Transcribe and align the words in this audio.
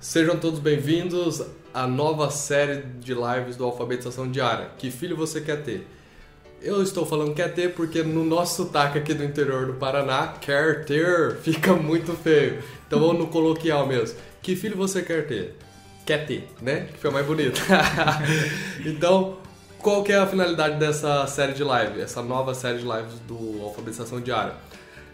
Sejam 0.00 0.38
todos 0.38 0.58
bem-vindos 0.60 1.42
à 1.74 1.86
nova 1.86 2.30
série 2.30 2.80
de 3.00 3.12
lives 3.12 3.54
do 3.54 3.64
Alfabetização 3.64 4.30
Diária. 4.30 4.70
Que 4.78 4.90
filho 4.90 5.14
você 5.14 5.42
quer 5.42 5.62
ter? 5.62 5.86
Eu 6.62 6.82
estou 6.82 7.04
falando 7.04 7.34
quer 7.34 7.52
ter 7.52 7.74
porque 7.74 8.02
no 8.02 8.24
nosso 8.24 8.64
sotaque 8.64 8.96
aqui 8.96 9.12
do 9.12 9.22
interior 9.22 9.66
do 9.66 9.74
Paraná, 9.74 10.28
quer 10.40 10.86
ter 10.86 11.36
fica 11.42 11.74
muito 11.74 12.14
feio. 12.14 12.62
Então 12.86 12.98
vamos 12.98 13.18
no 13.18 13.26
coloquial 13.26 13.86
mesmo. 13.86 14.16
Que 14.40 14.56
filho 14.56 14.74
você 14.74 15.02
quer 15.02 15.26
ter? 15.26 15.54
Quer 16.06 16.24
ter, 16.24 16.48
né? 16.62 16.88
Que 16.90 16.98
foi 16.98 17.10
mais 17.10 17.26
bonito. 17.26 17.60
então, 18.86 19.36
qual 19.80 20.02
que 20.02 20.12
é 20.12 20.16
a 20.16 20.26
finalidade 20.26 20.78
dessa 20.78 21.26
série 21.26 21.52
de 21.52 21.62
live? 21.62 22.00
Essa 22.00 22.22
nova 22.22 22.54
série 22.54 22.78
de 22.78 22.84
lives 22.86 23.20
do 23.28 23.62
Alfabetização 23.62 24.18
Diária? 24.18 24.54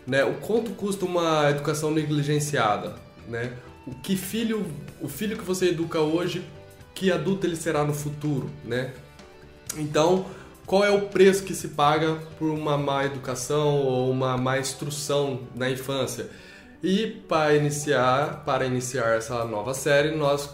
Né? 0.06 0.24
O 0.24 0.34
quanto 0.34 0.70
custa 0.70 1.04
uma 1.04 1.50
educação 1.50 1.90
negligenciada? 1.90 2.94
Né? 3.28 3.52
O 3.86 3.94
que 3.94 4.16
filho, 4.16 4.66
o 5.00 5.08
filho 5.08 5.36
que 5.36 5.44
você 5.44 5.68
educa 5.68 6.00
hoje, 6.00 6.44
que 6.94 7.12
adulto 7.12 7.46
ele 7.46 7.56
será 7.56 7.84
no 7.84 7.94
futuro, 7.94 8.50
né? 8.64 8.92
Então, 9.76 10.26
qual 10.64 10.84
é 10.84 10.90
o 10.90 11.02
preço 11.02 11.44
que 11.44 11.54
se 11.54 11.68
paga 11.68 12.16
por 12.38 12.50
uma 12.50 12.76
má 12.76 13.04
educação 13.04 13.76
ou 13.82 14.10
uma 14.10 14.36
má 14.36 14.58
instrução 14.58 15.40
na 15.54 15.70
infância? 15.70 16.28
E 16.82 17.06
para 17.28 17.54
iniciar, 17.54 18.42
para 18.44 18.66
iniciar 18.66 19.16
essa 19.16 19.44
nova 19.44 19.74
série, 19.74 20.16
nós 20.16 20.50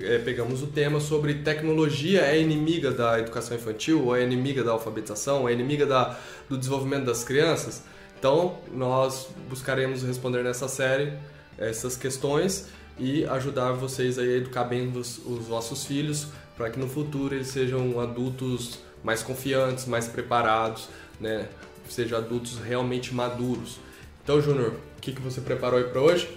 é, 0.00 0.18
pegamos 0.18 0.62
o 0.62 0.66
tema 0.66 1.00
sobre 1.00 1.34
tecnologia 1.34 2.20
é 2.20 2.40
inimiga 2.40 2.90
da 2.90 3.18
educação 3.18 3.56
infantil, 3.56 4.04
ou 4.06 4.16
é 4.16 4.22
inimiga 4.22 4.62
da 4.62 4.72
alfabetização, 4.72 5.48
é 5.48 5.52
inimiga 5.52 5.86
da, 5.86 6.18
do 6.48 6.58
desenvolvimento 6.58 7.06
das 7.06 7.24
crianças. 7.24 7.82
Então, 8.18 8.58
nós 8.72 9.28
buscaremos 9.48 10.02
responder 10.02 10.42
nessa 10.42 10.68
série 10.68 11.12
essas 11.58 11.96
questões 11.96 12.68
e 12.98 13.24
ajudar 13.26 13.72
vocês 13.72 14.18
a 14.18 14.24
educar 14.24 14.64
bem 14.64 14.90
os, 14.96 15.18
os 15.18 15.46
vossos 15.46 15.84
filhos 15.84 16.28
para 16.56 16.70
que 16.70 16.78
no 16.78 16.88
futuro 16.88 17.34
eles 17.34 17.48
sejam 17.48 18.00
adultos 18.00 18.78
mais 19.02 19.22
confiantes, 19.22 19.86
mais 19.86 20.08
preparados, 20.08 20.88
né? 21.20 21.48
Sejam 21.88 22.18
adultos 22.18 22.58
realmente 22.58 23.14
maduros. 23.14 23.78
Então, 24.22 24.40
Júnior, 24.42 24.74
o 24.96 25.00
que, 25.00 25.12
que 25.12 25.22
você 25.22 25.40
preparou 25.40 25.78
aí 25.78 25.84
para 25.84 26.00
hoje? 26.00 26.28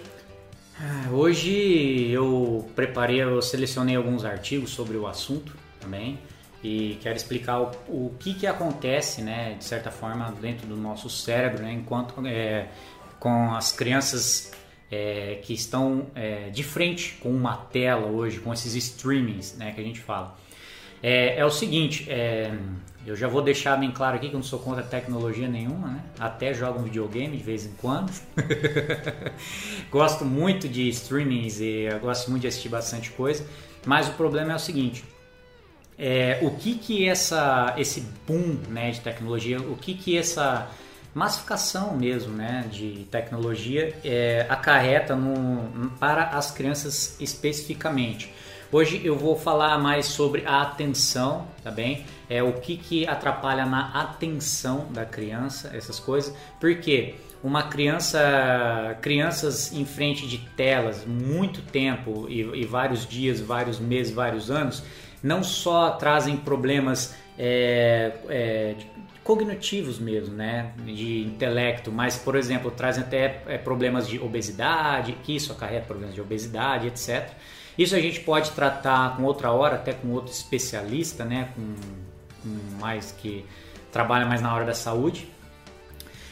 Ah, 0.80 1.10
hoje 1.12 2.10
eu 2.10 2.68
preparei, 2.74 3.22
eu 3.22 3.42
selecionei 3.42 3.96
alguns 3.96 4.24
artigos 4.24 4.70
sobre 4.70 4.96
o 4.96 5.06
assunto 5.06 5.54
também 5.80 6.18
e 6.62 6.98
quero 7.02 7.16
explicar 7.16 7.60
o, 7.60 7.70
o 7.88 8.14
que, 8.18 8.34
que 8.34 8.46
acontece, 8.46 9.20
né, 9.20 9.56
de 9.58 9.64
certa 9.64 9.90
forma, 9.90 10.32
dentro 10.40 10.66
do 10.66 10.76
nosso 10.76 11.10
cérebro, 11.10 11.62
né, 11.62 11.72
enquanto 11.72 12.24
é, 12.26 12.68
com 13.18 13.54
as 13.54 13.72
crianças 13.72 14.52
é, 14.92 15.38
que 15.42 15.54
estão 15.54 16.08
é, 16.14 16.50
de 16.50 16.62
frente 16.62 17.16
com 17.18 17.30
uma 17.30 17.56
tela 17.56 18.06
hoje, 18.06 18.38
com 18.40 18.52
esses 18.52 18.74
streamings 18.74 19.56
né, 19.56 19.72
que 19.72 19.80
a 19.80 19.84
gente 19.84 20.00
fala. 20.00 20.36
É, 21.02 21.38
é 21.38 21.44
o 21.46 21.50
seguinte, 21.50 22.06
é, 22.10 22.54
eu 23.06 23.16
já 23.16 23.26
vou 23.26 23.40
deixar 23.40 23.74
bem 23.78 23.90
claro 23.90 24.16
aqui 24.16 24.28
que 24.28 24.34
eu 24.34 24.38
não 24.38 24.44
sou 24.44 24.58
contra 24.58 24.82
tecnologia 24.82 25.48
nenhuma, 25.48 25.88
né? 25.88 26.04
até 26.18 26.52
jogo 26.52 26.78
um 26.78 26.82
videogame 26.82 27.34
de 27.38 27.42
vez 27.42 27.64
em 27.64 27.72
quando. 27.72 28.12
gosto 29.90 30.26
muito 30.26 30.68
de 30.68 30.90
streamings 30.90 31.58
e 31.58 31.88
gosto 32.02 32.30
muito 32.30 32.42
de 32.42 32.48
assistir 32.48 32.68
bastante 32.68 33.10
coisa, 33.12 33.46
mas 33.86 34.08
o 34.08 34.12
problema 34.12 34.52
é 34.52 34.56
o 34.56 34.60
seguinte, 34.60 35.02
é, 35.98 36.38
o 36.42 36.50
que 36.50 36.74
que 36.74 37.08
essa, 37.08 37.74
esse 37.78 38.04
boom 38.26 38.58
né, 38.68 38.90
de 38.90 39.00
tecnologia, 39.00 39.58
o 39.58 39.76
que 39.76 39.94
que 39.94 40.18
essa 40.18 40.70
massificação 41.14 41.96
mesmo 41.96 42.32
né, 42.34 42.66
de 42.70 43.06
tecnologia 43.10 43.94
é, 44.04 44.46
acarreta 44.48 45.14
no, 45.14 45.90
para 45.98 46.24
as 46.24 46.50
crianças 46.50 47.16
especificamente. 47.20 48.32
Hoje 48.70 49.02
eu 49.04 49.18
vou 49.18 49.36
falar 49.36 49.78
mais 49.78 50.06
sobre 50.06 50.46
a 50.46 50.62
atenção, 50.62 51.46
tá 51.62 51.70
bem? 51.70 52.06
É 52.30 52.42
o 52.42 52.54
que, 52.54 52.78
que 52.78 53.06
atrapalha 53.06 53.66
na 53.66 53.90
atenção 54.00 54.86
da 54.90 55.04
criança, 55.04 55.70
essas 55.74 56.00
coisas. 56.00 56.34
Porque 56.58 57.16
uma 57.44 57.64
criança, 57.64 58.96
crianças 59.02 59.74
em 59.74 59.84
frente 59.84 60.26
de 60.26 60.38
telas 60.56 61.04
muito 61.04 61.60
tempo 61.60 62.26
e, 62.30 62.40
e 62.40 62.64
vários 62.64 63.06
dias, 63.06 63.40
vários 63.40 63.78
meses, 63.78 64.10
vários 64.10 64.50
anos, 64.50 64.82
não 65.22 65.42
só 65.42 65.90
trazem 65.90 66.36
problemas 66.38 67.14
é, 67.38 68.12
é, 68.28 68.74
cognitivos 69.24 69.98
mesmo, 69.98 70.34
né, 70.34 70.72
de 70.84 71.22
intelecto, 71.22 71.92
mas 71.92 72.16
por 72.16 72.34
exemplo 72.34 72.70
trazem 72.70 73.04
até 73.04 73.42
é, 73.46 73.56
problemas 73.56 74.08
de 74.08 74.18
obesidade, 74.18 75.16
que 75.22 75.36
isso 75.36 75.52
acarreta 75.52 75.86
problemas 75.86 76.14
de 76.14 76.20
obesidade, 76.20 76.88
etc. 76.88 77.30
Isso 77.78 77.94
a 77.94 78.00
gente 78.00 78.20
pode 78.20 78.50
tratar 78.50 79.16
com 79.16 79.22
outra 79.22 79.50
hora, 79.52 79.76
até 79.76 79.92
com 79.92 80.08
outro 80.08 80.32
especialista, 80.32 81.24
né, 81.24 81.50
com, 81.54 81.74
com 82.42 82.78
mais 82.80 83.12
que 83.12 83.44
trabalha 83.92 84.26
mais 84.26 84.42
na 84.42 84.54
hora 84.54 84.64
da 84.64 84.74
saúde. 84.74 85.28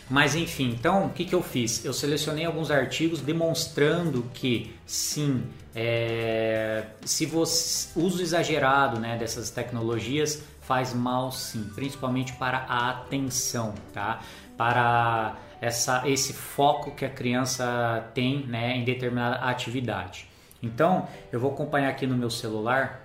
Mas 0.09 0.35
enfim, 0.35 0.71
então 0.71 1.07
o 1.07 1.11
que, 1.11 1.25
que 1.25 1.35
eu 1.35 1.43
fiz? 1.43 1.85
Eu 1.85 1.93
selecionei 1.93 2.45
alguns 2.45 2.73
artigos 2.73 3.21
demonstrando 3.21 4.25
que 4.35 4.75
sim, 4.85 5.45
é, 5.73 6.87
se 7.05 7.25
você 7.27 7.89
uso 7.95 8.21
exagerado 8.21 8.99
né, 8.99 9.17
dessas 9.17 9.51
tecnologias 9.51 10.43
faz 10.71 10.95
mal 10.95 11.33
sim, 11.33 11.69
principalmente 11.75 12.33
para 12.35 12.59
a 12.59 12.91
atenção, 12.91 13.75
tá? 13.93 14.21
Para 14.57 15.37
essa, 15.61 16.09
esse 16.09 16.33
foco 16.33 16.93
que 16.93 17.05
a 17.05 17.11
criança 17.11 18.09
tem 18.15 18.47
né, 18.47 18.77
em 18.77 18.85
determinada 18.85 19.39
atividade. 19.39 20.29
Então, 20.63 21.09
eu 21.33 21.41
vou 21.41 21.51
acompanhar 21.51 21.89
aqui 21.89 22.07
no 22.07 22.17
meu 22.17 22.31
celular. 22.31 23.05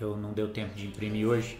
Eu 0.00 0.16
não 0.16 0.32
deu 0.32 0.48
tempo 0.48 0.74
de 0.74 0.88
imprimir 0.88 1.24
hoje. 1.24 1.56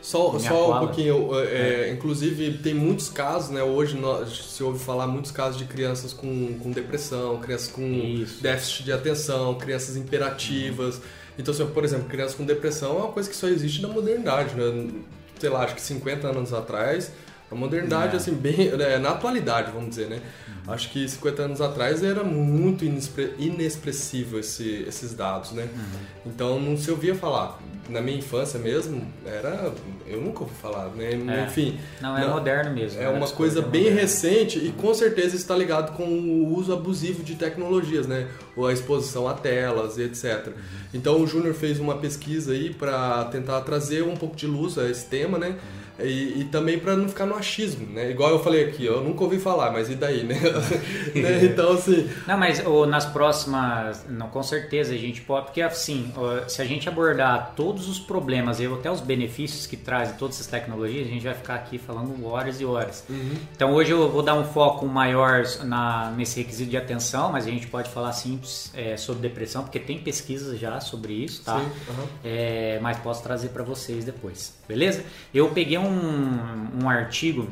Só, 0.00 0.38
só 0.38 0.76
um 0.76 0.86
pouquinho, 0.86 1.38
é, 1.38 1.90
é. 1.90 1.92
inclusive 1.92 2.56
tem 2.62 2.72
muitos 2.72 3.10
casos, 3.10 3.50
né? 3.50 3.62
Hoje 3.62 3.94
nós, 3.98 4.54
se 4.54 4.64
ouve 4.64 4.82
falar 4.82 5.06
muitos 5.06 5.30
casos 5.30 5.58
de 5.58 5.66
crianças 5.66 6.14
com, 6.14 6.58
com 6.60 6.70
depressão, 6.70 7.38
crianças 7.40 7.70
com 7.70 7.82
Isso. 7.82 8.42
déficit 8.42 8.84
de 8.84 8.92
atenção, 8.92 9.54
crianças 9.56 9.98
imperativas. 9.98 10.96
Uhum 10.96 11.21
então, 11.38 11.52
assim, 11.52 11.66
por 11.66 11.84
exemplo, 11.84 12.08
criança 12.08 12.36
com 12.36 12.44
depressão 12.44 12.96
é 12.98 13.02
uma 13.02 13.12
coisa 13.12 13.28
que 13.28 13.36
só 13.36 13.48
existe 13.48 13.80
na 13.82 13.88
modernidade, 13.88 14.54
né? 14.54 14.90
Sei 15.38 15.48
lá, 15.48 15.64
acho 15.64 15.74
que 15.74 15.80
50 15.80 16.28
anos 16.28 16.52
atrás, 16.52 17.10
a 17.52 17.54
modernidade, 17.54 18.14
é. 18.14 18.16
assim, 18.16 18.32
bem. 18.32 18.68
É, 18.68 18.98
na 18.98 19.10
atualidade, 19.10 19.70
vamos 19.70 19.90
dizer, 19.90 20.08
né? 20.08 20.20
Uhum. 20.48 20.72
Acho 20.72 20.90
que 20.90 21.06
50 21.06 21.42
anos 21.42 21.60
atrás 21.60 22.02
era 22.02 22.24
muito 22.24 22.84
inexpressivo 22.84 24.38
esse, 24.38 24.84
esses 24.88 25.12
dados, 25.14 25.52
né? 25.52 25.64
Uhum. 25.64 26.00
Então 26.26 26.58
não 26.58 26.76
se 26.76 26.90
ouvia 26.90 27.14
falar 27.14 27.58
na 27.88 28.00
minha 28.00 28.16
infância 28.16 28.58
mesmo, 28.58 29.06
era. 29.26 29.72
Eu 30.06 30.20
nunca 30.20 30.40
ouvi 30.42 30.54
falar, 30.54 30.88
né? 30.90 31.10
É. 31.12 31.44
Enfim. 31.44 31.78
Não, 32.00 32.16
é 32.16 32.22
não, 32.22 32.34
moderno 32.34 32.72
mesmo. 32.72 33.00
É 33.00 33.08
uma 33.08 33.28
coisa 33.28 33.60
bem 33.60 33.82
moderno. 33.82 34.00
recente 34.00 34.58
e 34.58 34.72
com 34.72 34.94
certeza 34.94 35.36
está 35.36 35.54
ligado 35.56 35.96
com 35.96 36.04
o 36.04 36.56
uso 36.56 36.72
abusivo 36.72 37.22
de 37.22 37.34
tecnologias, 37.34 38.06
né? 38.06 38.28
Ou 38.56 38.66
a 38.66 38.72
exposição 38.72 39.28
a 39.28 39.34
telas 39.34 39.98
e 39.98 40.02
etc. 40.02 40.46
Uhum. 40.46 40.52
Então 40.94 41.20
o 41.20 41.26
Júnior 41.26 41.54
fez 41.54 41.78
uma 41.78 41.96
pesquisa 41.98 42.52
aí 42.52 42.72
para 42.72 43.24
tentar 43.26 43.60
trazer 43.62 44.02
um 44.02 44.16
pouco 44.16 44.36
de 44.36 44.46
luz 44.46 44.78
a 44.78 44.88
esse 44.88 45.06
tema, 45.06 45.38
né? 45.38 45.56
E, 45.98 46.40
e 46.40 46.44
também 46.50 46.78
para 46.78 46.96
não 46.96 47.08
ficar 47.08 47.26
no 47.26 47.34
achismo, 47.34 47.86
né? 47.86 48.10
Igual 48.10 48.30
eu 48.30 48.38
falei 48.38 48.64
aqui, 48.64 48.84
eu 48.84 49.02
nunca 49.02 49.24
ouvi 49.24 49.38
falar, 49.38 49.70
mas 49.70 49.90
e 49.90 49.94
daí, 49.94 50.24
né? 50.24 50.38
né? 51.14 51.44
Então, 51.44 51.72
assim... 51.72 52.08
Não, 52.26 52.38
mas 52.38 52.64
ou, 52.64 52.86
nas 52.86 53.04
próximas, 53.04 54.04
não, 54.08 54.28
com 54.28 54.42
certeza 54.42 54.94
a 54.94 54.98
gente 54.98 55.20
pode, 55.20 55.46
porque 55.46 55.62
assim, 55.62 56.12
se 56.48 56.60
a 56.62 56.64
gente 56.64 56.88
abordar 56.88 57.52
todos 57.54 57.88
os 57.88 57.98
problemas 57.98 58.60
e 58.60 58.66
até 58.66 58.90
os 58.90 59.00
benefícios 59.00 59.66
que 59.66 59.76
trazem 59.76 60.16
todas 60.16 60.36
essas 60.36 60.46
tecnologias, 60.46 61.06
a 61.06 61.10
gente 61.10 61.24
vai 61.24 61.34
ficar 61.34 61.54
aqui 61.54 61.78
falando 61.78 62.24
horas 62.26 62.60
e 62.60 62.64
horas. 62.64 63.04
Uhum. 63.08 63.34
Então 63.54 63.72
hoje 63.72 63.90
eu 63.90 64.10
vou 64.10 64.22
dar 64.22 64.34
um 64.34 64.44
foco 64.44 64.86
maior 64.86 65.44
na, 65.64 66.10
nesse 66.16 66.40
requisito 66.40 66.70
de 66.70 66.76
atenção, 66.76 67.30
mas 67.32 67.46
a 67.46 67.50
gente 67.50 67.66
pode 67.66 67.90
falar 67.90 68.12
simples 68.12 68.70
é, 68.74 68.96
sobre 68.96 69.22
depressão, 69.22 69.62
porque 69.62 69.78
tem 69.78 69.98
pesquisas 69.98 70.58
já 70.58 70.80
sobre 70.80 71.12
isso, 71.12 71.42
tá? 71.44 71.58
Sim, 71.58 71.64
uhum. 71.64 72.06
é, 72.24 72.78
mas 72.80 72.98
posso 72.98 73.22
trazer 73.22 73.48
para 73.48 73.62
vocês 73.62 74.04
depois, 74.04 74.54
beleza? 74.66 75.04
Eu 75.34 75.50
peguei 75.50 75.78
um, 75.78 75.81
um 75.88 76.88
artigo 76.88 77.48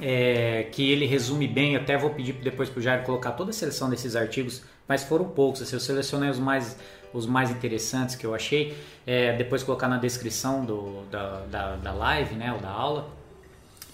é, 0.00 0.64
que 0.72 0.90
ele 0.90 1.06
resume 1.06 1.48
bem, 1.48 1.76
até 1.76 1.96
vou 1.96 2.10
pedir 2.10 2.34
depois 2.34 2.68
para 2.68 2.80
o 2.80 2.82
Jair 2.82 3.04
colocar 3.04 3.32
toda 3.32 3.50
a 3.50 3.52
seleção 3.52 3.88
desses 3.88 4.14
artigos, 4.14 4.62
mas 4.86 5.04
foram 5.04 5.24
poucos, 5.26 5.62
assim, 5.62 5.74
eu 5.74 5.80
selecionei 5.80 6.30
os 6.30 6.38
mais, 6.38 6.78
os 7.12 7.26
mais 7.26 7.50
interessantes 7.50 8.14
que 8.14 8.24
eu 8.24 8.34
achei, 8.34 8.76
é, 9.06 9.36
depois 9.36 9.62
colocar 9.62 9.88
na 9.88 9.98
descrição 9.98 10.64
do, 10.64 11.02
da, 11.10 11.40
da, 11.50 11.76
da 11.76 11.92
live, 11.92 12.34
né, 12.34 12.52
ou 12.52 12.60
da 12.60 12.70
aula. 12.70 13.15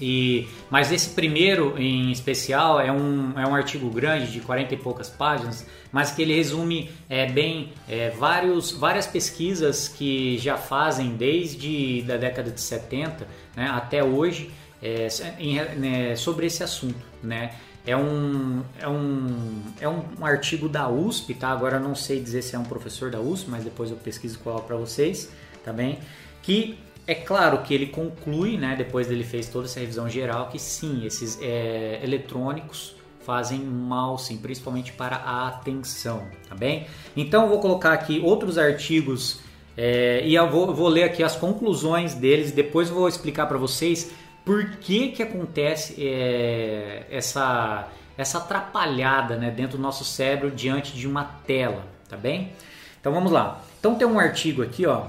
E, 0.05 0.49
mas 0.69 0.91
esse 0.91 1.11
primeiro 1.11 1.79
em 1.79 2.11
especial 2.11 2.81
é 2.81 2.91
um, 2.91 3.39
é 3.39 3.47
um 3.47 3.55
artigo 3.55 3.89
grande 3.89 4.33
de 4.33 4.41
40 4.41 4.75
e 4.75 4.77
poucas 4.77 5.09
páginas, 5.09 5.65
mas 5.93 6.11
que 6.11 6.23
ele 6.23 6.35
resume 6.35 6.91
é, 7.09 7.31
bem 7.31 7.73
é, 7.89 8.11
vários, 8.11 8.73
várias 8.73 9.07
pesquisas 9.07 9.87
que 9.87 10.37
já 10.39 10.57
fazem 10.57 11.15
desde 11.15 12.03
da 12.03 12.17
década 12.17 12.51
de 12.51 12.61
70 12.61 13.29
né, 13.55 13.69
até 13.73 14.03
hoje 14.03 14.51
é, 14.83 15.07
em, 15.39 15.55
né, 15.77 16.17
sobre 16.17 16.47
esse 16.47 16.65
assunto. 16.65 17.01
Né? 17.23 17.53
é 17.87 17.97
um, 17.97 18.63
é 18.81 18.89
um, 18.89 19.63
é 19.81 19.89
um, 19.89 20.25
artigo 20.25 20.69
da 20.69 20.89
USP, 20.89 21.35
tá? 21.35 21.51
Agora 21.51 21.77
eu 21.77 21.81
não 21.81 21.95
sei 21.95 22.21
dizer 22.21 22.43
se 22.43 22.57
é 22.57 22.59
um 22.59 22.65
professor 22.65 23.11
da 23.11 23.21
USP, 23.21 23.51
mas 23.51 23.65
depois 23.65 23.91
eu 23.91 23.97
pesquiso 23.97 24.39
coloco 24.41 24.67
para 24.67 24.77
vocês, 24.77 25.31
tá 25.65 25.73
bem? 25.73 25.99
Que 26.43 26.79
é 27.07 27.15
claro 27.15 27.59
que 27.59 27.75
ele 27.75 27.87
conclui, 27.87 28.57
né, 28.57 28.75
depois 28.77 29.07
dele 29.07 29.25
fez 29.25 29.49
toda 29.49 29.67
essa 29.67 29.81
revisão 29.81 30.09
geral, 30.09 30.49
que 30.49 30.59
sim, 30.59 31.05
esses 31.05 31.39
é, 31.43 32.01
eletrônicos 32.03 32.95
fazem 33.25 33.61
mal, 33.61 34.19
sim, 34.19 34.37
principalmente 34.37 34.93
para 34.93 35.17
a 35.17 35.49
atenção, 35.49 36.27
tá 36.49 36.55
bem? 36.55 36.87
Então 37.17 37.45
eu 37.45 37.49
vou 37.49 37.61
colocar 37.61 37.93
aqui 37.93 38.21
outros 38.21 38.59
artigos 38.59 39.41
é, 39.77 40.23
e 40.25 40.35
eu 40.35 40.51
vou, 40.51 40.75
vou, 40.75 40.89
ler 40.89 41.05
aqui 41.05 41.23
as 41.23 41.37
conclusões 41.37 42.15
deles. 42.15 42.53
Depois 42.53 42.89
eu 42.89 42.95
vou 42.95 43.09
explicar 43.09 43.47
para 43.47 43.57
vocês 43.59 44.13
por 44.45 44.77
que 44.77 45.09
que 45.13 45.23
acontece 45.23 45.95
é, 46.05 47.07
essa 47.11 47.89
essa 48.17 48.39
atrapalhada, 48.39 49.37
né, 49.37 49.51
dentro 49.51 49.79
do 49.79 49.83
nosso 49.83 50.05
cérebro 50.05 50.51
diante 50.51 50.95
de 50.95 51.09
uma 51.09 51.25
tela, 51.25 51.87
tá 52.09 52.17
bem? 52.17 52.53
Então 53.01 53.13
vamos 53.13 53.33
lá. 53.33 53.63
Então 53.81 53.95
tem 53.95 54.07
um 54.07 54.19
artigo 54.19 54.63
aqui, 54.63 54.87
ó, 54.87 55.07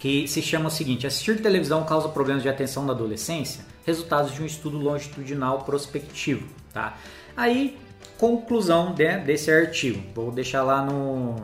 que 0.00 0.26
se 0.26 0.42
chama 0.42 0.66
o 0.66 0.70
seguinte: 0.70 1.06
assistir 1.06 1.40
televisão 1.40 1.84
causa 1.84 2.08
problemas 2.08 2.42
de 2.42 2.48
atenção 2.48 2.84
na 2.84 2.92
adolescência? 2.92 3.64
Resultados 3.86 4.34
de 4.34 4.42
um 4.42 4.46
estudo 4.46 4.78
longitudinal 4.78 5.62
prospectivo, 5.62 6.48
tá? 6.72 6.96
Aí, 7.36 7.78
conclusão 8.18 8.92
de, 8.92 9.18
desse 9.18 9.50
artigo. 9.50 10.02
Vou 10.14 10.32
deixar 10.32 10.62
lá 10.62 10.82
no, 10.82 11.36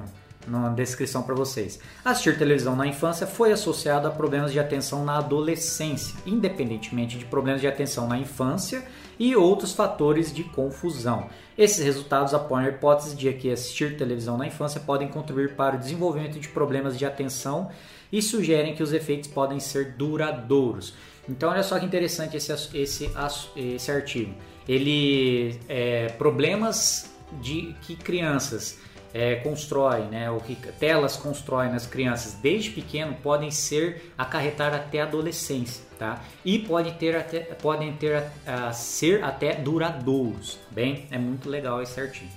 na 0.46 0.70
descrição 0.70 1.22
para 1.22 1.34
vocês. 1.34 1.78
Assistir 2.04 2.38
televisão 2.38 2.74
na 2.74 2.86
infância 2.86 3.26
foi 3.26 3.52
associado 3.52 4.08
a 4.08 4.10
problemas 4.10 4.52
de 4.52 4.58
atenção 4.58 5.04
na 5.04 5.18
adolescência, 5.18 6.16
independentemente 6.24 7.18
de 7.18 7.24
problemas 7.24 7.60
de 7.60 7.66
atenção 7.66 8.08
na 8.08 8.18
infância 8.18 8.82
e 9.18 9.34
outros 9.34 9.72
fatores 9.72 10.32
de 10.32 10.44
confusão. 10.44 11.28
Esses 11.56 11.84
resultados 11.84 12.34
apoiam 12.34 12.66
a 12.66 12.68
hipótese 12.68 13.16
de 13.16 13.32
que 13.32 13.50
assistir 13.50 13.96
televisão 13.96 14.36
na 14.36 14.46
infância 14.46 14.80
podem 14.80 15.08
contribuir 15.08 15.54
para 15.54 15.76
o 15.76 15.78
desenvolvimento 15.78 16.38
de 16.38 16.48
problemas 16.48 16.98
de 16.98 17.04
atenção 17.04 17.70
e 18.12 18.20
sugerem 18.22 18.74
que 18.74 18.82
os 18.82 18.92
efeitos 18.92 19.28
podem 19.28 19.58
ser 19.58 19.92
duradouros. 19.92 20.94
Então, 21.28 21.50
olha 21.50 21.62
só 21.62 21.78
que 21.78 21.86
interessante 21.86 22.36
esse, 22.36 22.52
esse, 22.74 23.10
esse 23.56 23.90
artigo. 23.90 24.34
Ele 24.68 25.58
é, 25.68 26.08
problemas 26.10 27.10
de 27.40 27.74
que 27.82 27.96
crianças 27.96 28.78
é, 29.16 29.36
constroem, 29.36 30.04
né, 30.08 30.30
ou 30.30 30.38
que 30.40 30.54
telas 30.54 31.16
constroem 31.16 31.72
nas 31.72 31.86
crianças 31.86 32.34
desde 32.34 32.68
pequeno 32.68 33.14
podem 33.22 33.50
ser 33.50 34.12
acarretar 34.18 34.74
até 34.74 35.00
a 35.00 35.04
adolescência, 35.04 35.82
tá? 35.98 36.22
E 36.44 36.58
podem 36.58 36.92
ter 36.92 37.16
até, 37.16 37.40
podem 37.40 37.94
ter 37.94 38.30
a, 38.46 38.68
a 38.68 38.72
ser 38.74 39.24
até 39.24 39.54
duradouros, 39.54 40.58
bem? 40.70 41.06
É 41.10 41.16
muito 41.16 41.48
legal 41.48 41.80
esse 41.80 41.98
artigo. 41.98 42.30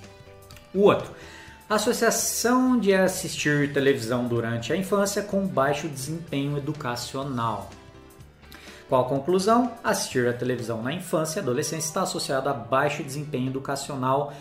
O 0.74 0.84
outro, 0.84 1.12
Associação 1.70 2.80
de 2.80 2.96
assistir 2.96 3.72
televisão 3.72 4.28
durante 4.28 4.74
a 4.74 4.76
infância 4.76 5.22
com 5.22 5.46
baixo 5.46 5.88
desempenho 5.88 6.58
educacional. 6.58 7.70
Qual 8.88 9.06
a 9.06 9.08
conclusão? 9.08 9.74
Assistir 9.84 10.28
a 10.28 10.34
televisão 10.34 10.82
na 10.82 10.92
infância 10.92 11.40
e 11.40 11.44
adolescência 11.44 11.88
está 11.88 12.02
associado 12.02 12.50
a 12.50 12.54
baixo 12.54 13.04
desempenho 13.04 13.50
educacional 13.50 14.34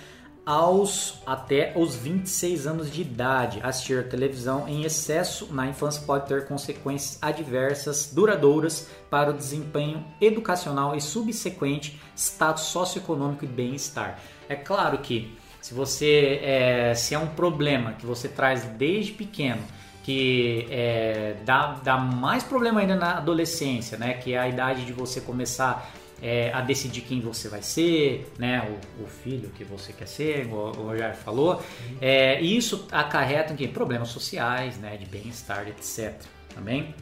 aos 0.48 1.20
até 1.26 1.74
os 1.76 1.94
26 1.94 2.66
anos 2.66 2.90
de 2.90 3.02
idade. 3.02 3.60
Assistir 3.62 3.98
a 3.98 4.02
televisão 4.02 4.66
em 4.66 4.82
excesso 4.82 5.52
na 5.52 5.66
infância 5.66 6.00
pode 6.06 6.26
ter 6.26 6.46
consequências 6.46 7.18
adversas 7.20 8.10
duradouras 8.14 8.88
para 9.10 9.28
o 9.28 9.34
desempenho 9.34 10.02
educacional 10.18 10.96
e 10.96 11.02
subsequente 11.02 12.00
status 12.16 12.62
socioeconômico 12.62 13.44
e 13.44 13.46
bem-estar. 13.48 14.18
É 14.48 14.56
claro 14.56 14.96
que 14.98 15.36
se 15.60 15.74
você 15.74 16.40
é, 16.42 16.94
se 16.94 17.14
é 17.14 17.18
um 17.18 17.26
problema 17.26 17.92
que 17.92 18.06
você 18.06 18.26
traz 18.26 18.64
desde 18.64 19.12
pequeno, 19.12 19.60
que 20.02 20.66
é, 20.70 21.36
dá, 21.44 21.78
dá 21.84 21.98
mais 21.98 22.42
problema 22.42 22.80
ainda 22.80 22.96
na 22.96 23.18
adolescência, 23.18 23.98
né? 23.98 24.14
Que 24.14 24.32
é 24.32 24.38
a 24.38 24.48
idade 24.48 24.86
de 24.86 24.94
você 24.94 25.20
começar 25.20 25.92
é, 26.22 26.52
a 26.52 26.60
decidir 26.60 27.02
quem 27.02 27.20
você 27.20 27.48
vai 27.48 27.62
ser, 27.62 28.30
né? 28.38 28.68
O, 28.98 29.04
o 29.04 29.06
filho 29.06 29.50
que 29.50 29.64
você 29.64 29.92
quer 29.92 30.08
ser, 30.08 30.46
o, 30.46 30.56
o 30.56 30.82
Roger 30.88 31.14
falou. 31.14 31.62
É, 32.00 32.40
e 32.40 32.56
isso 32.56 32.86
acarreta 32.90 33.54
em 33.58 33.68
problemas 33.68 34.08
sociais, 34.08 34.78
né? 34.78 34.96
De 34.96 35.06
bem-estar, 35.06 35.68
etc. 35.68 36.14
Também. 36.54 36.94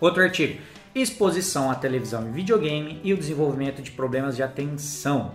Outro 0.00 0.22
artigo. 0.22 0.60
Exposição 0.94 1.70
à 1.70 1.74
televisão 1.74 2.28
e 2.28 2.32
videogame 2.32 3.00
e 3.02 3.14
o 3.14 3.16
desenvolvimento 3.16 3.80
de 3.80 3.90
problemas 3.90 4.36
de 4.36 4.42
atenção. 4.42 5.34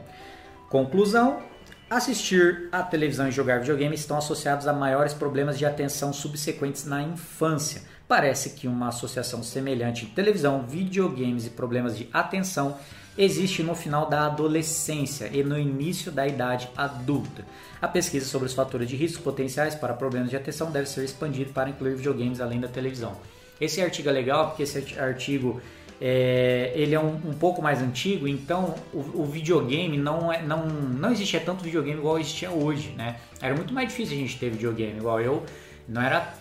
Conclusão: 0.70 1.42
Assistir 1.90 2.68
à 2.70 2.84
televisão 2.84 3.30
e 3.30 3.32
jogar 3.32 3.62
videogame 3.62 3.96
estão 3.96 4.18
associados 4.18 4.68
a 4.68 4.74
maiores 4.74 5.14
problemas 5.14 5.58
de 5.58 5.66
atenção 5.66 6.12
subsequentes 6.12 6.84
na 6.84 7.02
infância. 7.02 7.82
Parece 8.06 8.50
que 8.50 8.68
uma 8.68 8.90
associação 8.90 9.42
semelhante 9.42 10.04
em 10.04 10.10
televisão, 10.10 10.66
videogames 10.68 11.46
e 11.46 11.50
problemas 11.50 11.98
de 11.98 12.10
atenção 12.12 12.78
existe 13.18 13.64
no 13.64 13.74
final 13.74 14.08
da 14.08 14.26
adolescência 14.26 15.30
e 15.34 15.44
no 15.44 15.58
início 15.58 16.12
da 16.12 16.28
idade 16.28 16.70
adulta. 16.78 17.46
A 17.82 17.88
pesquisa 17.88 18.26
sobre 18.26 18.48
os 18.48 18.54
fatores 18.54 18.88
de 18.88 18.96
risco 18.96 19.24
potenciais 19.24 19.76
para 19.76 19.94
problemas 19.94 20.30
de 20.30 20.36
atenção 20.36 20.72
deve 20.72 20.88
ser 20.88 21.04
expandida 21.04 21.52
para 21.54 21.70
incluir 21.70 21.96
videogames 21.96 22.40
além 22.40 22.60
da 22.60 22.68
televisão. 22.68 23.18
Esse 23.60 23.82
artigo 23.82 24.10
é 24.10 24.12
legal 24.12 24.50
porque 24.50 24.64
esse 24.64 25.00
artigo 25.00 25.62
é, 26.00 26.72
ele 26.76 26.94
é 26.94 27.00
um, 27.00 27.16
um, 27.16 27.34
pouco 27.34 27.62
mais 27.62 27.82
antigo, 27.82 28.28
então 28.28 28.76
o, 28.94 29.22
o, 29.22 29.26
videogame 29.26 29.98
não, 29.98 30.32
é, 30.32 30.42
não, 30.44 30.68
não 30.68 31.12
existia 31.12 31.40
tanto 31.40 31.64
videogame 31.64 32.00
igual 32.00 32.20
existia 32.20 32.52
hoje, 32.52 32.94
né? 32.96 33.16
Era 33.42 33.56
muito 33.56 33.74
mais 33.74 33.90
difícil 33.90 34.16
a 34.16 34.20
gente 34.20 34.38
ter 34.38 34.52
videogame, 34.52 35.00
igual 35.00 35.20
eu. 35.20 35.44
Não 35.90 36.02
era, 36.02 36.34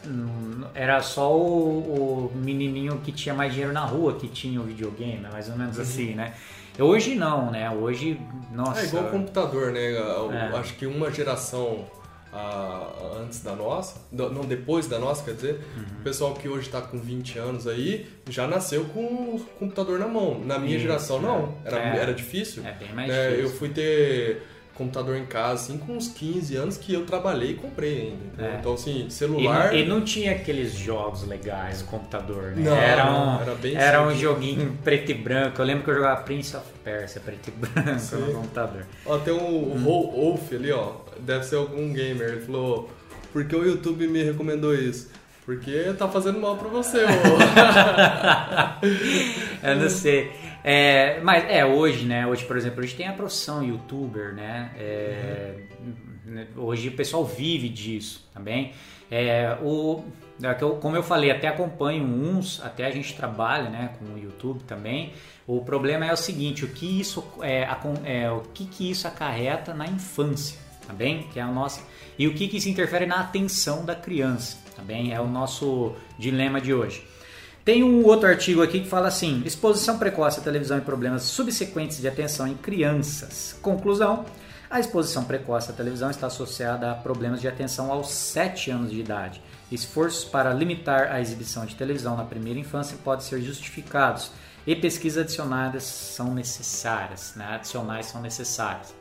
era 0.74 1.00
só 1.00 1.34
o, 1.34 2.30
o 2.30 2.32
menininho 2.34 3.00
que 3.04 3.12
tinha 3.12 3.34
mais 3.34 3.52
dinheiro 3.52 3.72
na 3.72 3.84
rua 3.84 4.14
que 4.14 4.26
tinha 4.28 4.60
o 4.60 4.64
videogame, 4.64 5.24
mais 5.30 5.48
ou 5.48 5.56
menos 5.56 5.78
assim, 5.78 6.14
né? 6.14 6.34
Hoje 6.78 7.14
não, 7.14 7.50
né? 7.50 7.70
Hoje, 7.70 8.20
nossa. 8.52 8.80
É 8.80 8.84
igual 8.84 9.04
computador, 9.04 9.72
né? 9.72 9.92
Eu, 9.92 10.32
é. 10.32 10.56
Acho 10.56 10.74
que 10.74 10.86
uma 10.86 11.10
geração 11.10 11.86
a, 12.32 13.20
antes 13.22 13.42
da 13.42 13.54
nossa, 13.54 14.00
não 14.12 14.44
depois 14.44 14.86
da 14.86 14.98
nossa, 14.98 15.24
quer 15.24 15.34
dizer, 15.34 15.60
uhum. 15.76 16.00
o 16.00 16.02
pessoal 16.02 16.34
que 16.34 16.48
hoje 16.48 16.66
está 16.66 16.82
com 16.82 16.98
20 16.98 17.38
anos 17.38 17.66
aí 17.66 18.06
já 18.28 18.46
nasceu 18.46 18.84
com 18.86 19.00
o 19.00 19.46
computador 19.58 19.98
na 19.98 20.06
mão. 20.06 20.38
Na 20.44 20.58
minha 20.58 20.76
Isso, 20.76 20.82
geração, 20.82 21.20
não. 21.20 21.54
É. 21.64 21.68
Era, 21.68 21.78
é, 21.78 21.98
era 21.98 22.14
difícil. 22.14 22.62
É 22.66 22.72
bem 22.72 22.92
mais 22.92 23.10
é, 23.10 23.30
difícil. 23.30 23.44
Eu 23.44 23.56
fui 23.56 23.68
ter 23.70 24.42
computador 24.76 25.16
em 25.16 25.26
casa, 25.26 25.64
assim, 25.64 25.78
com 25.78 25.94
uns 25.94 26.08
15 26.08 26.56
anos 26.56 26.76
que 26.76 26.92
eu 26.92 27.04
trabalhei 27.04 27.52
e 27.52 27.54
comprei 27.54 28.00
ainda. 28.00 28.46
É. 28.46 28.56
Então, 28.58 28.74
assim, 28.74 29.08
celular. 29.08 29.74
E, 29.74 29.82
e, 29.82 29.86
não 29.86 30.02
tinha 30.02 30.32
aqueles 30.32 30.74
jogos 30.74 31.26
legais 31.26 31.82
no 31.82 31.88
computador, 31.88 32.52
né? 32.54 32.62
Não, 32.64 32.76
era 32.76 33.10
um, 33.10 33.40
era, 33.40 33.54
bem 33.54 33.74
era 33.74 34.06
um 34.06 34.14
joguinho 34.14 34.78
preto 34.84 35.10
e 35.10 35.14
branco. 35.14 35.60
Eu 35.60 35.66
lembro 35.66 35.84
que 35.84 35.90
eu 35.90 35.94
jogava 35.94 36.20
Prince 36.22 36.56
of 36.56 36.66
Persia 36.84 37.20
preto 37.20 37.48
e 37.48 37.50
branco 37.52 37.98
Sim. 37.98 38.16
no 38.16 38.34
computador. 38.34 38.86
Ó, 39.04 39.18
tem 39.18 39.32
um 39.32 39.72
hum. 39.72 39.82
Wolf 39.82 40.52
ali, 40.52 40.72
ó. 40.72 40.92
Deve 41.18 41.44
ser 41.44 41.56
algum 41.56 41.92
gamer. 41.92 42.28
Ele 42.28 42.40
falou, 42.42 42.90
porque 43.32 43.56
o 43.56 43.64
YouTube 43.64 44.06
me 44.06 44.22
recomendou 44.22 44.74
isso? 44.74 45.10
Porque 45.46 45.94
tá 45.96 46.08
fazendo 46.08 46.40
mal 46.40 46.56
pra 46.56 46.68
você, 46.68 47.04
Eu 49.62 49.76
não 49.76 49.88
sei. 49.88 50.32
É, 50.68 51.20
mas 51.20 51.44
é, 51.48 51.64
hoje, 51.64 52.04
né? 52.04 52.26
Hoje, 52.26 52.44
por 52.44 52.56
exemplo, 52.56 52.82
hoje 52.82 52.92
tem 52.96 53.06
a 53.06 53.12
profissão 53.12 53.62
youtuber, 53.62 54.34
né? 54.34 54.72
É, 54.76 55.54
uhum. 55.78 56.44
Hoje 56.56 56.88
o 56.88 56.92
pessoal 56.92 57.24
vive 57.24 57.68
disso 57.68 58.28
também. 58.34 58.72
É, 59.08 59.56
o, 59.62 60.02
é 60.42 60.54
como 60.54 60.96
eu 60.96 61.04
falei, 61.04 61.30
até 61.30 61.46
acompanho 61.46 62.02
uns, 62.02 62.60
até 62.64 62.84
a 62.84 62.90
gente 62.90 63.14
trabalha 63.14 63.70
né, 63.70 63.94
com 63.96 64.14
o 64.14 64.18
YouTube 64.18 64.64
também. 64.64 65.12
O 65.46 65.60
problema 65.60 66.04
é 66.04 66.12
o 66.12 66.16
seguinte, 66.16 66.64
o 66.64 66.68
que 66.68 66.98
isso, 66.98 67.24
é, 67.42 67.68
é, 68.04 68.28
o 68.28 68.40
que, 68.52 68.66
que 68.66 68.90
isso 68.90 69.06
acarreta 69.06 69.72
na 69.72 69.86
infância, 69.86 70.58
tá 70.84 70.92
bem? 70.92 71.28
Que 71.32 71.38
é 71.38 71.42
a 71.42 71.46
nossa, 71.46 71.80
e 72.18 72.26
o 72.26 72.34
que, 72.34 72.48
que 72.48 72.56
isso 72.56 72.68
interfere 72.68 73.06
na 73.06 73.20
atenção 73.20 73.84
da 73.84 73.94
criança, 73.94 74.58
tá 74.74 74.82
bem? 74.82 75.14
É 75.14 75.20
o 75.20 75.28
nosso 75.28 75.94
dilema 76.18 76.60
de 76.60 76.74
hoje. 76.74 77.06
Tem 77.66 77.82
um 77.82 78.04
outro 78.04 78.28
artigo 78.28 78.62
aqui 78.62 78.78
que 78.78 78.88
fala 78.88 79.08
assim: 79.08 79.42
exposição 79.44 79.98
precoce 79.98 80.38
à 80.38 80.42
televisão 80.42 80.78
e 80.78 80.82
problemas 80.82 81.24
subsequentes 81.24 82.00
de 82.00 82.06
atenção 82.06 82.46
em 82.46 82.54
crianças. 82.54 83.58
Conclusão: 83.60 84.24
a 84.70 84.78
exposição 84.78 85.24
precoce 85.24 85.72
à 85.72 85.74
televisão 85.74 86.08
está 86.08 86.28
associada 86.28 86.92
a 86.92 86.94
problemas 86.94 87.40
de 87.40 87.48
atenção 87.48 87.90
aos 87.90 88.10
7 88.10 88.70
anos 88.70 88.92
de 88.92 89.00
idade. 89.00 89.42
Esforços 89.68 90.24
para 90.24 90.54
limitar 90.54 91.10
a 91.10 91.20
exibição 91.20 91.66
de 91.66 91.74
televisão 91.74 92.16
na 92.16 92.22
primeira 92.22 92.60
infância 92.60 92.96
podem 93.02 93.26
ser 93.26 93.42
justificados 93.42 94.30
e 94.64 94.76
pesquisas 94.76 95.24
adicionadas 95.24 95.82
são 95.82 96.32
necessárias, 96.32 97.34
né? 97.34 97.56
adicionais 97.56 98.06
são 98.06 98.22
necessárias. 98.22 98.94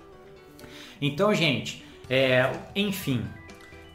Então, 1.00 1.36
gente, 1.36 1.86
é, 2.10 2.52
enfim, 2.76 3.24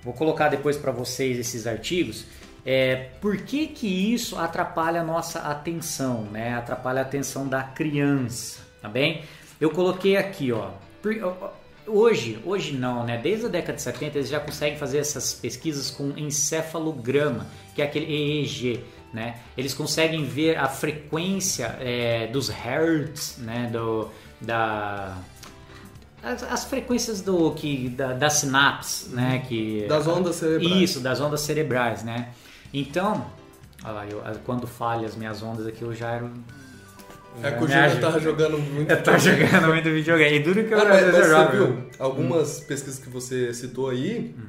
vou 0.05 0.15
colocar 0.15 0.49
depois 0.49 0.77
para 0.77 0.93
vocês 0.93 1.41
esses 1.41 1.67
artigos 1.67 2.25
é, 2.65 3.09
por 3.21 3.39
que, 3.39 3.67
que 3.67 4.13
isso 4.13 4.39
atrapalha 4.39 5.01
a 5.01 5.05
nossa 5.05 5.41
atenção, 5.41 6.25
né? 6.25 6.55
Atrapalha 6.55 7.01
a 7.01 7.03
atenção 7.03 7.49
da 7.49 7.63
criança, 7.63 8.61
tá 8.81 8.89
bem? 8.89 9.23
Eu 9.61 9.71
coloquei 9.71 10.17
aqui, 10.17 10.53
ó, 10.53 10.71
Hoje, 11.87 12.39
hoje 12.45 12.73
não, 12.73 13.05
né? 13.05 13.19
Desde 13.19 13.47
a 13.47 13.49
década 13.49 13.75
de 13.75 13.83
70 13.83 14.19
eles 14.19 14.29
já 14.29 14.39
conseguem 14.39 14.79
fazer 14.79 14.99
essas 14.99 15.33
pesquisas 15.33 15.91
com 15.91 16.13
encefalograma, 16.17 17.47
que 17.75 17.83
é 17.83 17.85
aquele 17.85 18.07
EEG, 18.07 18.85
né? 19.13 19.41
Eles 19.57 19.75
conseguem 19.75 20.25
ver 20.25 20.57
a 20.57 20.69
frequência 20.69 21.77
é, 21.81 22.29
dos 22.29 22.49
hertz, 22.49 23.39
né? 23.39 23.69
Do, 23.73 24.09
da 24.41 25.19
as, 26.23 26.43
as, 26.43 26.65
frequências 26.65 27.23
do 27.23 27.51
que 27.53 27.89
da, 27.89 28.13
das 28.13 28.35
sinapses, 28.35 29.09
né? 29.11 29.43
Que 29.49 29.87
das 29.89 30.07
ondas 30.07 30.37
cerebrais. 30.37 30.83
Isso, 30.83 31.01
das 31.01 31.21
ondas 31.21 31.41
cerebrais, 31.41 32.05
né? 32.05 32.29
Então, 32.73 33.27
olha 33.85 33.93
lá, 33.93 34.07
eu, 34.07 34.23
quando 34.45 34.67
falha 34.67 35.07
as 35.07 35.17
minhas 35.17 35.43
ondas 35.43 35.67
aqui, 35.67 35.83
eu 35.83 35.95
já 35.95 36.11
era 36.11 36.31
é 37.43 37.51
que 37.53 37.65
o 37.65 37.69
Júnior 37.69 38.01
tava 38.01 38.21
jogando 38.21 38.59
muito. 38.59 38.91
Eu 38.91 39.03
tava 39.03 39.19
jogando 39.19 39.69
muito 39.69 39.91
videogame. 39.91 40.37
E 40.37 40.41
duro 40.41 40.65
que 40.65 40.75
eu, 40.75 40.81
ah, 40.81 40.85
mas, 40.85 41.13
mas 41.13 41.27
você 41.27 41.57
viu, 41.57 41.91
algumas 41.99 42.61
hum. 42.61 42.65
pesquisas 42.67 42.99
que 42.99 43.09
você 43.09 43.55
citou 43.55 43.89
aí 43.89 44.35
hum. 44.37 44.43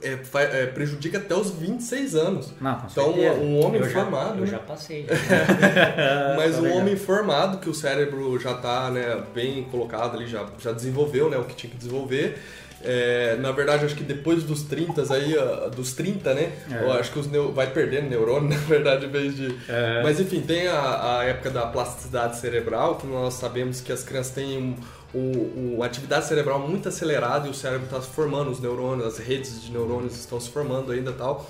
é, 0.00 0.16
é, 0.62 0.66
prejudica 0.66 1.18
até 1.18 1.34
os 1.34 1.50
26 1.50 2.14
anos. 2.14 2.54
Não, 2.60 2.78
com 2.78 2.86
então, 2.86 3.10
um 3.10 3.60
homem 3.60 3.80
eu 3.80 3.90
formado. 3.90 4.36
Já, 4.36 4.40
eu 4.40 4.46
já 4.46 4.58
passei. 4.60 5.06
mas 6.36 6.58
um 6.58 6.72
homem 6.72 6.96
formado, 6.96 7.58
que 7.58 7.68
o 7.68 7.74
cérebro 7.74 8.38
já 8.38 8.54
tá 8.54 8.90
né, 8.90 9.22
bem 9.34 9.64
colocado 9.64 10.16
ali, 10.16 10.26
já, 10.26 10.46
já 10.58 10.72
desenvolveu 10.72 11.28
né, 11.28 11.36
o 11.36 11.44
que 11.44 11.54
tinha 11.54 11.70
que 11.70 11.76
desenvolver. 11.76 12.40
É, 12.82 13.36
na 13.36 13.52
verdade, 13.52 13.84
acho 13.84 13.94
que 13.94 14.02
depois 14.02 14.42
dos 14.42 14.62
30 14.62 15.12
aí, 15.12 15.34
dos 15.74 15.92
30, 15.92 16.34
né? 16.34 16.52
É. 16.70 16.90
Acho 16.98 17.12
que 17.12 17.18
os 17.18 17.26
neo, 17.26 17.52
vai 17.52 17.70
perdendo 17.70 18.08
neurônio, 18.08 18.48
na 18.56 18.56
verdade, 18.56 19.06
em 19.06 19.10
vez 19.10 19.36
de. 19.36 19.54
É. 19.68 20.02
Mas 20.02 20.18
enfim, 20.18 20.40
tem 20.40 20.66
a, 20.66 21.18
a, 21.18 21.24
época 21.24 21.50
da 21.50 21.66
plasticidade 21.66 22.38
cerebral, 22.38 22.96
que 22.96 23.06
nós 23.06 23.34
sabemos 23.34 23.80
que 23.80 23.92
as 23.92 24.02
crianças 24.02 24.32
têm 24.32 24.76
um, 25.14 25.74
uma 25.74 25.86
atividade 25.86 26.26
cerebral 26.26 26.58
muito 26.58 26.88
acelerada 26.88 27.48
e 27.48 27.50
o 27.50 27.54
cérebro 27.54 27.84
está 27.84 28.00
se 28.00 28.08
formando, 28.08 28.50
os 28.50 28.60
neurônios, 28.60 29.06
as 29.06 29.18
redes 29.18 29.62
de 29.62 29.70
neurônios 29.70 30.18
estão 30.18 30.40
se 30.40 30.48
formando 30.50 30.92
ainda 30.92 31.12
tal. 31.12 31.48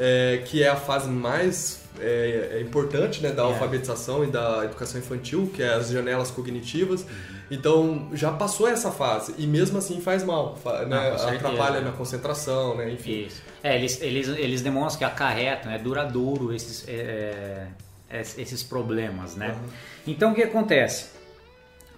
É, 0.00 0.44
que 0.44 0.62
é 0.62 0.68
a 0.68 0.76
fase 0.76 1.08
mais 1.08 1.80
é, 1.98 2.50
é 2.52 2.60
importante 2.60 3.20
né, 3.20 3.32
da 3.32 3.42
alfabetização 3.42 4.22
e 4.22 4.28
da 4.28 4.64
educação 4.64 5.00
infantil, 5.00 5.50
que 5.52 5.60
é 5.60 5.74
as 5.74 5.88
janelas 5.88 6.30
cognitivas. 6.30 7.02
Uhum. 7.02 7.37
Então 7.50 8.08
já 8.12 8.30
passou 8.30 8.68
essa 8.68 8.90
fase 8.90 9.34
e 9.38 9.46
mesmo 9.46 9.78
assim 9.78 10.00
faz 10.00 10.22
mal, 10.22 10.58
né? 10.64 10.86
Não, 10.86 11.28
atrapalha 11.28 11.80
na 11.80 11.92
concentração, 11.92 12.76
né? 12.76 12.92
Enfim. 12.92 13.26
Isso. 13.26 13.42
É, 13.62 13.76
eles, 13.76 14.00
eles, 14.00 14.28
eles 14.28 14.62
demonstram 14.62 14.98
que 14.98 15.04
acarretam, 15.04 15.72
é 15.72 15.78
duradouro 15.78 16.54
esses, 16.54 16.86
é, 16.86 17.66
é, 18.10 18.20
esses 18.20 18.62
problemas, 18.62 19.34
né? 19.34 19.50
Uhum. 19.50 19.68
Então 20.06 20.32
o 20.32 20.34
que 20.34 20.42
acontece? 20.42 21.18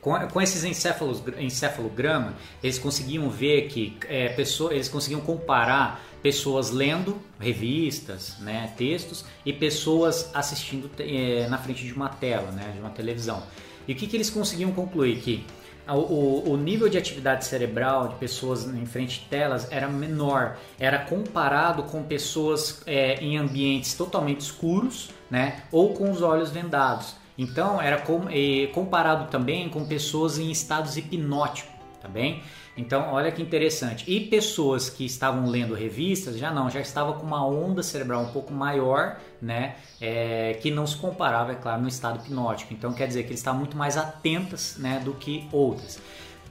Com, 0.00 0.18
com 0.28 0.40
esses 0.40 0.64
encéfalos, 0.64 1.22
encefalograma, 1.38 2.34
eles 2.62 2.78
conseguiam 2.78 3.28
ver 3.28 3.68
que 3.68 3.98
é, 4.08 4.30
pessoa, 4.30 4.72
eles 4.72 4.88
conseguiam 4.88 5.20
comparar 5.20 6.00
pessoas 6.22 6.70
lendo 6.70 7.20
revistas, 7.38 8.38
né, 8.40 8.72
textos 8.76 9.24
e 9.44 9.52
pessoas 9.52 10.30
assistindo 10.34 10.90
é, 10.98 11.46
na 11.48 11.58
frente 11.58 11.84
de 11.84 11.92
uma 11.92 12.08
tela, 12.08 12.50
né, 12.50 12.72
de 12.74 12.80
uma 12.80 12.90
televisão. 12.90 13.42
E 13.90 13.92
o 13.92 13.96
que, 13.96 14.06
que 14.06 14.16
eles 14.16 14.30
conseguiam 14.30 14.70
concluir? 14.70 15.18
Que 15.18 15.44
o, 15.88 16.52
o, 16.52 16.56
nível 16.56 16.88
de 16.88 16.96
atividade 16.96 17.44
cerebral 17.44 18.06
de 18.06 18.14
pessoas 18.14 18.64
em 18.64 18.86
frente 18.86 19.18
de 19.18 19.26
telas 19.26 19.66
era 19.68 19.88
menor, 19.88 20.56
era 20.78 20.96
comparado 20.96 21.82
com 21.82 22.00
pessoas 22.04 22.84
é, 22.86 23.14
em 23.14 23.36
ambientes 23.36 23.94
totalmente 23.94 24.42
escuros, 24.42 25.10
né, 25.28 25.64
ou 25.72 25.92
com 25.92 26.08
os 26.08 26.22
olhos 26.22 26.52
vendados. 26.52 27.16
Então 27.36 27.82
era 27.82 27.98
com, 27.98 28.28
comparado 28.72 29.28
também 29.28 29.68
com 29.68 29.84
pessoas 29.84 30.38
em 30.38 30.52
estados 30.52 30.96
hipnóticos, 30.96 31.74
tá 32.00 32.06
bem? 32.06 32.44
Então, 32.76 33.12
olha 33.12 33.30
que 33.32 33.42
interessante. 33.42 34.04
E 34.10 34.20
pessoas 34.20 34.88
que 34.88 35.04
estavam 35.04 35.46
lendo 35.48 35.74
revistas 35.74 36.38
já 36.38 36.50
não, 36.50 36.70
já 36.70 36.80
estava 36.80 37.12
com 37.14 37.26
uma 37.26 37.44
onda 37.44 37.82
cerebral 37.82 38.22
um 38.22 38.32
pouco 38.32 38.52
maior, 38.52 39.18
né? 39.42 39.76
É, 40.00 40.56
que 40.62 40.70
não 40.70 40.86
se 40.86 40.96
comparava, 40.96 41.52
é 41.52 41.54
claro, 41.56 41.82
no 41.82 41.88
estado 41.88 42.20
hipnótico. 42.24 42.72
Então, 42.72 42.92
quer 42.92 43.06
dizer 43.06 43.24
que 43.24 43.30
eles 43.30 43.40
estavam 43.40 43.60
muito 43.60 43.76
mais 43.76 43.96
atentas, 43.96 44.76
né, 44.78 45.00
do 45.04 45.12
que 45.14 45.46
outras. 45.52 46.00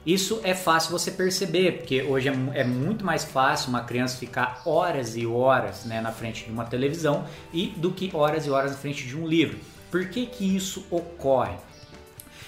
Isso 0.05 0.39
é 0.43 0.53
fácil 0.53 0.91
você 0.91 1.11
perceber, 1.11 1.79
porque 1.79 2.01
hoje 2.01 2.29
é, 2.29 2.33
é, 2.61 2.63
muito 2.63 3.05
mais 3.05 3.25
fácil 3.25 3.69
uma 3.69 3.83
criança 3.83 4.17
ficar 4.17 4.61
horas 4.65 5.17
e 5.17 5.25
horas 5.25 5.85
né, 5.85 5.99
na 5.99 6.11
frente 6.11 6.45
de 6.45 6.51
uma 6.51 6.65
televisão 6.65 7.25
e 7.51 7.67
do 7.67 7.91
que 7.91 8.09
horas 8.13 8.45
e 8.45 8.49
horas 8.49 8.71
na 8.71 8.77
frente 8.77 9.05
de 9.05 9.17
um 9.17 9.27
livro. 9.27 9.59
Por 9.91 10.07
que, 10.07 10.25
que 10.25 10.55
isso 10.55 10.85
ocorre? 10.89 11.55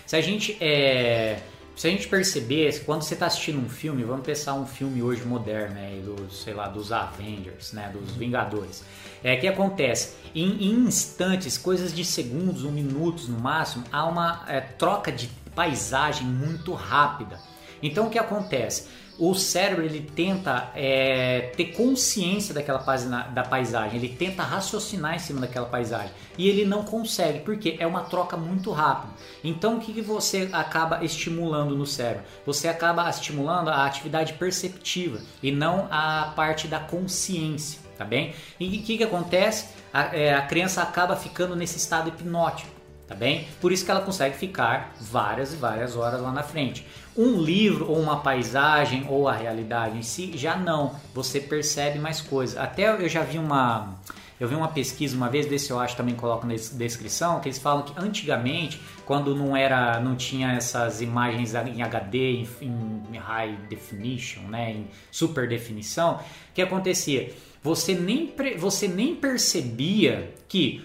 Se 0.06 0.16
a 0.16 0.22
gente 0.22 0.58
é, 0.62 1.40
se 1.76 1.88
a 1.88 1.92
gente 1.92 2.08
perceber, 2.08 2.84
quando 2.86 3.02
você 3.02 3.14
está 3.14 3.26
assistindo 3.26 3.60
um 3.60 3.70
filme, 3.70 4.04
vamos 4.04 4.26
pensar 4.26 4.54
um 4.54 4.66
filme 4.66 5.02
hoje 5.02 5.24
moderno, 5.24 5.76
né, 5.76 6.00
dos, 6.04 6.44
sei 6.44 6.54
lá, 6.54 6.68
dos 6.68 6.92
Avengers, 6.92 7.74
né, 7.74 7.92
dos 7.94 8.12
Vingadores. 8.16 8.84
É 9.24 9.36
que 9.36 9.48
acontece, 9.48 10.16
em, 10.36 10.66
em 10.66 10.72
instantes, 10.72 11.58
coisas 11.58 11.94
de 11.94 12.04
segundos, 12.04 12.64
um 12.64 12.72
minutos 12.72 13.28
no 13.28 13.40
máximo, 13.40 13.84
há 13.92 14.06
uma 14.06 14.44
é, 14.48 14.60
troca 14.60 15.12
de 15.12 15.30
paisagem 15.56 16.26
muito 16.26 16.74
rápida. 16.74 17.40
Então 17.82 18.08
o 18.08 18.10
que 18.10 18.20
acontece? 18.20 18.88
O 19.20 19.34
cérebro 19.36 19.84
ele 19.84 20.02
tenta 20.16 20.72
é, 20.76 21.52
ter 21.56 21.66
consciência 21.74 22.54
daquela 22.54 22.80
página, 22.80 23.24
da 23.24 23.44
paisagem, 23.44 23.98
ele 23.98 24.10
tenta 24.10 24.44
raciocinar 24.44 25.16
em 25.16 25.20
cima 25.20 25.42
daquela 25.42 25.68
paisagem 25.68 26.12
e 26.38 26.50
ele 26.50 26.66
não 26.66 26.84
consegue 26.84 27.40
porque 27.40 27.78
é 27.80 27.86
uma 27.86 28.02
troca 28.02 28.36
muito 28.36 28.72
rápida. 28.72 29.14
Então 29.44 29.78
o 29.78 29.80
que, 29.80 29.94
que 29.94 30.02
você 30.02 30.50
acaba 30.52 31.04
estimulando 31.04 31.76
no 31.76 31.86
cérebro? 31.86 32.24
Você 32.46 32.68
acaba 32.68 33.10
estimulando 33.10 33.70
a 33.70 33.86
atividade 33.86 34.34
perceptiva 34.34 35.20
e 35.42 35.52
não 35.52 35.88
a 35.92 36.34
parte 36.36 36.68
da 36.68 36.80
consciência, 36.80 37.80
tá 37.98 38.04
bem? 38.04 38.34
E 38.60 38.68
o 38.68 38.84
que, 38.84 38.98
que 38.98 39.04
acontece? 39.04 39.68
A, 39.94 40.16
é, 40.16 40.34
a 40.34 40.42
criança 40.42 40.82
acaba 40.82 41.16
ficando 41.16 41.56
nesse 41.56 41.78
estado 41.78 42.10
hipnótico 42.10 42.81
tá 43.12 43.16
bem? 43.16 43.46
Por 43.60 43.74
isso 43.74 43.84
que 43.84 43.92
ela 43.92 44.00
consegue 44.00 44.38
ficar 44.38 44.96
várias 45.00 45.52
e 45.54 45.58
várias 45.58 45.98
horas 45.98 46.22
lá 46.22 46.32
na 46.32 46.44
frente. 46.44 46.88
Um 47.16 47.42
livro 47.42 47.90
ou 47.90 48.00
uma 48.00 48.22
paisagem 48.22 49.06
ou 49.10 49.28
a 49.28 49.34
realidade 49.34 49.98
em 49.98 50.02
si 50.02 50.32
já 50.38 50.56
não, 50.56 50.96
você 51.14 51.42
percebe 51.42 52.00
mais 52.00 52.22
coisas. 52.22 52.58
Até 52.58 52.90
eu 52.90 53.10
já 53.10 53.22
vi 53.22 53.38
uma 53.38 53.96
eu 54.42 54.48
vi 54.48 54.56
uma 54.56 54.70
pesquisa 54.70 55.16
uma 55.16 55.30
vez, 55.30 55.46
desse 55.46 55.70
eu 55.70 55.80
acho 55.80 55.96
também 55.96 56.16
coloco 56.16 56.48
na 56.48 56.56
descrição, 56.56 57.40
que 57.40 57.48
eles 57.48 57.60
falam 57.60 57.84
que 57.84 57.94
antigamente, 57.96 58.82
quando 59.06 59.36
não 59.36 59.56
era, 59.56 60.00
não 60.00 60.16
tinha 60.16 60.54
essas 60.54 61.00
imagens 61.00 61.54
em 61.54 61.84
HD, 61.84 62.48
em, 62.60 63.04
em 63.14 63.18
high 63.18 63.56
definition, 63.70 64.42
né, 64.50 64.72
em 64.72 64.88
super 65.12 65.48
definição, 65.48 66.16
o 66.16 66.54
que 66.56 66.62
acontecia? 66.64 67.32
você 67.64 67.94
nem, 67.94 68.34
você 68.58 68.88
nem 68.88 69.14
percebia 69.14 70.34
que, 70.50 70.82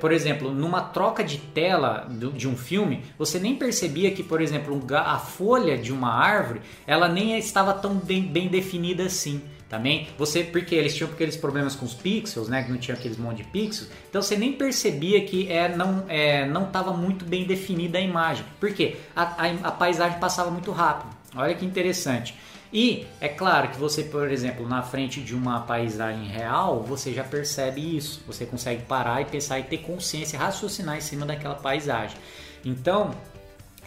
por 0.00 0.10
exemplo, 0.10 0.50
numa 0.50 0.80
troca 0.80 1.22
de 1.22 1.36
tela 1.36 2.08
de 2.34 2.48
um 2.48 2.56
filme, 2.56 3.02
você 3.18 3.38
nem 3.38 3.54
percebia 3.54 4.10
que, 4.10 4.22
por 4.22 4.40
exemplo, 4.40 4.80
a 4.96 5.18
folha 5.18 5.76
de 5.76 5.92
uma 5.92 6.10
árvore, 6.10 6.62
ela 6.86 7.06
nem 7.06 7.36
estava 7.36 7.74
tão 7.74 7.96
bem, 7.96 8.22
bem 8.22 8.48
definida 8.48 9.04
assim 9.04 9.42
também. 9.72 10.06
Você, 10.18 10.44
porque 10.44 10.74
eles 10.74 10.94
tinham 10.94 11.10
aqueles 11.10 11.34
problemas 11.34 11.74
com 11.74 11.86
os 11.86 11.94
pixels, 11.94 12.46
né, 12.46 12.62
que 12.62 12.70
não 12.70 12.76
tinha 12.76 12.94
aqueles 12.94 13.16
monte 13.16 13.38
de 13.38 13.44
pixels, 13.44 13.90
então 14.06 14.20
você 14.20 14.36
nem 14.36 14.52
percebia 14.52 15.24
que 15.24 15.50
é, 15.50 15.74
não 15.74 16.04
é, 16.10 16.46
não 16.46 16.64
estava 16.64 16.92
muito 16.92 17.24
bem 17.24 17.46
definida 17.46 17.96
a 17.96 18.00
imagem. 18.02 18.44
Porque 18.60 18.96
a, 19.16 19.22
a, 19.22 19.50
a 19.68 19.72
paisagem 19.72 20.20
passava 20.20 20.50
muito 20.50 20.70
rápido. 20.72 21.10
Olha 21.34 21.54
que 21.54 21.64
interessante. 21.64 22.36
E 22.70 23.06
é 23.18 23.28
claro 23.28 23.68
que 23.68 23.78
você, 23.78 24.02
por 24.02 24.30
exemplo, 24.30 24.68
na 24.68 24.82
frente 24.82 25.22
de 25.22 25.34
uma 25.34 25.60
paisagem 25.60 26.26
real, 26.26 26.82
você 26.82 27.14
já 27.14 27.24
percebe 27.24 27.96
isso. 27.96 28.22
Você 28.26 28.44
consegue 28.44 28.82
parar 28.82 29.22
e 29.22 29.24
pensar 29.24 29.58
e 29.58 29.62
ter 29.62 29.78
consciência, 29.78 30.38
raciocinar 30.38 30.98
em 30.98 31.00
cima 31.00 31.24
daquela 31.24 31.54
paisagem. 31.54 32.18
Então, 32.62 33.14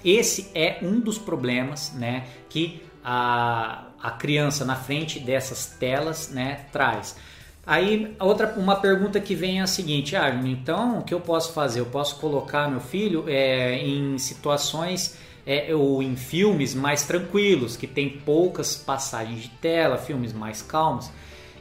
esse 0.03 0.49
é 0.55 0.79
um 0.81 0.99
dos 0.99 1.19
problemas, 1.19 1.93
né, 1.93 2.25
que 2.49 2.83
a, 3.03 3.84
a 4.01 4.11
criança 4.11 4.65
na 4.65 4.75
frente 4.75 5.19
dessas 5.19 5.65
telas, 5.65 6.29
né, 6.29 6.65
traz. 6.71 7.15
Aí 7.65 8.15
outra 8.19 8.53
uma 8.57 8.75
pergunta 8.75 9.19
que 9.19 9.33
vem 9.33 9.59
é 9.59 9.63
a 9.63 9.67
seguinte, 9.67 10.15
ah, 10.15 10.29
então 10.45 10.99
o 10.99 11.03
que 11.03 11.13
eu 11.13 11.19
posso 11.19 11.51
fazer? 11.51 11.79
Eu 11.79 11.87
posso 11.87 12.17
colocar 12.17 12.69
meu 12.69 12.79
filho 12.79 13.25
é, 13.27 13.79
em 13.79 14.17
situações 14.19 15.17
é, 15.45 15.73
ou 15.73 16.03
em 16.03 16.15
filmes 16.15 16.75
mais 16.75 17.03
tranquilos, 17.03 17.75
que 17.75 17.87
tem 17.87 18.09
poucas 18.09 18.75
passagens 18.75 19.43
de 19.43 19.49
tela, 19.49 19.97
filmes 19.97 20.31
mais 20.31 20.61
calmos. 20.61 21.09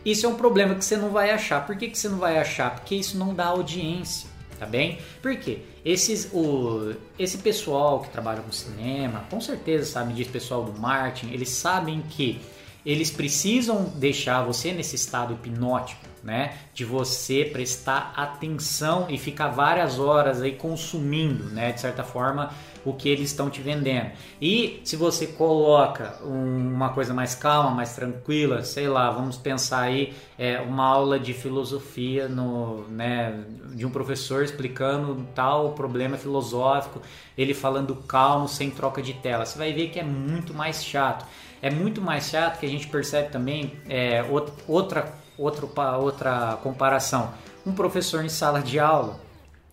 Isso 0.04 0.26
é 0.26 0.28
um 0.28 0.34
problema 0.34 0.74
que 0.74 0.84
você 0.84 0.96
não 0.96 1.10
vai 1.10 1.30
achar. 1.30 1.66
Por 1.66 1.76
que, 1.76 1.88
que 1.88 1.98
você 1.98 2.08
não 2.08 2.18
vai 2.18 2.38
achar? 2.38 2.74
Porque 2.74 2.94
isso 2.94 3.16
não 3.16 3.34
dá 3.34 3.46
audiência, 3.46 4.28
tá 4.58 4.66
bem? 4.66 4.98
Por 5.20 5.36
quê? 5.36 5.58
Esses, 5.84 6.30
o, 6.32 6.94
esse 7.18 7.38
pessoal 7.38 8.00
que 8.00 8.10
trabalha 8.10 8.40
com 8.40 8.52
cinema, 8.52 9.24
com 9.30 9.40
certeza 9.40 9.84
sabe 9.90 10.12
disso, 10.14 10.30
pessoal 10.30 10.64
do 10.64 10.78
marketing, 10.78 11.32
eles 11.32 11.50
sabem 11.50 12.02
que 12.02 12.40
eles 12.84 13.10
precisam 13.10 13.84
deixar 13.96 14.42
você 14.42 14.72
nesse 14.72 14.96
estado 14.96 15.34
hipnótico 15.34 16.13
né? 16.24 16.54
De 16.72 16.84
você 16.84 17.44
prestar 17.52 18.12
atenção 18.16 19.06
e 19.10 19.18
ficar 19.18 19.48
várias 19.48 19.98
horas 19.98 20.40
aí 20.40 20.52
consumindo, 20.52 21.44
né? 21.44 21.72
De 21.72 21.80
certa 21.80 22.02
forma, 22.02 22.50
o 22.84 22.92
que 22.92 23.08
eles 23.08 23.30
estão 23.30 23.48
te 23.48 23.60
vendendo. 23.60 24.10
E 24.40 24.80
se 24.84 24.96
você 24.96 25.26
coloca 25.26 26.18
um, 26.24 26.74
uma 26.74 26.90
coisa 26.90 27.14
mais 27.14 27.34
calma, 27.34 27.70
mais 27.70 27.94
tranquila, 27.94 28.62
sei 28.62 28.88
lá, 28.88 29.10
vamos 29.10 29.36
pensar 29.36 29.82
aí 29.82 30.14
é, 30.38 30.60
uma 30.60 30.84
aula 30.84 31.18
de 31.18 31.32
filosofia 31.32 32.28
no, 32.28 32.88
né, 32.88 33.44
de 33.74 33.86
um 33.86 33.90
professor 33.90 34.42
explicando 34.42 35.26
tal 35.34 35.72
problema 35.72 36.16
filosófico, 36.16 37.00
ele 37.36 37.54
falando 37.54 37.94
calmo, 37.96 38.48
sem 38.48 38.70
troca 38.70 39.02
de 39.02 39.14
tela. 39.14 39.44
Você 39.44 39.58
vai 39.58 39.72
ver 39.72 39.88
que 39.88 39.98
é 39.98 40.04
muito 40.04 40.54
mais 40.54 40.84
chato. 40.84 41.26
É 41.62 41.70
muito 41.70 42.02
mais 42.02 42.28
chato 42.28 42.60
que 42.60 42.66
a 42.66 42.68
gente 42.68 42.86
percebe 42.88 43.30
também 43.30 43.72
é, 43.88 44.22
outra, 44.68 45.14
outra, 45.38 45.96
outra 45.96 46.58
comparação. 46.62 47.32
Um 47.66 47.72
professor 47.72 48.24
em 48.24 48.28
sala 48.28 48.60
de 48.60 48.78
aula 48.78 49.20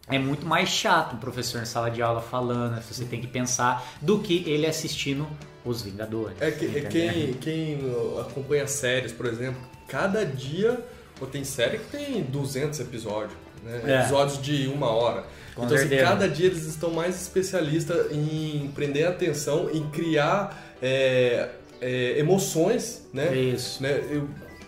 é 0.07 0.19
muito 0.19 0.45
mais 0.45 0.69
chato 0.69 1.15
um 1.15 1.19
professor 1.19 1.61
em 1.61 1.65
sala 1.65 1.89
de 1.89 2.01
aula 2.01 2.21
falando, 2.21 2.81
você 2.81 3.05
tem 3.05 3.21
que 3.21 3.27
pensar, 3.27 3.95
do 4.01 4.19
que 4.19 4.43
ele 4.49 4.65
assistindo 4.65 5.27
Os 5.63 5.81
Vingadores. 5.81 6.35
É, 6.41 6.51
que, 6.51 6.77
é 6.77 6.81
quem, 6.81 7.33
quem 7.33 7.79
acompanha 8.19 8.67
séries, 8.67 9.11
por 9.11 9.25
exemplo, 9.25 9.61
cada 9.87 10.25
dia, 10.25 10.83
tem 11.31 11.43
série 11.43 11.77
que 11.77 11.97
tem 11.97 12.23
200 12.23 12.79
episódios, 12.79 13.37
né? 13.63 13.81
é. 13.85 13.99
episódios 13.99 14.41
de 14.41 14.67
uma 14.67 14.89
hora. 14.89 15.23
Com 15.55 15.65
então, 15.65 15.77
assim, 15.77 15.89
cada 15.97 16.27
dia 16.27 16.47
eles 16.47 16.65
estão 16.65 16.91
mais 16.91 17.21
especialistas 17.21 18.11
em 18.11 18.71
prender 18.73 19.05
a 19.05 19.09
atenção, 19.09 19.69
em 19.69 19.87
criar 19.89 20.75
é, 20.81 21.49
é, 21.79 22.17
emoções, 22.17 23.05
né? 23.13 23.35
Isso. 23.35 23.83
Né? 23.83 24.01
Eu, 24.09 24.27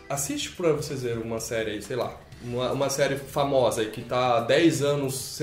assiste 0.10 0.52
pra 0.52 0.72
vocês 0.72 1.04
verem 1.04 1.24
uma 1.24 1.40
série 1.40 1.72
aí, 1.72 1.82
sei 1.82 1.96
lá, 1.96 2.18
uma, 2.44 2.72
uma 2.72 2.90
série 2.90 3.16
famosa 3.16 3.82
aí, 3.82 3.90
que 3.90 4.02
está 4.02 4.38
há 4.38 4.42
10 4.42 4.82
anos, 4.82 5.40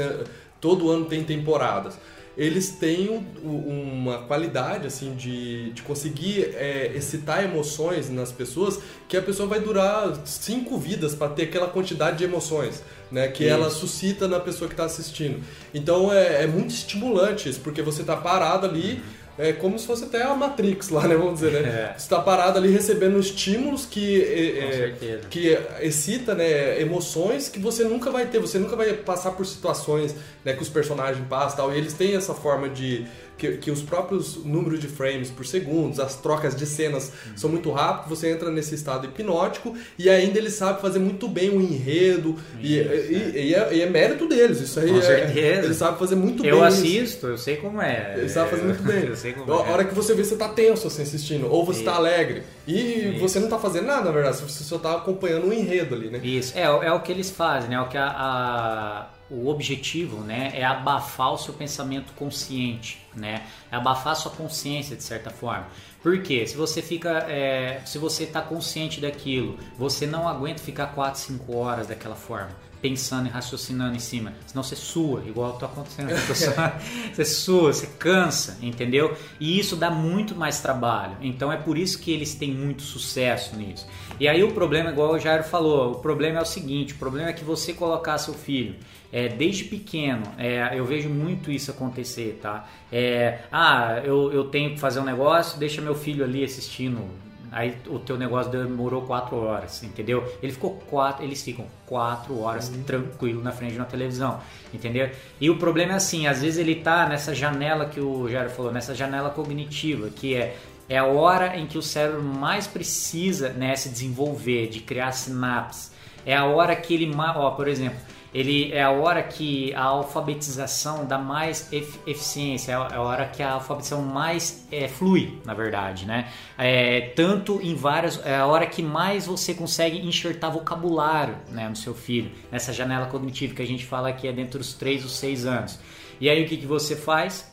todo 0.60 0.90
ano 0.90 1.06
tem 1.06 1.24
temporadas. 1.24 1.98
Eles 2.36 2.70
têm 2.70 3.26
uma 3.42 4.18
qualidade 4.22 4.86
assim 4.86 5.14
de, 5.14 5.72
de 5.72 5.82
conseguir 5.82 6.54
é, 6.54 6.92
excitar 6.94 7.44
emoções 7.44 8.08
nas 8.08 8.30
pessoas 8.30 8.80
que 9.08 9.16
a 9.16 9.20
pessoa 9.20 9.48
vai 9.48 9.60
durar 9.60 10.14
cinco 10.24 10.78
vidas 10.78 11.14
para 11.14 11.32
ter 11.32 11.42
aquela 11.42 11.66
quantidade 11.68 12.18
de 12.18 12.24
emoções 12.24 12.82
né, 13.10 13.28
que 13.28 13.46
ela 13.46 13.68
suscita 13.68 14.28
na 14.28 14.38
pessoa 14.38 14.68
que 14.68 14.74
está 14.74 14.84
assistindo. 14.84 15.42
Então 15.74 16.12
é, 16.12 16.44
é, 16.44 16.46
muito 16.46 16.70
estimulante 16.70 17.48
isso, 17.48 17.60
porque 17.60 17.82
você 17.82 18.02
está 18.02 18.16
parado 18.16 18.66
ali. 18.66 18.94
Uhum 18.94 19.19
é 19.40 19.52
como 19.54 19.78
se 19.78 19.86
fosse 19.86 20.04
até 20.04 20.22
a 20.22 20.34
Matrix 20.34 20.90
lá, 20.90 21.08
né? 21.08 21.16
Vamos 21.16 21.40
dizer, 21.40 21.52
né? 21.52 21.60
É. 21.60 21.94
Você 21.96 22.04
está 22.04 22.20
parado 22.20 22.58
ali 22.58 22.70
recebendo 22.70 23.18
estímulos 23.18 23.86
que, 23.86 24.22
é, 24.22 25.04
é 25.04 25.20
que 25.30 25.58
excita 25.80 26.34
né, 26.34 26.80
emoções 26.80 27.48
que 27.48 27.58
você 27.58 27.84
nunca 27.84 28.10
vai 28.10 28.26
ter, 28.26 28.38
você 28.38 28.58
nunca 28.58 28.76
vai 28.76 28.92
passar 28.92 29.30
por 29.32 29.46
situações 29.46 30.14
né, 30.44 30.52
que 30.52 30.62
os 30.62 30.68
personagens 30.68 31.26
passam 31.26 31.56
tal. 31.56 31.74
E 31.74 31.78
eles 31.78 31.94
têm 31.94 32.14
essa 32.14 32.34
forma 32.34 32.68
de 32.68 33.06
que, 33.40 33.56
que 33.56 33.70
os 33.70 33.80
próprios 33.80 34.36
números 34.44 34.78
de 34.78 34.86
frames 34.86 35.30
por 35.30 35.46
segundo, 35.46 36.00
as 36.02 36.16
trocas 36.16 36.54
de 36.54 36.66
cenas 36.66 37.10
uhum. 37.26 37.36
são 37.36 37.50
muito 37.50 37.70
rápidas, 37.70 38.18
você 38.18 38.30
entra 38.30 38.50
nesse 38.50 38.74
estado 38.74 39.06
hipnótico 39.06 39.74
e 39.98 40.10
ainda 40.10 40.38
ele 40.38 40.50
sabe 40.50 40.82
fazer 40.82 40.98
muito 40.98 41.26
bem 41.26 41.48
o 41.48 41.60
enredo 41.60 42.36
e, 42.60 42.76
e, 42.76 43.32
e, 43.34 43.54
é, 43.54 43.74
e, 43.74 43.80
é, 43.80 43.88
mérito 43.88 44.28
deles, 44.28 44.60
isso 44.60 44.78
aí 44.78 44.90
Com 44.90 44.98
é, 44.98 45.02
certeza. 45.02 45.66
ele 45.66 45.74
sabe 45.74 45.98
fazer 45.98 46.16
muito 46.16 46.44
eu 46.44 46.56
bem. 46.56 46.60
Eu 46.60 46.64
assisto, 46.64 47.26
eu 47.26 47.38
sei 47.38 47.56
como 47.56 47.80
é. 47.80 48.14
Ele 48.18 48.28
sabe 48.28 48.50
fazer 48.50 48.62
muito 48.62 48.82
bem. 48.84 49.06
eu 49.06 49.16
sei 49.16 49.32
como 49.32 49.50
a 49.50 49.66
é. 49.66 49.72
hora 49.72 49.84
que 49.84 49.94
você 49.94 50.14
vê, 50.14 50.22
você 50.22 50.36
tá 50.36 50.48
tenso 50.48 50.86
assim 50.86 51.02
assistindo, 51.02 51.50
ou 51.50 51.64
você 51.64 51.80
está 51.80 51.94
alegre. 51.94 52.42
E 52.70 53.10
isso. 53.10 53.18
você 53.20 53.40
não 53.40 53.48
tá 53.48 53.58
fazendo 53.58 53.86
nada, 53.86 54.04
na 54.04 54.10
verdade, 54.12 54.36
você 54.38 54.64
só 54.64 54.78
tá 54.78 54.96
acompanhando 54.96 55.44
o 55.44 55.48
um 55.48 55.52
enredo 55.52 55.94
ali, 55.94 56.10
né? 56.10 56.20
Isso, 56.22 56.56
é, 56.56 56.62
é 56.62 56.92
o 56.92 57.00
que 57.00 57.10
eles 57.10 57.30
fazem, 57.30 57.70
né? 57.70 57.76
É 57.76 57.80
o 57.80 57.88
que 57.88 57.98
a, 57.98 58.08
a 58.08 59.06
o 59.30 59.48
objetivo 59.48 60.22
né, 60.22 60.50
é 60.54 60.64
abafar 60.64 61.32
o 61.32 61.38
seu 61.38 61.54
pensamento 61.54 62.12
consciente, 62.14 63.00
né? 63.14 63.46
É 63.70 63.76
abafar 63.76 64.12
a 64.14 64.16
sua 64.16 64.32
consciência 64.32 64.96
de 64.96 65.04
certa 65.04 65.30
forma. 65.30 65.68
Porque 66.02 66.44
se 66.48 66.56
você 66.56 66.82
fica, 66.82 67.10
é, 67.28 67.80
se 67.86 67.96
você 67.96 68.24
está 68.24 68.42
consciente 68.42 69.00
daquilo, 69.00 69.56
você 69.78 70.04
não 70.04 70.28
aguenta 70.28 70.60
ficar 70.60 70.88
4, 70.88 71.20
5 71.20 71.56
horas 71.56 71.86
daquela 71.86 72.16
forma 72.16 72.50
pensando 72.80 73.26
e 73.26 73.30
raciocinando 73.30 73.94
em 73.96 74.00
cima. 74.00 74.32
Senão 74.46 74.62
você 74.62 74.76
sua, 74.76 75.22
igual 75.26 75.54
está 75.54 75.66
acontecendo 75.66 76.08
com 76.08 76.34
Você 77.14 77.24
sua, 77.24 77.72
você 77.72 77.86
cansa, 77.98 78.58
entendeu? 78.62 79.16
E 79.38 79.58
isso 79.58 79.76
dá 79.76 79.90
muito 79.90 80.34
mais 80.34 80.60
trabalho. 80.60 81.16
Então 81.20 81.52
é 81.52 81.56
por 81.56 81.76
isso 81.76 81.98
que 81.98 82.10
eles 82.12 82.34
têm 82.34 82.52
muito 82.52 82.82
sucesso 82.82 83.56
nisso. 83.56 83.86
E 84.18 84.28
aí 84.28 84.42
o 84.42 84.52
problema, 84.52 84.90
igual 84.90 85.12
o 85.12 85.18
Jairo 85.18 85.44
falou, 85.44 85.92
o 85.92 85.94
problema 85.96 86.38
é 86.38 86.42
o 86.42 86.46
seguinte: 86.46 86.94
o 86.94 86.96
problema 86.96 87.30
é 87.30 87.32
que 87.32 87.44
você 87.44 87.72
colocar 87.72 88.18
seu 88.18 88.34
filho 88.34 88.76
é, 89.12 89.28
desde 89.28 89.64
pequeno, 89.64 90.22
é, 90.38 90.78
eu 90.78 90.84
vejo 90.84 91.08
muito 91.08 91.50
isso 91.50 91.70
acontecer, 91.70 92.38
tá? 92.40 92.68
É, 92.92 93.40
ah, 93.50 94.00
eu, 94.04 94.32
eu 94.32 94.44
tenho 94.44 94.70
que 94.70 94.80
fazer 94.80 95.00
um 95.00 95.04
negócio, 95.04 95.58
deixa 95.58 95.80
meu 95.82 95.94
filho 95.94 96.24
ali 96.24 96.44
assistindo 96.44 97.08
Aí 97.52 97.76
o 97.88 97.98
teu 97.98 98.16
negócio 98.16 98.52
demorou 98.52 99.02
quatro 99.02 99.36
horas, 99.36 99.82
entendeu? 99.82 100.24
Ele 100.42 100.52
ficou 100.52 100.74
quatro, 100.88 101.24
eles 101.24 101.42
ficam 101.42 101.66
quatro 101.84 102.38
horas 102.40 102.68
uhum. 102.68 102.82
tranquilo 102.84 103.42
na 103.42 103.50
frente 103.50 103.72
de 103.72 103.78
uma 103.78 103.86
televisão, 103.86 104.40
entendeu? 104.72 105.10
E 105.40 105.50
o 105.50 105.58
problema 105.58 105.92
é 105.92 105.96
assim, 105.96 106.26
às 106.26 106.42
vezes 106.42 106.58
ele 106.58 106.76
tá 106.76 107.08
nessa 107.08 107.34
janela 107.34 107.86
que 107.86 108.00
o 108.00 108.28
Jairo 108.28 108.50
falou, 108.50 108.72
nessa 108.72 108.94
janela 108.94 109.30
cognitiva, 109.30 110.08
que 110.10 110.34
é 110.34 110.56
é 110.90 110.98
a 110.98 111.04
hora 111.04 111.56
em 111.56 111.68
que 111.68 111.78
o 111.78 111.82
cérebro 111.82 112.20
mais 112.20 112.66
precisa 112.66 113.50
né, 113.50 113.76
se 113.76 113.88
desenvolver, 113.88 114.66
de 114.66 114.80
criar 114.80 115.12
sinapses. 115.12 115.92
É 116.26 116.36
a 116.36 116.44
hora 116.46 116.74
que 116.74 116.92
ele, 116.92 117.14
ó, 117.16 117.52
por 117.52 117.68
exemplo, 117.68 117.96
ele 118.32 118.72
é 118.72 118.82
a 118.82 118.90
hora 118.90 119.22
que 119.22 119.74
a 119.74 119.82
alfabetização 119.82 121.04
dá 121.04 121.18
mais 121.18 121.72
eficiência, 121.72 122.72
é, 122.72 122.74
é 122.74 122.96
a 122.96 123.00
hora 123.00 123.26
que 123.26 123.42
a 123.42 123.52
alfabetização 123.54 124.02
mais 124.02 124.66
é, 124.70 124.86
flui, 124.86 125.40
na 125.44 125.52
verdade, 125.52 126.06
né? 126.06 126.30
É, 126.56 127.12
tanto 127.16 127.60
em 127.60 127.74
várias, 127.74 128.24
é 128.24 128.36
a 128.36 128.46
hora 128.46 128.66
que 128.66 128.82
mais 128.82 129.26
você 129.26 129.52
consegue 129.52 129.98
enxertar 130.06 130.50
vocabulário 130.50 131.36
né, 131.48 131.68
no 131.68 131.76
seu 131.76 131.94
filho, 131.94 132.30
nessa 132.50 132.72
janela 132.72 133.06
cognitiva 133.06 133.54
que 133.54 133.62
a 133.62 133.66
gente 133.66 133.84
fala 133.84 134.12
que 134.12 134.28
é 134.28 134.32
dentro 134.32 134.58
dos 134.58 134.74
3 134.74 135.02
ou 135.02 135.08
6 135.08 135.46
anos. 135.46 135.80
E 136.20 136.28
aí 136.28 136.44
o 136.44 136.48
que, 136.48 136.56
que 136.56 136.66
você 136.66 136.94
faz? 136.94 137.50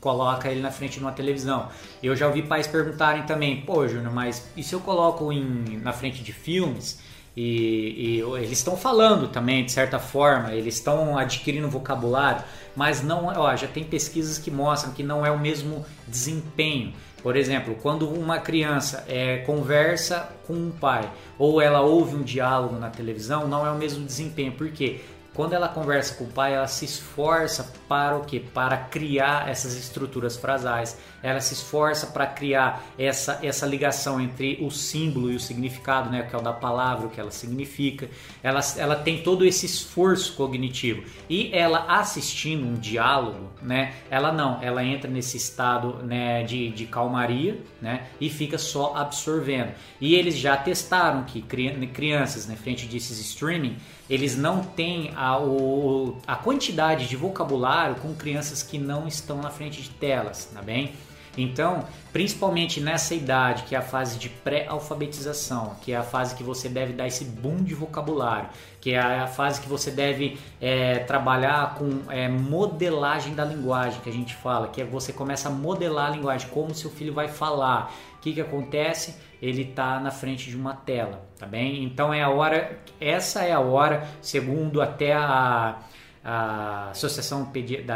Coloca 0.00 0.50
ele 0.50 0.60
na 0.60 0.70
frente 0.70 0.94
de 0.94 1.00
uma 1.00 1.12
televisão. 1.12 1.68
Eu 2.02 2.16
já 2.16 2.26
ouvi 2.26 2.42
pais 2.42 2.66
perguntarem 2.66 3.22
também, 3.24 3.60
pô, 3.60 3.86
Júnior, 3.86 4.12
mas 4.12 4.50
e 4.56 4.62
se 4.62 4.74
eu 4.74 4.80
coloco 4.80 5.32
em, 5.32 5.78
na 5.78 5.92
frente 5.92 6.22
de 6.22 6.32
filmes? 6.32 7.00
E, 7.36 8.16
e 8.16 8.20
eles 8.38 8.58
estão 8.58 8.76
falando 8.76 9.28
também, 9.28 9.64
de 9.64 9.72
certa 9.72 9.98
forma, 9.98 10.52
eles 10.52 10.74
estão 10.74 11.16
adquirindo 11.16 11.68
vocabulário, 11.68 12.42
mas 12.74 13.02
não, 13.02 13.26
ó, 13.26 13.54
já 13.54 13.68
tem 13.68 13.84
pesquisas 13.84 14.38
que 14.38 14.50
mostram 14.50 14.92
que 14.92 15.02
não 15.02 15.24
é 15.24 15.30
o 15.30 15.38
mesmo 15.38 15.84
desempenho. 16.06 16.92
Por 17.22 17.36
exemplo, 17.36 17.76
quando 17.82 18.08
uma 18.08 18.38
criança 18.38 19.04
é, 19.06 19.38
conversa 19.38 20.30
com 20.46 20.54
um 20.54 20.70
pai 20.70 21.10
ou 21.38 21.60
ela 21.60 21.80
ouve 21.80 22.16
um 22.16 22.22
diálogo 22.22 22.78
na 22.78 22.88
televisão, 22.88 23.46
não 23.46 23.66
é 23.66 23.70
o 23.70 23.76
mesmo 23.76 24.04
desempenho. 24.04 24.52
Por 24.52 24.70
quê? 24.70 25.00
Quando 25.32 25.52
ela 25.52 25.68
conversa 25.68 26.14
com 26.16 26.24
o 26.24 26.28
pai, 26.28 26.54
ela 26.54 26.66
se 26.66 26.84
esforça 26.84 27.72
para 27.88 28.16
o 28.16 28.24
quê? 28.24 28.42
Para 28.52 28.76
criar 28.76 29.48
essas 29.48 29.76
estruturas 29.76 30.36
frasais. 30.36 30.98
Ela 31.22 31.40
se 31.40 31.54
esforça 31.54 32.08
para 32.08 32.26
criar 32.26 32.84
essa, 32.98 33.38
essa 33.42 33.64
ligação 33.64 34.20
entre 34.20 34.58
o 34.60 34.70
símbolo 34.70 35.30
e 35.30 35.36
o 35.36 35.40
significado, 35.40 36.10
né? 36.10 36.24
que 36.24 36.34
é 36.34 36.38
o 36.38 36.42
da 36.42 36.52
palavra, 36.52 37.06
o 37.06 37.10
que 37.10 37.20
ela 37.20 37.30
significa. 37.30 38.10
Ela, 38.42 38.60
ela 38.76 38.96
tem 38.96 39.22
todo 39.22 39.44
esse 39.44 39.66
esforço 39.66 40.34
cognitivo. 40.34 41.04
E 41.28 41.50
ela 41.54 41.86
assistindo 41.88 42.66
um 42.66 42.74
diálogo, 42.74 43.50
né? 43.62 43.94
ela 44.10 44.32
não, 44.32 44.60
ela 44.60 44.84
entra 44.84 45.08
nesse 45.08 45.36
estado 45.36 46.02
né, 46.02 46.42
de, 46.42 46.70
de 46.70 46.86
calmaria 46.86 47.60
né? 47.80 48.08
e 48.20 48.28
fica 48.28 48.58
só 48.58 48.96
absorvendo. 48.96 49.72
E 50.00 50.16
eles 50.16 50.36
já 50.36 50.56
testaram 50.56 51.22
que 51.22 51.40
crianças, 51.40 52.46
né, 52.46 52.56
frente 52.56 52.86
desses 52.86 53.18
streaming, 53.20 53.76
eles 54.10 54.36
não 54.36 54.60
têm 54.60 55.12
a, 55.14 55.38
o, 55.38 56.16
a 56.26 56.34
quantidade 56.34 57.06
de 57.06 57.14
vocabulário 57.14 57.94
com 57.94 58.12
crianças 58.12 58.60
que 58.60 58.76
não 58.76 59.06
estão 59.06 59.40
na 59.40 59.50
frente 59.50 59.80
de 59.80 59.88
telas, 59.90 60.46
tá 60.52 60.60
bem? 60.60 60.92
Então, 61.36 61.86
principalmente 62.12 62.80
nessa 62.80 63.14
idade, 63.14 63.62
que 63.64 63.74
é 63.74 63.78
a 63.78 63.82
fase 63.82 64.18
de 64.18 64.28
pré-alfabetização, 64.28 65.76
que 65.80 65.92
é 65.92 65.96
a 65.96 66.02
fase 66.02 66.34
que 66.34 66.42
você 66.42 66.68
deve 66.68 66.92
dar 66.92 67.06
esse 67.06 67.24
boom 67.24 67.62
de 67.62 67.74
vocabulário, 67.74 68.48
que 68.80 68.92
é 68.92 68.98
a 68.98 69.26
fase 69.26 69.60
que 69.60 69.68
você 69.68 69.90
deve 69.90 70.38
é, 70.60 70.98
trabalhar 71.00 71.74
com 71.76 72.00
é, 72.10 72.28
modelagem 72.28 73.34
da 73.34 73.44
linguagem, 73.44 74.00
que 74.00 74.10
a 74.10 74.12
gente 74.12 74.34
fala, 74.34 74.68
que 74.68 74.80
é 74.80 74.84
você 74.84 75.12
começa 75.12 75.48
a 75.48 75.52
modelar 75.52 76.08
a 76.08 76.16
linguagem, 76.16 76.48
como 76.50 76.74
seu 76.74 76.90
filho 76.90 77.12
vai 77.12 77.28
falar. 77.28 77.92
O 78.16 78.20
que, 78.20 78.34
que 78.34 78.40
acontece? 78.40 79.16
Ele 79.40 79.62
está 79.62 79.98
na 80.00 80.10
frente 80.10 80.50
de 80.50 80.56
uma 80.56 80.74
tela, 80.74 81.26
tá 81.38 81.46
bem? 81.46 81.84
Então 81.84 82.12
é 82.12 82.22
a 82.22 82.28
hora, 82.28 82.78
essa 83.00 83.42
é 83.44 83.52
a 83.52 83.60
hora, 83.60 84.06
segundo 84.20 84.82
até 84.82 85.14
a 85.14 85.78
a 86.22 86.90
Associação 86.90 87.50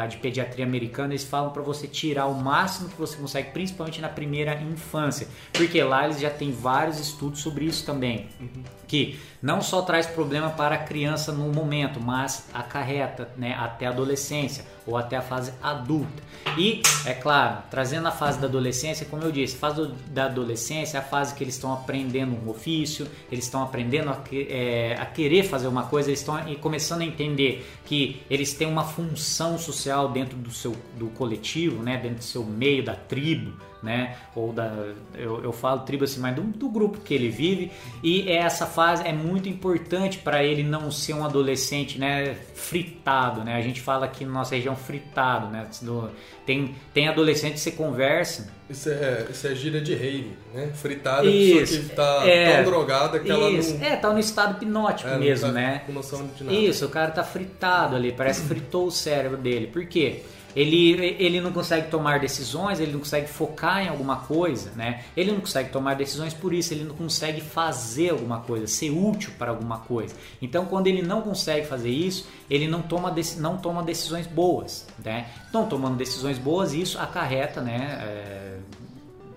de 0.08 0.16
Pediatria 0.16 0.64
Americana, 0.64 1.12
eles 1.12 1.24
falam 1.24 1.50
para 1.50 1.62
você 1.62 1.86
tirar 1.86 2.26
o 2.26 2.34
máximo 2.34 2.88
que 2.88 2.96
você 2.96 3.16
consegue, 3.16 3.50
principalmente 3.50 4.00
na 4.00 4.08
primeira 4.08 4.54
infância, 4.62 5.28
porque 5.52 5.82
lá 5.82 6.06
eles 6.06 6.20
já 6.20 6.30
têm 6.30 6.50
vários 6.50 6.98
estudos 6.98 7.40
sobre 7.40 7.66
isso 7.66 7.84
também, 7.84 8.28
uhum. 8.40 8.62
Que 8.94 9.18
não 9.42 9.60
só 9.60 9.82
traz 9.82 10.06
problema 10.06 10.50
para 10.50 10.76
a 10.76 10.78
criança 10.78 11.32
no 11.32 11.52
momento, 11.52 12.00
mas 12.00 12.46
acarreta 12.54 13.28
né, 13.36 13.52
até 13.58 13.86
a 13.86 13.90
adolescência 13.90 14.64
ou 14.86 14.96
até 14.96 15.16
a 15.16 15.20
fase 15.20 15.52
adulta. 15.60 16.22
E, 16.56 16.80
é 17.04 17.12
claro, 17.12 17.64
trazendo 17.68 18.06
a 18.06 18.12
fase 18.12 18.38
da 18.38 18.46
adolescência, 18.46 19.04
como 19.04 19.24
eu 19.24 19.32
disse, 19.32 19.56
a 19.56 19.58
fase 19.58 19.90
da 20.06 20.26
adolescência 20.26 20.96
é 20.96 21.00
a 21.00 21.02
fase 21.02 21.34
que 21.34 21.42
eles 21.42 21.54
estão 21.54 21.72
aprendendo 21.72 22.36
um 22.36 22.48
ofício, 22.48 23.08
eles 23.32 23.46
estão 23.46 23.64
aprendendo 23.64 24.10
a, 24.10 24.22
é, 24.32 24.96
a 24.96 25.06
querer 25.06 25.42
fazer 25.42 25.66
uma 25.66 25.86
coisa, 25.86 26.10
eles 26.10 26.20
estão 26.20 26.36
começando 26.60 27.00
a 27.00 27.04
entender 27.04 27.68
que 27.84 28.22
eles 28.30 28.54
têm 28.54 28.68
uma 28.68 28.84
função 28.84 29.58
social 29.58 30.08
dentro 30.08 30.36
do 30.36 30.52
seu 30.52 30.76
do 30.96 31.08
coletivo, 31.08 31.82
né, 31.82 31.96
dentro 31.96 32.18
do 32.18 32.24
seu 32.24 32.44
meio, 32.44 32.84
da 32.84 32.94
tribo 32.94 33.54
né? 33.84 34.16
Ou 34.34 34.52
da. 34.52 34.72
Eu, 35.14 35.44
eu 35.44 35.52
falo 35.52 35.80
tribo 35.80 36.04
assim, 36.04 36.18
mas 36.18 36.34
do, 36.34 36.42
do 36.42 36.68
grupo 36.68 36.98
que 37.00 37.12
ele 37.12 37.28
vive. 37.28 37.70
E 38.02 38.30
essa 38.30 38.66
fase 38.66 39.06
é 39.06 39.12
muito 39.12 39.48
importante 39.48 40.18
para 40.18 40.42
ele 40.42 40.62
não 40.62 40.90
ser 40.90 41.12
um 41.12 41.24
adolescente, 41.24 41.98
né? 41.98 42.34
Fritado, 42.54 43.44
né? 43.44 43.54
A 43.54 43.60
gente 43.60 43.80
fala 43.80 44.06
aqui 44.06 44.24
na 44.24 44.32
nossa 44.32 44.54
região 44.54 44.74
fritado, 44.74 45.48
né? 45.48 45.68
Do, 45.82 46.10
tem, 46.46 46.74
tem 46.92 47.08
adolescente 47.08 47.54
que 47.54 47.60
você 47.60 47.72
conversa. 47.72 48.52
Isso 48.68 48.88
é, 48.88 49.26
isso 49.30 49.46
é 49.46 49.54
gira 49.54 49.80
de 49.80 49.94
rave, 49.94 50.32
né? 50.54 50.70
Fritada, 50.74 51.26
isso, 51.26 51.58
pessoa 51.60 51.82
que 51.82 51.94
tá 51.94 52.22
é, 52.26 52.56
tão 52.56 52.64
drogada 52.64 53.20
que 53.20 53.30
ela 53.30 53.50
isso. 53.50 53.76
não. 53.76 53.86
É, 53.86 53.96
tá 53.96 54.10
no 54.10 54.18
estado 54.18 54.56
hipnótico 54.56 55.10
é, 55.10 55.18
mesmo, 55.18 55.48
tá 55.48 55.52
né? 55.52 55.82
Com 55.84 55.92
noção 55.92 56.26
de 56.34 56.44
nada. 56.44 56.56
Isso, 56.56 56.86
o 56.86 56.88
cara 56.88 57.10
tá 57.10 57.22
fritado 57.22 57.94
ali, 57.94 58.10
parece 58.12 58.40
que 58.40 58.48
fritou 58.48 58.86
o 58.86 58.90
cérebro 58.90 59.36
dele. 59.36 59.66
Por 59.66 59.84
quê? 59.86 60.22
Ele, 60.54 61.16
ele 61.18 61.40
não 61.40 61.52
consegue 61.52 61.88
tomar 61.88 62.20
decisões, 62.20 62.80
ele 62.80 62.92
não 62.92 63.00
consegue 63.00 63.26
focar 63.28 63.84
em 63.84 63.88
alguma 63.88 64.16
coisa, 64.16 64.70
né? 64.76 65.04
Ele 65.16 65.32
não 65.32 65.40
consegue 65.40 65.70
tomar 65.70 65.94
decisões 65.94 66.32
por 66.32 66.52
isso, 66.52 66.72
ele 66.72 66.84
não 66.84 66.94
consegue 66.94 67.40
fazer 67.40 68.10
alguma 68.10 68.40
coisa, 68.40 68.66
ser 68.66 68.90
útil 68.90 69.32
para 69.38 69.50
alguma 69.50 69.78
coisa. 69.78 70.14
Então, 70.40 70.66
quando 70.66 70.86
ele 70.86 71.02
não 71.02 71.22
consegue 71.22 71.66
fazer 71.66 71.90
isso, 71.90 72.26
ele 72.48 72.68
não 72.68 72.82
toma, 72.82 73.14
não 73.38 73.56
toma 73.56 73.82
decisões 73.82 74.26
boas, 74.26 74.86
né? 75.04 75.26
Não 75.52 75.66
tomando 75.66 75.96
decisões 75.96 76.38
boas, 76.38 76.72
isso 76.72 76.98
acarreta, 76.98 77.60
né? 77.60 77.98
É, 78.02 78.58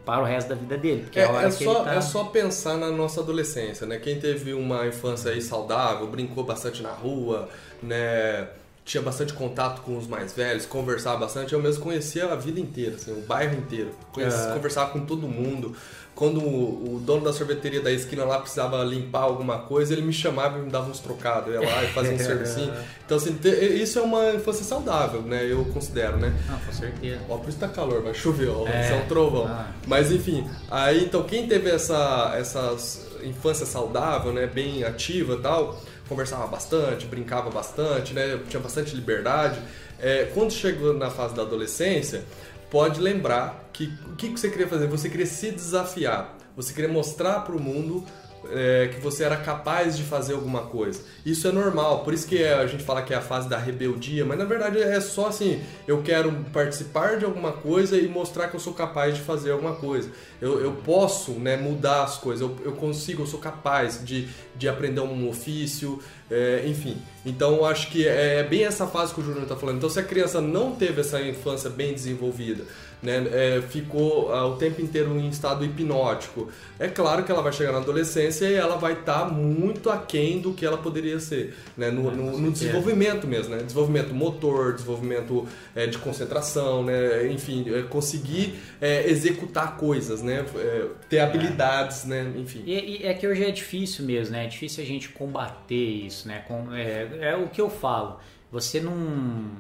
para 0.08 0.22
o 0.22 0.26
resto 0.26 0.48
da 0.48 0.56
vida 0.56 0.78
dele. 0.78 1.06
É, 1.14 1.22
é, 1.22 1.46
é, 1.46 1.52
só, 1.52 1.84
tá... 1.84 1.94
é 1.94 2.00
só 2.00 2.24
pensar 2.24 2.78
na 2.78 2.90
nossa 2.90 3.20
adolescência, 3.20 3.86
né? 3.86 3.98
Quem 3.98 4.18
teve 4.18 4.54
uma 4.54 4.88
infância 4.88 5.32
aí 5.32 5.42
saudável, 5.42 6.08
brincou 6.08 6.46
bastante 6.46 6.82
na 6.82 6.92
rua, 6.92 7.50
né? 7.84 8.48
Tinha 8.88 9.04
bastante 9.04 9.34
contato 9.34 9.82
com 9.82 9.98
os 9.98 10.08
mais 10.08 10.32
velhos, 10.32 10.66
conversava 10.66 11.18
bastante. 11.18 11.52
Eu 11.52 11.62
mesmo 11.62 11.84
conhecia 11.84 12.32
a 12.32 12.36
vida 12.36 12.58
inteira, 12.58 12.96
assim, 12.96 13.12
o 13.12 13.22
bairro 13.22 13.58
inteiro. 13.58 13.92
Conhecia, 14.14 14.50
é. 14.50 14.54
Conversava 14.54 14.92
com 14.92 15.06
todo 15.06 15.28
mundo. 15.28 15.76
Quando 16.16 16.40
o, 16.40 16.96
o, 16.96 17.00
dono 17.00 17.26
da 17.26 17.34
sorveteria 17.34 17.82
da 17.82 17.92
esquina 17.92 18.24
lá 18.24 18.40
precisava 18.40 18.82
limpar 18.86 19.24
alguma 19.24 19.60
coisa, 19.60 19.94
ele 19.94 20.02
me 20.02 20.14
chamava 20.14 20.58
e 20.58 20.62
me 20.62 20.70
dava 20.72 20.90
uns 20.90 21.00
trocados. 21.00 21.54
Eu 21.54 21.62
ia 21.62 21.70
lá 21.70 21.84
e 21.84 21.88
fazia 21.90 22.14
um 22.14 22.18
servicinho. 22.18 22.74
Então, 23.06 23.18
assim, 23.18 23.38
isso 23.76 24.00
é 24.00 24.02
uma 24.02 24.34
infância 24.34 24.64
saudável, 24.64 25.22
né? 25.22 25.46
Eu 25.46 25.66
considero, 25.66 26.16
né? 26.16 26.34
Não, 26.50 26.58
com 26.58 26.72
certeza. 26.72 27.20
Ó, 27.28 27.38
por 27.38 27.50
isso 27.50 27.60
tá 27.60 27.68
calor, 27.68 28.02
vai 28.02 28.14
chover, 28.14 28.50
ó. 28.50 28.66
É. 28.66 28.86
Isso 28.86 28.94
é 28.94 28.96
um 28.96 29.08
trovão. 29.08 29.48
Ah. 29.48 29.68
Mas, 29.86 30.14
enfim, 30.14 30.50
aí, 30.72 31.04
então, 31.04 31.24
quem 31.24 31.46
teve 31.46 31.70
essa, 31.70 32.34
essa 32.38 32.76
infância 33.22 33.66
saudável, 33.66 34.32
né? 34.32 34.48
Bem 34.48 34.86
ativa 34.86 35.34
e 35.34 35.40
tal 35.40 35.78
conversava 36.08 36.48
bastante, 36.48 37.06
brincava 37.06 37.50
bastante, 37.50 38.14
né? 38.14 38.40
tinha 38.50 38.62
bastante 38.62 38.96
liberdade. 38.96 39.60
É, 40.00 40.32
quando 40.34 40.52
chegou 40.52 40.94
na 40.94 41.10
fase 41.10 41.36
da 41.36 41.42
adolescência, 41.42 42.24
pode 42.70 43.00
lembrar 43.00 43.70
que 43.74 43.94
o 44.06 44.16
que, 44.16 44.30
que 44.30 44.40
você 44.40 44.50
queria 44.50 44.68
fazer? 44.68 44.88
Você 44.88 45.10
queria 45.10 45.26
se 45.26 45.52
desafiar, 45.52 46.38
você 46.56 46.74
queria 46.74 46.90
mostrar 46.90 47.42
para 47.42 47.56
o 47.56 47.62
mundo 47.62 48.06
é, 48.50 48.90
que 48.94 49.02
você 49.02 49.24
era 49.24 49.38
capaz 49.38 49.98
de 49.98 50.04
fazer 50.04 50.34
alguma 50.34 50.62
coisa. 50.62 51.02
Isso 51.26 51.48
é 51.48 51.52
normal, 51.52 52.04
por 52.04 52.14
isso 52.14 52.28
que 52.28 52.44
a 52.44 52.66
gente 52.68 52.84
fala 52.84 53.02
que 53.02 53.14
é 53.14 53.18
a 53.18 53.22
fase 53.22 53.50
da 53.50 53.58
rebeldia, 53.58 54.26
mas 54.26 54.38
na 54.38 54.46
verdade 54.46 54.82
é 54.82 55.00
só 55.02 55.28
assim: 55.28 55.62
eu 55.88 56.02
quero 56.02 56.32
participar 56.54 57.18
de 57.18 57.26
alguma 57.26 57.52
coisa 57.52 57.98
e 57.98 58.08
mostrar 58.08 58.48
que 58.48 58.56
eu 58.56 58.60
sou 58.60 58.74
capaz 58.74 59.16
de 59.16 59.22
fazer 59.22 59.52
alguma 59.52 59.76
coisa. 59.76 60.10
Eu, 60.42 60.60
eu 60.62 60.72
posso 60.74 61.32
né, 61.32 61.58
mudar 61.58 62.04
as 62.04 62.18
coisas, 62.18 62.42
eu, 62.42 62.56
eu 62.64 62.74
consigo, 62.74 63.24
eu 63.24 63.28
sou 63.28 63.40
capaz 63.40 64.04
de, 64.04 64.28
de 64.56 64.70
aprender 64.70 65.02
um 65.02 65.28
ofício, 65.28 66.00
é, 66.30 66.64
enfim. 66.68 66.98
Então 67.26 67.56
eu 67.56 67.66
acho 67.66 67.90
que 67.90 68.08
é, 68.08 68.40
é 68.40 68.44
bem 68.44 68.64
essa 68.64 68.88
fase 68.88 69.14
que 69.14 69.20
o 69.20 69.24
Júnior 69.24 69.44
está 69.44 69.56
falando. 69.56 69.78
Então, 69.78 69.90
se 69.90 70.00
a 70.00 70.04
criança 70.04 70.40
não 70.40 70.76
teve 70.76 71.02
essa 71.02 71.22
infância 71.22 71.70
bem 71.70 71.94
desenvolvida, 71.94 72.64
né, 73.02 73.28
é, 73.32 73.62
ficou 73.62 74.34
ah, 74.34 74.48
o 74.48 74.56
tempo 74.56 74.82
inteiro 74.82 75.18
em 75.20 75.30
estado 75.30 75.64
hipnótico, 75.64 76.50
é 76.80 76.88
claro 76.88 77.24
que 77.24 77.32
ela 77.32 77.42
vai 77.42 77.54
chegar 77.54 77.72
na 77.72 77.78
adolescência 77.78 78.48
e 78.48 78.56
ela 78.56 78.76
vai 78.78 78.94
estar 78.94 79.26
tá 79.26 79.26
muito 79.26 79.90
aquém 79.90 80.40
do 80.40 80.54
que 80.54 80.66
ela 80.66 80.78
poderia 80.78 81.20
ser, 81.20 81.56
né, 81.76 81.92
no, 81.92 82.10
no, 82.10 82.40
no 82.40 82.52
desenvolvimento 82.52 83.28
mesmo, 83.28 83.56
né, 83.56 83.62
desenvolvimento 83.62 84.14
motor, 84.16 84.74
desenvolvimento 84.74 85.48
é, 85.76 85.86
de 85.86 85.98
concentração, 86.00 86.84
né, 86.84 87.32
enfim, 87.32 87.66
é, 87.72 87.84
conseguir 87.84 88.56
é, 88.82 89.08
executar 89.10 89.78
coisas, 89.78 90.24
né, 90.24 90.44
é, 90.56 90.88
ter 91.08 91.20
habilidades, 91.20 92.06
né, 92.06 92.32
enfim. 92.36 92.64
E, 92.66 93.02
e, 93.02 93.06
é 93.06 93.14
que 93.14 93.28
hoje 93.28 93.44
é 93.44 93.52
difícil 93.52 94.06
mesmo, 94.06 94.34
né, 94.34 94.46
é 94.46 94.48
difícil 94.48 94.84
a 94.84 94.88
gente 94.88 95.10
combater 95.10 95.76
isso, 95.76 96.17
né, 96.26 96.44
Com, 96.48 96.74
é, 96.74 97.32
é 97.32 97.36
o 97.36 97.48
que 97.48 97.62
eu 97.62 97.70
falo, 97.70 98.20
você 98.52 98.80
não 98.80 99.58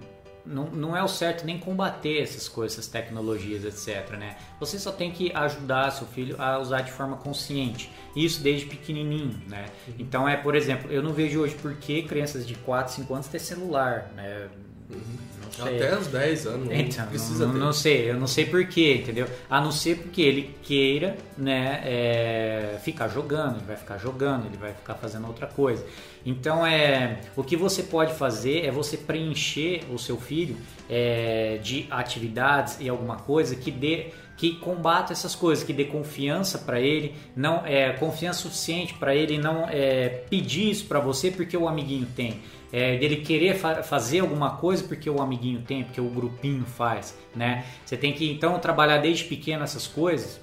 não, 0.48 0.65
não 0.67 0.98
é 0.98 1.04
o 1.04 1.08
certo 1.08 1.46
nem 1.46 1.60
combater 1.60 2.22
essas 2.22 2.48
coisas, 2.48 2.78
essas 2.78 2.89
tecnologias, 2.89 3.65
etc. 3.65 4.12
Né? 4.17 4.38
Você 4.60 4.80
só 4.80 4.91
tem 4.91 5.12
que 5.12 5.32
ajudar 5.34 5.91
seu 5.91 6.08
filho 6.08 6.41
a 6.41 6.58
usar 6.58 6.82
de 6.82 6.91
forma 6.91 7.17
consciente. 7.17 7.91
Isso 8.15 8.41
desde 8.41 8.65
pequenininho. 8.65 9.39
Né? 9.48 9.65
Então, 10.00 10.28
é, 10.28 10.38
por 10.38 10.56
exemplo, 10.56 10.91
eu 10.91 11.04
não 11.04 11.13
vejo 11.13 11.41
hoje 11.41 11.56
por 11.56 11.76
que 11.76 12.04
crianças 12.04 12.48
de 12.48 12.56
4, 12.56 12.93
5 12.93 13.13
anos 13.13 13.28
têm 13.28 13.39
celular. 13.39 14.12
Né? 14.15 14.48
Uhum. 14.89 15.28
Até 15.60 15.97
os 15.97 16.08
10 16.08 16.47
anos. 16.47 16.67
Então, 16.71 17.06
não, 17.12 17.47
não, 17.47 17.60
não, 17.65 17.73
sei, 17.73 18.12
eu 18.12 18.15
não 18.15 18.28
sei 18.28 18.45
porquê, 18.45 18.95
entendeu? 18.95 19.28
A 19.50 19.60
não 19.60 19.71
ser 19.71 19.97
porque 19.97 20.21
ele 20.21 20.56
queira, 20.62 21.17
né, 21.38 21.82
é, 21.84 22.80
ficar 22.84 23.08
jogando, 23.08 23.58
ele 23.58 23.65
vai 23.65 23.76
ficar 23.76 23.97
jogando, 23.97 24.45
ele 24.45 24.58
vai 24.58 24.73
ficar 24.73 24.95
fazendo 24.95 25.28
outra 25.28 25.47
coisa. 25.47 25.84
Então, 26.26 26.65
é, 26.65 27.21
o 27.36 27.43
que 27.43 27.56
você 27.56 27.82
pode 27.84 28.13
fazer 28.13 28.65
é 28.65 28.71
você 28.71 28.97
preencher 28.97 29.84
o 29.91 29.97
seu 29.97 30.17
filho 30.17 30.58
é, 30.89 31.60
de 31.63 31.88
atividades 31.89 32.78
e 32.80 32.88
alguma 32.88 33.17
coisa 33.17 33.56
que 33.56 33.71
dê 33.71 34.12
que 34.36 34.54
combata 34.58 35.13
essas 35.13 35.34
coisas, 35.34 35.63
que 35.63 35.73
dê 35.73 35.86
confiança 35.86 36.60
para 36.60 36.80
ele, 36.80 37.15
não 37.36 37.65
é 37.65 37.91
confiança 37.93 38.43
suficiente 38.43 38.93
para 38.93 39.15
ele 39.15 39.39
não 39.39 39.67
é, 39.67 40.10
pedir 40.30 40.69
isso 40.69 40.86
para 40.86 41.00
você 41.00 41.32
porque 41.32 41.58
o 41.58 41.67
amiguinho 41.67 42.08
tem 42.15 42.39
é, 42.71 42.97
dele 42.97 43.17
querer 43.17 43.56
fa 43.56 43.82
fazer 43.84 44.19
alguma 44.19 44.58
coisa 44.58 44.84
porque 44.84 45.10
o 45.10 45.21
amiguinho 45.21 45.62
tem, 45.62 45.84
porque 45.84 46.01
o 46.01 46.10
grupinho 46.10 46.65
faz, 46.65 47.17
né? 47.36 47.65
Você 47.86 47.95
tem 47.95 48.13
que 48.13 48.30
então 48.32 48.58
trabalhar 48.60 48.97
desde 48.97 49.23
pequeno 49.23 49.63
essas 49.63 49.88
coisas. 49.88 50.39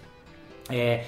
É, 0.71 1.05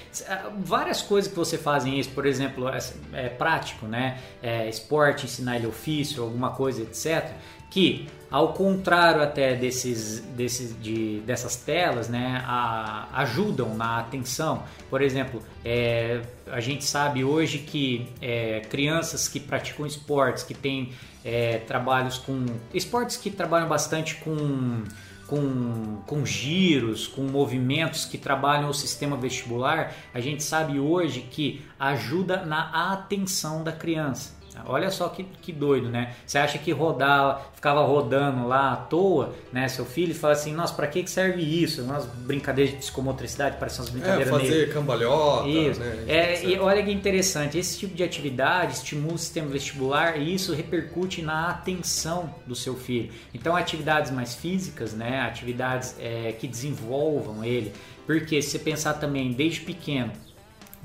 várias 0.59 1.01
coisas 1.01 1.31
que 1.31 1.37
você 1.37 1.57
faz 1.57 1.87
isso, 1.87 2.11
por 2.11 2.27
exemplo, 2.27 2.69
é, 2.69 2.79
é 3.15 3.29
prático, 3.31 3.87
né? 3.87 4.19
É, 4.43 4.69
esporte, 4.69 5.25
ensinar 5.25 5.57
ele 5.57 5.67
ofício, 5.67 6.23
alguma 6.23 6.51
coisa, 6.51 6.83
etc. 6.83 7.33
Que 7.71 8.09
ao 8.31 8.53
contrário 8.53 9.23
até 9.23 9.55
desses, 9.55 10.21
desses 10.21 10.81
de, 10.83 11.21
dessas 11.21 11.57
telas, 11.57 12.09
né, 12.09 12.43
a, 12.45 13.09
ajudam 13.21 13.75
na 13.75 13.99
atenção. 14.01 14.65
Por 14.91 15.01
exemplo, 15.01 15.43
é, 15.65 16.21
a 16.51 16.61
gente 16.61 16.85
sabe 16.85 17.25
hoje 17.25 17.59
que 17.59 18.09
é, 18.21 18.61
crianças 18.69 19.29
que 19.29 19.39
praticam 19.39 19.87
esportes, 19.87 20.43
que 20.43 20.55
têm 20.55 20.93
é, 21.25 21.59
trabalhos 21.59 22.19
com 22.19 22.47
esportes 22.75 23.17
que 23.17 23.31
trabalham 23.31 23.69
bastante 23.69 24.17
com 24.17 24.85
com, 25.27 25.99
com 26.07 26.25
giros, 26.25 27.07
com 27.07 27.23
movimentos 27.23 28.05
que 28.05 28.19
trabalham 28.19 28.69
o 28.69 28.75
sistema 28.75 29.17
vestibular, 29.17 29.93
a 30.15 30.21
gente 30.21 30.43
sabe 30.43 30.79
hoje 30.79 31.21
que 31.31 31.65
ajuda 31.79 32.45
na 32.45 32.93
atenção 32.93 33.63
da 33.65 33.73
criança. 33.73 34.37
Olha 34.65 34.91
só 34.91 35.11
que, 35.11 35.25
que 35.43 35.53
doido, 35.53 35.91
né? 35.91 36.15
Você 36.27 36.39
acha 36.39 36.57
que 36.57 36.73
rodar, 36.73 37.51
ficava 37.55 37.85
rodando 37.85 38.49
lá 38.49 38.73
à 38.73 38.77
toa, 38.77 39.35
né? 39.53 39.69
Seu 39.69 39.85
filho 39.85 40.15
fala 40.15 40.33
assim, 40.33 40.55
nossa, 40.55 40.73
pra 40.73 40.87
que 40.87 41.07
serve 41.07 41.43
isso? 41.43 41.83
Umas 41.83 42.07
brincadeiras 42.07 42.73
de 42.73 42.79
psicomotricidade, 42.79 43.59
parecem 43.59 43.81
umas 43.81 43.91
brincadeiras 43.91 44.29
É, 44.29 44.31
fazer 44.31 44.73
cambalhota, 44.73 45.47
isso. 45.47 45.79
né? 45.79 46.05
É, 46.09 46.43
e 46.43 46.59
olha 46.59 46.83
que 46.83 46.91
interessante, 46.91 47.59
esse 47.59 47.79
tipo 47.79 47.95
de 47.95 48.03
atividade 48.03 48.73
estimula 48.73 49.17
o 49.17 49.19
sistema 49.19 49.47
vestibular 49.49 50.17
e 50.17 50.35
isso 50.35 50.55
repercute 50.55 51.21
na 51.21 51.51
atenção 51.51 52.35
do 52.47 52.55
seu 52.55 52.75
filho. 52.75 53.13
Então, 53.35 53.55
atividades 53.55 54.11
mais 54.11 54.35
físicas, 54.35 54.95
né? 54.95 55.16
Atividades 55.23 55.97
é, 55.99 56.33
que 56.33 56.47
desenvolvam 56.47 57.45
ele. 57.45 57.73
Porque 58.07 58.41
se 58.43 58.59
pensar 58.59 58.95
também 58.95 59.33
desde 59.33 59.61
pequeno, 59.61 60.13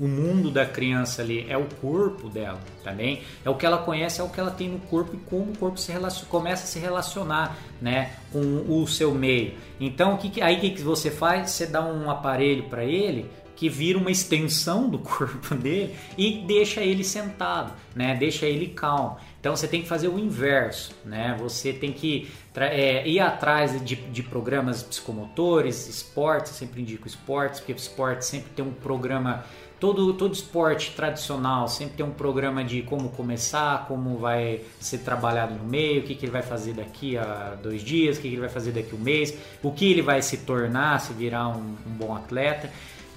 o 0.00 0.08
mundo 0.08 0.50
da 0.50 0.66
criança 0.66 1.22
ali 1.22 1.46
é 1.48 1.56
o 1.56 1.66
corpo 1.80 2.28
dela 2.28 2.58
também, 2.82 3.22
é 3.44 3.50
o 3.50 3.54
que 3.54 3.64
ela 3.64 3.78
conhece, 3.78 4.20
é 4.20 4.24
o 4.24 4.28
que 4.28 4.40
ela 4.40 4.50
tem 4.50 4.68
no 4.68 4.80
corpo 4.80 5.14
e 5.14 5.18
como 5.18 5.52
o 5.52 5.56
corpo 5.56 5.78
se 5.78 5.92
relaciona, 5.92 6.28
começa 6.28 6.64
a 6.64 6.66
se 6.66 6.78
relacionar 6.78 7.56
né, 7.80 8.10
com 8.32 8.64
o 8.68 8.86
seu 8.86 9.14
meio. 9.14 9.54
Então, 9.78 10.14
o 10.14 10.18
que, 10.18 10.42
aí 10.42 10.56
o 10.56 10.60
que 10.60 10.82
você 10.82 11.10
faz? 11.10 11.50
Você 11.50 11.66
dá 11.66 11.84
um 11.84 12.10
aparelho 12.10 12.64
para 12.64 12.84
ele 12.84 13.30
que 13.54 13.68
vira 13.68 13.96
uma 13.96 14.10
extensão 14.10 14.88
do 14.88 14.98
corpo 15.00 15.54
dele 15.54 15.94
e 16.18 16.42
deixa 16.46 16.80
ele 16.80 17.04
sentado, 17.04 17.72
né? 17.94 18.12
Deixa 18.16 18.44
ele 18.44 18.66
calmo. 18.68 19.18
Então 19.38 19.54
você 19.54 19.68
tem 19.68 19.82
que 19.82 19.88
fazer 19.88 20.08
o 20.08 20.18
inverso, 20.18 20.92
né? 21.04 21.36
Você 21.38 21.72
tem 21.72 21.92
que 21.92 22.28
é, 22.56 23.08
ir 23.08 23.20
atrás 23.20 23.82
de, 23.82 23.96
de, 23.96 24.22
programas 24.22 24.82
psicomotores, 24.82 25.88
esportes, 25.88 26.52
sempre 26.52 26.82
indico 26.82 27.06
esportes, 27.06 27.60
porque 27.60 27.72
esporte 27.72 28.26
sempre 28.26 28.50
tem 28.50 28.64
um 28.64 28.72
programa, 28.72 29.44
todo, 29.80 30.12
todo 30.12 30.34
esporte 30.34 30.92
tradicional 30.94 31.66
sempre 31.66 31.96
tem 31.96 32.04
um 32.04 32.12
programa 32.12 32.62
de 32.62 32.82
como 32.82 33.08
começar, 33.08 33.86
como 33.88 34.18
vai 34.18 34.60
ser 34.78 34.98
trabalhado 34.98 35.54
no 35.54 35.64
meio, 35.64 36.00
o 36.00 36.04
que, 36.04 36.14
que 36.14 36.26
ele 36.26 36.32
vai 36.32 36.42
fazer 36.42 36.74
daqui 36.74 37.16
a 37.16 37.56
dois 37.62 37.82
dias, 37.82 38.18
o 38.18 38.20
que, 38.20 38.28
que 38.28 38.34
ele 38.34 38.42
vai 38.42 38.50
fazer 38.50 38.72
daqui 38.72 38.90
a 38.92 38.96
um 38.96 39.00
mês, 39.00 39.36
o 39.62 39.72
que 39.72 39.90
ele 39.90 40.02
vai 40.02 40.20
se 40.20 40.38
tornar 40.38 41.00
se 41.00 41.12
virar 41.14 41.48
um, 41.48 41.74
um 41.86 41.90
bom 41.90 42.14
atleta. 42.14 42.70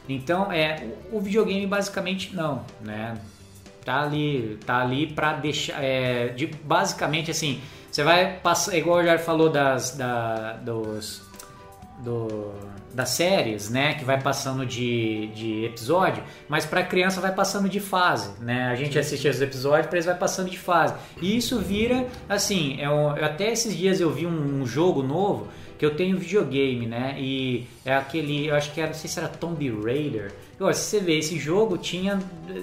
Então, 0.07 0.51
é, 0.51 0.87
o, 1.11 1.17
o 1.17 1.19
videogame 1.19 1.67
basicamente 1.67 2.33
não, 2.33 2.63
né? 2.79 3.17
Tá 3.83 4.01
ali, 4.01 4.57
tá 4.65 4.81
ali 4.81 5.05
para 5.05 5.33
deixar, 5.33 5.83
é, 5.83 6.29
de, 6.29 6.47
basicamente 6.47 7.29
assim, 7.29 7.61
você 7.95 8.03
vai 8.03 8.39
passar, 8.43 8.75
igual 8.75 8.97
o 8.97 9.03
Jair 9.05 9.21
falou 9.21 9.49
das, 9.49 9.91
da, 9.91 10.57
dos, 10.57 11.21
do, 11.99 12.51
das 12.93 13.07
séries, 13.11 13.69
né, 13.69 13.93
que 13.93 14.03
vai 14.03 14.21
passando 14.21 14.65
de, 14.65 15.27
de 15.27 15.63
episódio, 15.63 16.21
mas 16.49 16.65
para 16.65 16.83
criança 16.83 17.21
vai 17.21 17.33
passando 17.33 17.69
de 17.69 17.79
fase, 17.79 18.31
né? 18.41 18.67
A 18.67 18.75
gente 18.75 18.99
assiste 18.99 19.29
os 19.29 19.41
episódios, 19.41 19.87
para 19.87 19.95
eles 19.95 20.05
vai 20.05 20.15
passando 20.17 20.49
de 20.49 20.59
fase. 20.59 20.93
E 21.21 21.37
isso 21.37 21.57
vira, 21.59 22.05
assim, 22.27 22.81
é 22.81 22.89
um, 22.89 23.11
até 23.11 23.49
esses 23.49 23.73
dias 23.73 24.01
eu 24.01 24.11
vi 24.11 24.27
um, 24.27 24.63
um 24.63 24.67
jogo 24.67 25.01
novo 25.01 25.47
que 25.77 25.85
eu 25.85 25.95
tenho 25.95 26.17
videogame, 26.17 26.85
né? 26.85 27.15
E 27.19 27.67
é 27.83 27.95
aquele, 27.95 28.47
eu 28.47 28.55
acho 28.55 28.73
que 28.73 28.79
era, 28.79 28.89
não 28.89 28.95
sei 28.95 29.09
se 29.09 29.19
era 29.19 29.27
Tomb 29.27 29.69
Raider. 29.83 30.33
Agora, 30.57 30.73
se 30.73 30.85
você 30.89 30.99
vê, 31.01 31.17
esse 31.17 31.37
jogo 31.37 31.77
tinha 31.77 32.17
eh, 32.49 32.53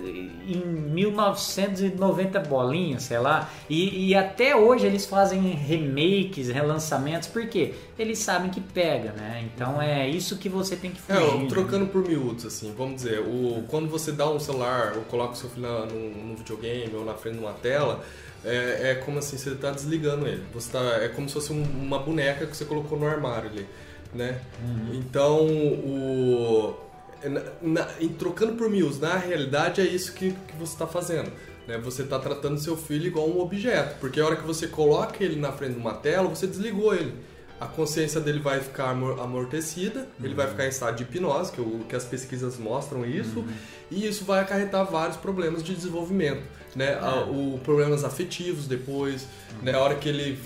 em 0.48 0.64
1990 0.64 2.40
bolinhas, 2.40 3.02
sei 3.02 3.18
lá, 3.18 3.50
e, 3.68 4.08
e 4.08 4.14
até 4.14 4.56
hoje 4.56 4.86
eles 4.86 5.04
fazem 5.04 5.40
remakes, 5.40 6.48
relançamentos, 6.48 7.28
porque 7.28 7.74
eles 7.98 8.18
sabem 8.18 8.50
que 8.50 8.62
pega, 8.62 9.12
né? 9.12 9.44
Então 9.44 9.80
é 9.80 10.08
isso 10.08 10.38
que 10.38 10.48
você 10.48 10.74
tem 10.74 10.90
que 10.90 11.02
fugir. 11.02 11.22
É, 11.22 11.34
né? 11.36 11.46
trocando 11.50 11.84
né? 11.84 11.90
por 11.92 12.08
miúdos, 12.08 12.46
assim, 12.46 12.72
vamos 12.76 13.02
dizer, 13.02 13.20
o, 13.20 13.62
quando 13.68 13.90
você 13.90 14.10
dá 14.10 14.30
um 14.30 14.40
celular 14.40 14.94
ou 14.96 15.02
coloca 15.02 15.34
o 15.34 15.36
seu 15.36 15.50
filho 15.50 15.68
no 15.84 16.34
videogame 16.34 16.94
ou 16.94 17.04
na 17.04 17.12
frente 17.12 17.34
de 17.34 17.40
uma 17.40 17.52
tela, 17.52 18.02
é, 18.44 18.90
é 18.90 18.94
como 18.96 19.18
assim, 19.18 19.36
você 19.36 19.50
está 19.50 19.70
desligando 19.70 20.26
ele. 20.26 20.42
Você 20.54 20.70
tá, 20.72 20.80
é 21.02 21.08
como 21.08 21.28
se 21.28 21.34
fosse 21.34 21.52
um, 21.52 21.62
uma 21.62 21.98
boneca 21.98 22.46
que 22.46 22.56
você 22.56 22.64
colocou 22.64 22.98
no 22.98 23.06
armário 23.06 23.50
ali, 23.50 23.66
né? 24.14 24.40
Uhum. 24.62 24.94
Então, 24.94 25.46
o... 25.46 26.76
Na, 27.24 27.42
na, 27.62 27.88
em, 28.00 28.08
trocando 28.08 28.54
por 28.54 28.68
miúdos, 28.68 28.98
na 28.98 29.16
realidade 29.16 29.80
é 29.80 29.84
isso 29.84 30.12
que, 30.12 30.32
que 30.32 30.56
você 30.58 30.72
está 30.72 30.88
fazendo. 30.88 31.30
Né? 31.68 31.78
Você 31.78 32.02
está 32.02 32.18
tratando 32.18 32.58
seu 32.58 32.76
filho 32.76 33.06
igual 33.06 33.28
um 33.28 33.40
objeto, 33.40 33.96
porque 34.00 34.20
a 34.20 34.26
hora 34.26 34.34
que 34.34 34.44
você 34.44 34.66
coloca 34.66 35.22
ele 35.22 35.38
na 35.38 35.52
frente 35.52 35.74
de 35.74 35.78
uma 35.78 35.94
tela, 35.94 36.28
você 36.28 36.48
desligou 36.48 36.92
ele 36.92 37.14
a 37.62 37.66
consciência 37.66 38.20
dele 38.20 38.40
vai 38.40 38.60
ficar 38.60 38.90
amortecida, 38.90 40.00
uhum. 40.00 40.24
ele 40.24 40.34
vai 40.34 40.48
ficar 40.48 40.66
em 40.66 40.68
estado 40.68 40.96
de 40.96 41.04
hipnose, 41.04 41.52
que, 41.52 41.60
o, 41.60 41.84
que 41.88 41.94
as 41.94 42.04
pesquisas 42.04 42.58
mostram 42.58 43.06
isso, 43.06 43.38
uhum. 43.40 43.48
e 43.90 44.06
isso 44.06 44.24
vai 44.24 44.40
acarretar 44.40 44.84
vários 44.84 45.16
problemas 45.16 45.62
de 45.62 45.74
desenvolvimento, 45.74 46.42
né? 46.74 46.98
A, 47.00 47.20
é. 47.20 47.30
o 47.30 47.60
problemas 47.62 48.04
afetivos 48.04 48.66
depois, 48.66 49.22
uhum. 49.22 49.64
né? 49.64 49.74
A 49.74 49.78
hora 49.78 49.94
que 49.94 50.08
ele 50.08 50.40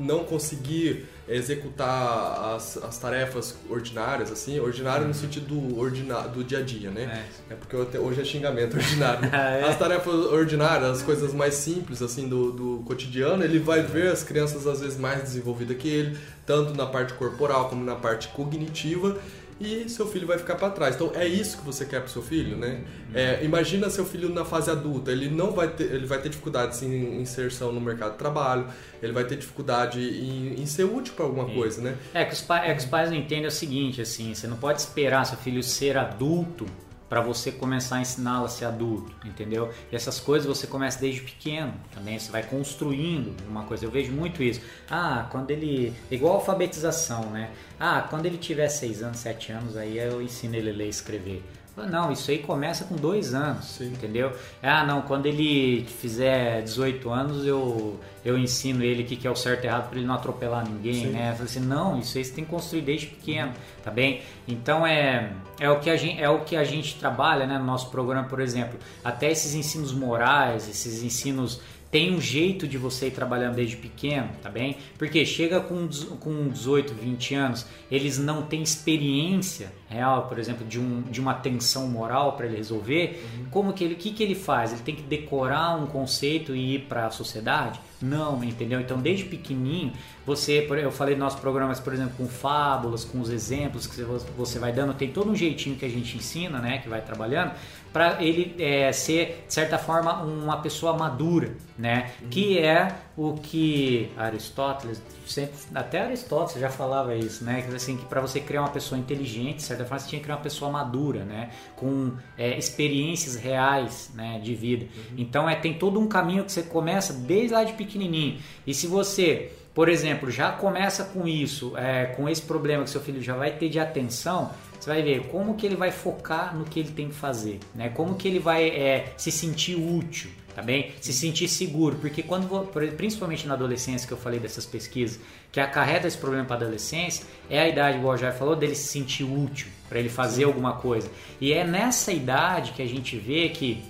não 0.00 0.24
conseguir 0.24 1.06
executar 1.28 2.54
as, 2.54 2.76
as 2.76 2.98
tarefas 2.98 3.56
ordinárias, 3.68 4.30
assim, 4.30 4.60
ordinário 4.60 5.02
no 5.02 5.08
uhum. 5.08 5.14
sentido 5.14 5.46
do, 5.46 6.28
do 6.30 6.44
dia 6.44 6.58
a 6.58 6.62
dia, 6.62 6.90
né? 6.90 7.24
É, 7.48 7.54
é 7.54 7.56
porque 7.56 7.76
te, 7.86 7.98
hoje 7.98 8.20
é 8.20 8.24
xingamento 8.24 8.76
ordinário. 8.76 9.28
ah, 9.32 9.50
é? 9.50 9.64
As 9.64 9.78
tarefas 9.78 10.14
ordinárias, 10.14 10.90
as 10.90 11.02
coisas 11.02 11.32
mais 11.32 11.54
simples, 11.54 12.02
assim, 12.02 12.28
do, 12.28 12.52
do 12.52 12.82
cotidiano, 12.84 13.42
ele 13.42 13.58
vai 13.58 13.82
ver 13.82 14.08
as 14.08 14.22
crianças 14.22 14.66
às 14.66 14.80
vezes 14.80 14.98
mais 14.98 15.22
desenvolvidas 15.22 15.76
que 15.76 15.88
ele, 15.88 16.18
tanto 16.44 16.74
na 16.74 16.86
parte 16.86 17.14
corporal 17.14 17.68
como 17.68 17.84
na 17.84 17.94
parte 17.94 18.28
cognitiva, 18.28 19.18
e 19.60 19.88
seu 19.88 20.06
filho 20.06 20.26
vai 20.26 20.38
ficar 20.38 20.56
para 20.56 20.70
trás. 20.70 20.94
Então 20.94 21.12
é 21.14 21.26
isso 21.26 21.58
que 21.58 21.64
você 21.64 21.84
quer 21.84 22.00
para 22.00 22.08
seu 22.08 22.22
filho, 22.22 22.56
né? 22.56 22.80
É, 23.14 23.44
imagina 23.44 23.88
seu 23.88 24.04
filho 24.04 24.28
na 24.28 24.44
fase 24.44 24.70
adulta, 24.70 25.12
ele 25.12 25.28
não 25.28 25.52
vai 25.52 25.68
ter, 25.68 25.84
ele 25.84 26.06
vai 26.06 26.18
ter 26.20 26.28
dificuldade 26.28 26.84
em 26.84 27.20
inserção 27.20 27.72
no 27.72 27.80
mercado 27.80 28.12
de 28.12 28.18
trabalho, 28.18 28.66
ele 29.02 29.12
vai 29.12 29.24
ter 29.24 29.36
dificuldade 29.36 30.00
em, 30.00 30.60
em 30.60 30.66
ser 30.66 30.84
útil 30.84 31.14
para 31.14 31.24
alguma 31.24 31.46
Sim. 31.46 31.54
coisa, 31.54 31.80
né? 31.80 31.96
É 32.12 32.24
que, 32.24 32.34
os 32.34 32.50
é 32.50 32.74
que 32.74 32.80
os 32.80 32.86
pais 32.86 33.10
não 33.10 33.16
entendem 33.16 33.46
o 33.46 33.50
seguinte, 33.50 34.00
assim, 34.00 34.34
você 34.34 34.46
não 34.46 34.56
pode 34.56 34.80
esperar 34.80 35.24
seu 35.24 35.38
filho 35.38 35.62
ser 35.62 35.96
adulto 35.96 36.66
para 37.14 37.20
você 37.20 37.52
começar 37.52 37.98
a 37.98 38.00
ensiná-lo 38.00 38.46
a 38.46 38.48
ser 38.48 38.64
adulto, 38.64 39.14
entendeu? 39.24 39.72
E 39.92 39.94
essas 39.94 40.18
coisas 40.18 40.48
você 40.48 40.66
começa 40.66 40.98
desde 40.98 41.20
pequeno 41.20 41.72
também, 41.94 42.18
você 42.18 42.28
vai 42.28 42.42
construindo 42.42 43.36
uma 43.48 43.62
coisa. 43.62 43.84
Eu 43.84 43.90
vejo 43.92 44.10
muito 44.10 44.42
isso. 44.42 44.60
Ah, 44.90 45.28
quando 45.30 45.52
ele. 45.52 45.94
Igual 46.10 46.34
alfabetização, 46.34 47.30
né? 47.30 47.52
Ah, 47.78 48.04
quando 48.10 48.26
ele 48.26 48.36
tiver 48.36 48.68
6 48.68 49.04
anos, 49.04 49.18
7 49.18 49.52
anos, 49.52 49.76
aí 49.76 49.96
eu 49.96 50.20
ensino 50.20 50.56
ele 50.56 50.70
a 50.70 50.72
ler 50.72 50.86
e 50.86 50.88
escrever. 50.88 51.40
Não, 51.76 52.12
isso 52.12 52.30
aí 52.30 52.38
começa 52.38 52.84
com 52.84 52.94
dois 52.94 53.34
anos, 53.34 53.64
Sim. 53.64 53.86
entendeu? 53.86 54.32
Ah, 54.62 54.84
não, 54.84 55.02
quando 55.02 55.26
ele 55.26 55.84
fizer 55.84 56.62
18 56.62 57.10
anos 57.10 57.44
eu, 57.44 57.98
eu 58.24 58.38
ensino 58.38 58.84
ele 58.84 59.02
o 59.02 59.06
que, 59.06 59.16
que 59.16 59.26
é 59.26 59.30
o 59.30 59.34
certo 59.34 59.64
e 59.64 59.66
errado 59.66 59.88
para 59.88 59.98
ele 59.98 60.06
não 60.06 60.14
atropelar 60.14 60.68
ninguém, 60.68 61.06
Sim. 61.06 61.10
né? 61.10 61.30
Eu 61.30 61.32
falei 61.32 61.46
assim, 61.46 61.60
não, 61.60 61.98
isso 61.98 62.16
aí 62.16 62.24
você 62.24 62.32
tem 62.32 62.44
que 62.44 62.50
construir 62.50 62.82
desde 62.82 63.08
pequeno, 63.08 63.52
tá 63.82 63.90
bem? 63.90 64.22
Então 64.46 64.86
é, 64.86 65.32
é, 65.58 65.68
o, 65.68 65.80
que 65.80 65.90
a 65.90 65.96
gente, 65.96 66.22
é 66.22 66.28
o 66.28 66.40
que 66.44 66.54
a 66.54 66.62
gente 66.62 66.94
trabalha 66.94 67.44
né, 67.44 67.58
no 67.58 67.64
nosso 67.64 67.90
programa, 67.90 68.28
por 68.28 68.40
exemplo, 68.40 68.78
até 69.02 69.30
esses 69.30 69.54
ensinos 69.54 69.92
morais, 69.92 70.68
esses 70.68 71.02
ensinos 71.02 71.60
tem 71.94 72.12
um 72.12 72.20
jeito 72.20 72.66
de 72.66 72.76
você 72.76 73.06
ir 73.06 73.12
trabalhando 73.12 73.54
desde 73.54 73.76
pequeno, 73.76 74.28
tá 74.42 74.50
bem? 74.50 74.78
Porque 74.98 75.24
chega 75.24 75.60
com, 75.60 75.88
com 76.18 76.48
18, 76.48 76.92
20 76.92 77.34
anos, 77.36 77.66
eles 77.88 78.18
não 78.18 78.42
têm 78.42 78.64
experiência 78.64 79.72
real, 79.94 80.26
por 80.26 80.38
exemplo, 80.38 80.66
de, 80.66 80.78
um, 80.78 81.02
de 81.02 81.20
uma 81.20 81.34
tensão 81.34 81.88
moral 81.88 82.32
para 82.32 82.46
ele 82.46 82.56
resolver. 82.56 83.24
Uhum. 83.38 83.44
Como 83.50 83.72
que 83.72 83.84
ele, 83.84 83.94
que, 83.94 84.10
que 84.10 84.22
ele 84.22 84.34
faz? 84.34 84.72
Ele 84.72 84.82
tem 84.82 84.94
que 84.94 85.02
decorar 85.02 85.76
um 85.76 85.86
conceito 85.86 86.54
e 86.54 86.74
ir 86.74 86.80
para 86.80 87.06
a 87.06 87.10
sociedade? 87.10 87.80
Não, 88.02 88.42
entendeu? 88.44 88.80
Então, 88.80 88.98
desde 88.98 89.24
pequenininho, 89.24 89.92
você, 90.26 90.66
eu 90.70 90.90
falei 90.90 91.16
nossos 91.16 91.40
programas, 91.40 91.80
por 91.80 91.92
exemplo, 91.92 92.14
com 92.16 92.28
fábulas, 92.28 93.04
com 93.04 93.20
os 93.20 93.30
exemplos 93.30 93.86
que 93.86 94.02
você 94.36 94.58
vai 94.58 94.72
dando, 94.72 94.92
tem 94.94 95.08
todo 95.08 95.30
um 95.30 95.36
jeitinho 95.36 95.76
que 95.76 95.84
a 95.84 95.88
gente 95.88 96.16
ensina, 96.16 96.58
né, 96.58 96.78
que 96.78 96.88
vai 96.88 97.00
trabalhando, 97.00 97.52
para 97.92 98.22
ele 98.22 98.54
é, 98.58 98.92
ser, 98.92 99.44
de 99.46 99.54
certa 99.54 99.78
forma, 99.78 100.22
uma 100.22 100.56
pessoa 100.58 100.96
madura, 100.96 101.54
né? 101.78 102.10
Uhum. 102.20 102.28
Que 102.28 102.58
é 102.58 102.92
o 103.16 103.34
que 103.34 104.10
Aristóteles, 104.16 105.00
sempre, 105.26 105.54
até 105.74 106.02
Aristóteles 106.02 106.60
já 106.60 106.68
falava 106.68 107.14
isso, 107.14 107.44
né? 107.44 107.62
Que 107.62 107.74
assim, 107.74 107.96
que 107.96 108.04
para 108.06 108.20
você 108.20 108.40
criar 108.40 108.62
uma 108.62 108.70
pessoa 108.70 108.98
inteligente, 108.98 109.56
de 109.56 109.62
certa 109.62 109.84
forma, 109.84 110.00
você 110.00 110.08
tinha 110.08 110.18
que 110.18 110.24
criar 110.24 110.36
uma 110.36 110.42
pessoa 110.42 110.70
madura, 110.70 111.24
né? 111.24 111.50
Com 111.76 112.12
é, 112.36 112.58
experiências 112.58 113.36
reais, 113.36 114.10
né? 114.14 114.40
De 114.42 114.54
vida. 114.54 114.86
Uhum. 114.86 115.14
Então, 115.18 115.48
é 115.48 115.54
tem 115.54 115.74
todo 115.74 116.00
um 116.00 116.08
caminho 116.08 116.44
que 116.44 116.52
você 116.52 116.62
começa 116.62 117.12
desde 117.12 117.54
lá 117.54 117.62
de 117.62 117.74
pequenininho. 117.74 118.38
E 118.66 118.74
se 118.74 118.86
você 118.86 119.52
por 119.74 119.88
exemplo, 119.88 120.30
já 120.30 120.52
começa 120.52 121.02
com 121.02 121.26
isso, 121.26 121.76
é, 121.76 122.06
com 122.06 122.28
esse 122.28 122.42
problema 122.42 122.84
que 122.84 122.90
seu 122.90 123.00
filho 123.00 123.20
já 123.20 123.34
vai 123.34 123.50
ter 123.50 123.68
de 123.68 123.80
atenção, 123.80 124.52
você 124.78 124.88
vai 124.88 125.02
ver 125.02 125.26
como 125.26 125.54
que 125.56 125.66
ele 125.66 125.74
vai 125.74 125.90
focar 125.90 126.56
no 126.56 126.64
que 126.64 126.78
ele 126.78 126.90
tem 126.90 127.08
que 127.08 127.14
fazer, 127.14 127.58
né? 127.74 127.88
Como 127.88 128.14
que 128.14 128.28
ele 128.28 128.38
vai 128.38 128.68
é, 128.68 129.12
se 129.16 129.32
sentir 129.32 129.74
útil, 129.74 130.30
tá 130.54 130.62
bem? 130.62 130.92
Se 131.00 131.12
sentir 131.12 131.48
seguro, 131.48 131.96
porque 131.96 132.22
quando, 132.22 132.48
principalmente 132.96 133.46
na 133.46 133.54
adolescência 133.54 134.06
que 134.06 134.12
eu 134.12 134.18
falei 134.18 134.38
dessas 134.38 134.64
pesquisas, 134.64 135.20
que 135.50 135.60
acarreta 135.60 136.06
esse 136.06 136.16
problema 136.16 136.44
para 136.44 136.56
a 136.56 136.58
adolescência, 136.60 137.26
é 137.50 137.60
a 137.60 137.68
idade, 137.68 137.98
igual 137.98 138.14
o 138.14 138.16
Jair 138.16 138.34
falou, 138.34 138.56
dele 138.56 138.74
se 138.74 138.88
sentir 138.88 139.24
útil, 139.24 139.68
para 139.88 139.98
ele 139.98 140.08
fazer 140.08 140.42
Sim. 140.42 140.44
alguma 140.44 140.74
coisa. 140.74 141.10
E 141.40 141.52
é 141.52 141.64
nessa 141.64 142.12
idade 142.12 142.72
que 142.72 142.82
a 142.82 142.86
gente 142.86 143.16
vê 143.16 143.48
que 143.48 143.82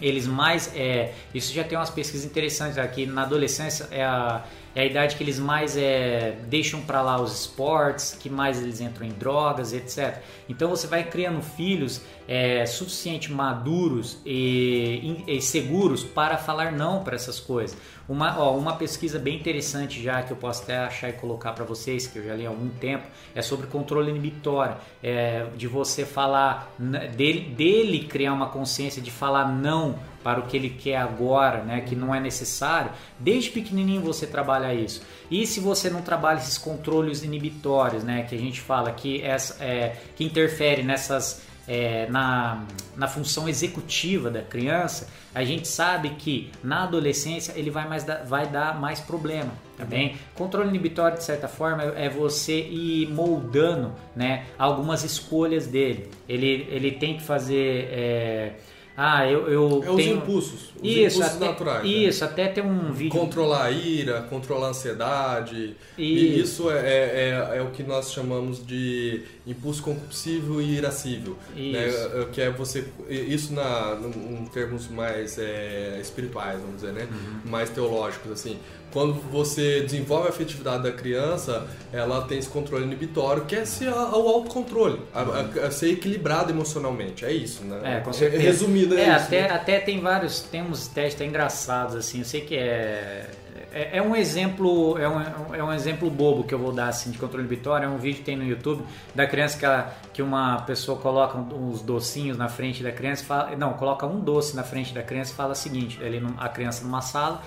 eles 0.00 0.26
mais 0.26 0.74
é, 0.74 1.12
isso 1.34 1.52
já 1.52 1.62
tem 1.62 1.76
umas 1.76 1.90
pesquisas 1.90 2.24
interessantes 2.24 2.78
aqui 2.78 3.04
na 3.04 3.22
adolescência 3.22 3.86
é 3.90 4.02
a 4.02 4.44
é 4.74 4.82
a 4.82 4.84
idade 4.84 5.16
que 5.16 5.22
eles 5.22 5.38
mais 5.38 5.76
é, 5.76 6.36
deixam 6.46 6.80
para 6.82 7.02
lá 7.02 7.20
os 7.20 7.40
esportes, 7.40 8.16
que 8.18 8.30
mais 8.30 8.62
eles 8.62 8.80
entram 8.80 9.06
em 9.06 9.10
drogas, 9.10 9.72
etc. 9.72 10.18
Então 10.48 10.70
você 10.70 10.86
vai 10.86 11.02
criando 11.02 11.42
filhos 11.42 12.00
é, 12.28 12.64
suficiente 12.66 13.32
maduros 13.32 14.18
e, 14.24 15.24
e, 15.26 15.42
seguros 15.42 16.04
para 16.04 16.36
falar 16.36 16.70
não 16.70 17.02
para 17.02 17.16
essas 17.16 17.40
coisas. 17.40 17.76
Uma, 18.10 18.36
ó, 18.40 18.58
uma 18.58 18.74
pesquisa 18.74 19.20
bem 19.20 19.36
interessante 19.36 20.02
já 20.02 20.20
que 20.20 20.32
eu 20.32 20.36
posso 20.36 20.64
até 20.64 20.78
achar 20.78 21.10
e 21.10 21.12
colocar 21.12 21.52
para 21.52 21.64
vocês, 21.64 22.08
que 22.08 22.18
eu 22.18 22.24
já 22.24 22.34
li 22.34 22.44
há 22.44 22.48
algum 22.48 22.68
tempo, 22.68 23.06
é 23.36 23.40
sobre 23.40 23.68
controle 23.68 24.10
inibitório, 24.10 24.74
é, 25.00 25.46
de 25.56 25.68
você 25.68 26.04
falar 26.04 26.74
dele, 27.14 27.54
dele 27.54 28.00
criar 28.08 28.32
uma 28.32 28.48
consciência 28.48 29.00
de 29.00 29.12
falar 29.12 29.52
não 29.52 29.96
para 30.24 30.40
o 30.40 30.42
que 30.42 30.56
ele 30.56 30.70
quer 30.70 30.96
agora, 30.96 31.62
né, 31.62 31.82
que 31.82 31.94
não 31.94 32.12
é 32.12 32.18
necessário. 32.18 32.90
Desde 33.16 33.50
pequenininho 33.50 34.02
você 34.02 34.26
trabalha 34.26 34.74
isso. 34.74 35.02
E 35.30 35.46
se 35.46 35.60
você 35.60 35.88
não 35.88 36.02
trabalha 36.02 36.38
esses 36.38 36.58
controles 36.58 37.22
inibitórios, 37.22 38.02
né, 38.02 38.24
que 38.28 38.34
a 38.34 38.38
gente 38.38 38.60
fala 38.60 38.90
que, 38.90 39.22
essa, 39.22 39.62
é, 39.62 39.96
que 40.16 40.24
interfere 40.24 40.82
nessas 40.82 41.48
é, 41.70 42.08
na, 42.10 42.64
na 42.96 43.06
função 43.06 43.48
executiva 43.48 44.28
da 44.28 44.42
criança, 44.42 45.08
a 45.32 45.44
gente 45.44 45.68
sabe 45.68 46.10
que 46.18 46.50
na 46.64 46.82
adolescência 46.82 47.52
ele 47.54 47.70
vai, 47.70 47.88
mais 47.88 48.02
da, 48.02 48.24
vai 48.24 48.48
dar 48.48 48.80
mais 48.80 48.98
problema, 48.98 49.52
tá 49.78 49.84
bem? 49.84 50.16
Controle 50.34 50.68
inibitório, 50.68 51.16
de 51.16 51.22
certa 51.22 51.46
forma, 51.46 51.84
é 51.84 52.08
você 52.08 52.60
ir 52.60 53.08
moldando 53.12 53.92
né, 54.16 54.46
algumas 54.58 55.04
escolhas 55.04 55.68
dele. 55.68 56.10
Ele, 56.28 56.66
ele 56.68 56.90
tem 56.90 57.16
que 57.16 57.22
fazer... 57.22 57.88
É, 57.92 58.52
ah, 58.96 59.24
eu, 59.24 59.46
eu 59.48 59.78
é 59.78 59.80
tenho... 59.82 59.94
os 59.94 60.06
impulsos, 60.06 60.69
os 60.82 60.88
isso, 60.88 61.22
até, 61.22 61.46
naturais. 61.46 61.82
né? 61.82 61.88
Isso, 61.88 62.24
né? 62.24 62.30
até 62.30 62.48
tem 62.48 62.64
um 62.64 62.92
vídeo... 62.92 63.18
Controlar 63.18 63.64
a 63.64 63.70
ira, 63.70 64.22
controlar 64.22 64.68
a 64.68 64.70
ansiedade. 64.70 65.76
Isso. 65.96 66.24
E 66.24 66.40
isso 66.40 66.70
é, 66.70 66.78
é, 66.78 67.50
é, 67.52 67.58
é, 67.58 67.62
o 67.62 67.70
que 67.70 67.82
nós 67.82 68.12
chamamos 68.12 68.64
de 68.64 69.22
impulso 69.46 69.82
compulsivo 69.82 70.60
e 70.60 70.76
irascível. 70.76 71.36
Né? 71.54 71.88
Que 72.32 72.42
é 72.42 72.50
você... 72.50 72.84
Isso 73.08 73.52
na, 73.52 73.98
em 74.00 74.46
termos 74.46 74.88
mais 74.88 75.38
é, 75.38 75.98
espirituais, 76.00 76.60
vamos 76.60 76.76
dizer, 76.76 76.92
né? 76.92 77.08
Uhum. 77.10 77.50
Mais 77.50 77.70
teológicos, 77.70 78.30
assim 78.32 78.58
quando 78.92 79.14
você 79.30 79.80
desenvolve 79.80 80.26
a 80.26 80.30
afetividade 80.30 80.82
da 80.82 80.92
criança, 80.92 81.66
ela 81.92 82.22
tem 82.22 82.38
esse 82.38 82.48
controle 82.48 82.84
inibitório, 82.84 83.44
que 83.44 83.54
é 83.54 83.64
ser 83.64 83.88
o 83.88 84.28
autocontrole, 84.28 85.00
a, 85.14 85.20
a, 85.20 85.66
a 85.66 85.70
ser 85.70 85.92
equilibrado 85.92 86.50
emocionalmente. 86.50 87.24
É 87.24 87.32
isso, 87.32 87.62
né? 87.64 87.98
É, 87.98 88.00
com 88.00 88.12
certeza. 88.12 88.42
Resumido 88.42 88.98
é, 88.98 89.02
é 89.02 89.16
isso. 89.16 89.26
Até, 89.26 89.42
né? 89.42 89.50
até 89.50 89.80
tem 89.80 90.00
vários, 90.00 90.40
tem 90.40 90.62
uns 90.70 90.88
testes 90.88 91.26
engraçados, 91.26 91.94
assim, 91.94 92.20
eu 92.20 92.24
sei 92.24 92.40
que 92.42 92.56
é, 92.56 93.28
é, 93.72 93.98
é, 93.98 94.02
um 94.02 94.16
exemplo 94.16 94.96
é 94.98 95.08
um, 95.08 95.54
é 95.54 95.62
um 95.62 95.72
exemplo 95.72 96.10
bobo 96.10 96.44
que 96.44 96.54
eu 96.54 96.58
vou 96.58 96.72
dar 96.72 96.88
assim 96.88 97.10
de 97.10 97.18
controle 97.18 97.44
inibitório, 97.44 97.86
é 97.86 97.88
um 97.88 97.98
vídeo 97.98 98.18
que 98.18 98.24
tem 98.24 98.36
no 98.36 98.44
YouTube 98.44 98.82
da 99.14 99.26
criança 99.26 99.58
que, 99.58 99.64
ela, 99.64 99.94
que 100.12 100.22
uma 100.22 100.62
pessoa 100.62 100.98
coloca 100.98 101.38
uns 101.38 101.82
docinhos 101.82 102.36
na 102.36 102.48
frente 102.48 102.82
da 102.82 102.92
criança, 102.92 103.24
fala, 103.24 103.54
não, 103.56 103.74
coloca 103.74 104.06
um 104.06 104.20
doce 104.20 104.56
na 104.56 104.62
frente 104.62 104.94
da 104.94 105.02
criança 105.02 105.32
e 105.32 105.34
fala 105.34 105.52
o 105.52 105.56
seguinte, 105.56 105.98
ele, 106.00 106.22
a 106.38 106.48
criança 106.48 106.84
numa 106.84 107.00
sala 107.00 107.42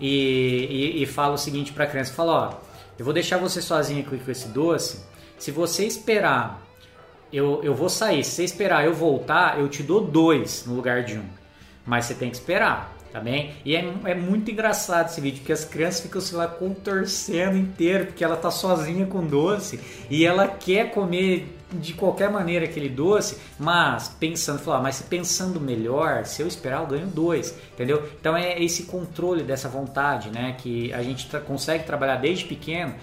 e, 0.00 0.96
e, 0.98 1.02
e 1.02 1.06
fala 1.06 1.34
o 1.34 1.38
seguinte 1.38 1.72
para 1.72 1.84
a 1.84 1.86
criança: 1.86 2.12
fala, 2.12 2.32
ó, 2.32 2.54
eu 2.98 3.04
vou 3.04 3.12
deixar 3.12 3.36
você 3.36 3.60
sozinha 3.60 4.02
com, 4.02 4.18
com 4.18 4.30
esse 4.30 4.48
doce. 4.48 5.04
Se 5.38 5.50
você 5.50 5.86
esperar, 5.86 6.62
eu, 7.32 7.60
eu 7.62 7.74
vou 7.74 7.88
sair. 7.88 8.24
Se 8.24 8.32
você 8.32 8.44
esperar 8.44 8.84
eu 8.84 8.94
voltar, 8.94 9.58
eu 9.58 9.68
te 9.68 9.82
dou 9.82 10.00
dois 10.00 10.64
no 10.66 10.74
lugar 10.74 11.04
de 11.04 11.18
um. 11.18 11.39
Mas 11.90 12.04
você 12.04 12.14
tem 12.14 12.30
que 12.30 12.36
esperar 12.36 12.96
tá 13.12 13.18
bem? 13.18 13.52
E 13.64 13.74
é, 13.74 13.92
é 14.04 14.14
muito 14.14 14.52
engraçado 14.52 15.08
esse 15.08 15.20
vídeo, 15.20 15.38
porque 15.38 15.52
as 15.52 15.64
crianças 15.64 16.00
ficam, 16.00 16.20
sei 16.20 16.38
lá, 16.38 16.46
contorcendo 16.46 17.56
inteiro, 17.56 18.06
porque 18.06 18.22
ela 18.22 18.36
tá 18.36 18.52
sozinha 18.52 19.04
com 19.04 19.26
doce 19.26 19.80
e 20.08 20.24
ela 20.24 20.46
quer 20.46 20.92
comer 20.92 21.56
de 21.72 21.92
qualquer 21.92 22.30
maneira 22.30 22.66
aquele 22.66 22.88
doce, 22.88 23.36
mas 23.58 24.08
pensando, 24.08 24.60
falar, 24.60 24.80
mas 24.80 25.02
pensando 25.02 25.60
melhor, 25.60 26.24
se 26.24 26.40
eu 26.40 26.46
esperar 26.46 26.82
eu 26.82 26.86
ganho 26.86 27.06
dois, 27.08 27.52
entendeu? 27.74 28.08
Então 28.20 28.36
é 28.36 28.62
esse 28.62 28.84
controle 28.84 29.42
dessa 29.42 29.68
vontade, 29.68 30.30
né, 30.30 30.54
que 30.58 30.92
a 30.92 31.02
gente 31.02 31.28
consegue 31.40 31.84
trabalhar 31.84 32.16
desde 32.16 32.44
pequeno 32.44 32.94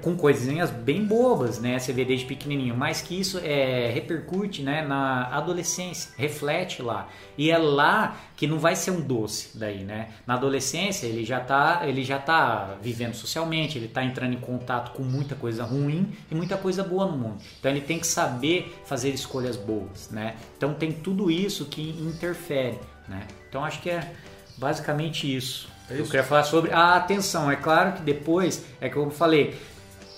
com 0.00 0.16
coisinhas 0.16 0.70
bem 0.70 1.04
bobas, 1.04 1.58
né? 1.58 1.78
Você 1.78 1.92
vê 1.92 2.04
desde 2.04 2.26
pequenininho, 2.26 2.76
mas 2.76 3.00
que 3.00 3.18
isso 3.18 3.38
é, 3.42 3.90
repercute, 3.90 4.62
né, 4.62 4.82
na 4.82 5.28
adolescência, 5.28 6.12
reflete 6.16 6.82
lá. 6.82 7.08
E 7.38 7.50
é 7.50 7.56
lá 7.56 8.16
que 8.36 8.46
não 8.46 8.58
vai 8.58 8.76
ser 8.76 8.90
um 8.90 9.00
doce 9.00 9.56
daí, 9.56 9.82
né? 9.84 10.10
Na 10.26 10.34
adolescência 10.34 11.06
ele 11.06 11.24
já 11.24 11.40
tá, 11.40 11.82
ele 11.84 12.04
já 12.04 12.18
tá 12.18 12.76
vivendo 12.82 13.14
socialmente, 13.14 13.78
ele 13.78 13.88
tá 13.88 14.04
entrando 14.04 14.34
em 14.34 14.40
contato 14.40 14.92
com 14.92 15.02
muita 15.02 15.34
coisa 15.34 15.64
ruim 15.64 16.12
e 16.30 16.34
muita 16.34 16.56
coisa 16.56 16.84
boa 16.84 17.06
no 17.06 17.16
mundo. 17.16 17.38
Então 17.58 17.70
ele 17.70 17.80
tem 17.80 17.98
que 17.98 18.06
saber 18.06 18.78
fazer 18.84 19.10
escolhas 19.10 19.56
boas, 19.56 20.10
né? 20.10 20.36
Então 20.56 20.74
tem 20.74 20.92
tudo 20.92 21.30
isso 21.30 21.64
que 21.66 21.90
interfere, 22.00 22.78
né? 23.08 23.26
Então 23.48 23.64
acho 23.64 23.80
que 23.80 23.88
é 23.88 24.12
basicamente 24.58 25.34
isso. 25.34 25.71
É 25.90 25.98
eu 25.98 26.04
queria 26.04 26.24
falar 26.24 26.44
sobre 26.44 26.70
a 26.72 26.96
atenção. 26.96 27.50
É 27.50 27.56
claro 27.56 27.92
que 27.92 28.02
depois, 28.02 28.64
é 28.80 28.88
que 28.88 28.96
eu 28.96 29.10
falei, 29.10 29.54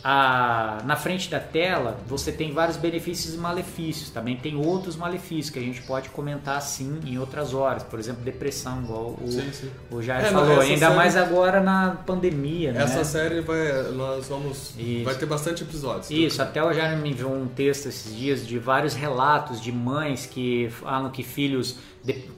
a, 0.07 0.83
na 0.85 0.97
frente 0.97 1.31
da 1.31 1.41
tela 1.41 1.97
você 2.07 2.31
tem 2.31 2.53
vários 2.53 2.77
benefícios 2.77 3.35
e 3.35 3.39
malefícios. 3.39 4.11
Também 4.11 4.37
tem 4.37 4.55
outros 4.55 4.97
malefícios 4.97 5.49
que 5.49 5.59
a 5.59 5.63
gente 5.63 5.81
pode 5.81 6.11
comentar 6.11 6.59
assim 6.59 7.01
em 7.07 7.19
outras 7.19 7.55
horas. 7.55 7.83
Por 7.83 7.99
exemplo, 7.99 8.23
depressão, 8.23 8.83
igual 8.83 9.17
o, 9.19 9.33
sim, 9.33 9.51
sim. 9.51 9.71
o 9.91 10.03
Jair 10.03 10.27
é, 10.27 10.31
falou. 10.31 10.61
Ainda 10.61 10.79
série, 10.79 10.95
mais 10.95 11.17
agora 11.17 11.63
na 11.63 11.97
pandemia. 12.07 12.73
Essa 12.77 12.99
né? 12.99 13.05
série 13.05 13.41
vai. 13.41 13.91
Nós 13.93 14.29
vamos. 14.29 14.75
Isso. 14.79 15.05
Vai 15.05 15.15
ter 15.15 15.25
bastante 15.25 15.63
episódios. 15.63 16.11
Isso, 16.11 16.43
até 16.43 16.63
o 16.63 16.71
Jair 16.75 16.99
me 16.99 17.11
enviou 17.11 17.35
um 17.35 17.49
texto 17.49 17.87
esses 17.87 18.15
dias 18.15 18.47
de 18.47 18.59
vários 18.59 18.93
relatos 18.93 19.59
de 19.59 19.73
mães 19.73 20.27
que 20.27 20.69
falam 20.83 21.11
que 21.11 21.23
filhos 21.23 21.79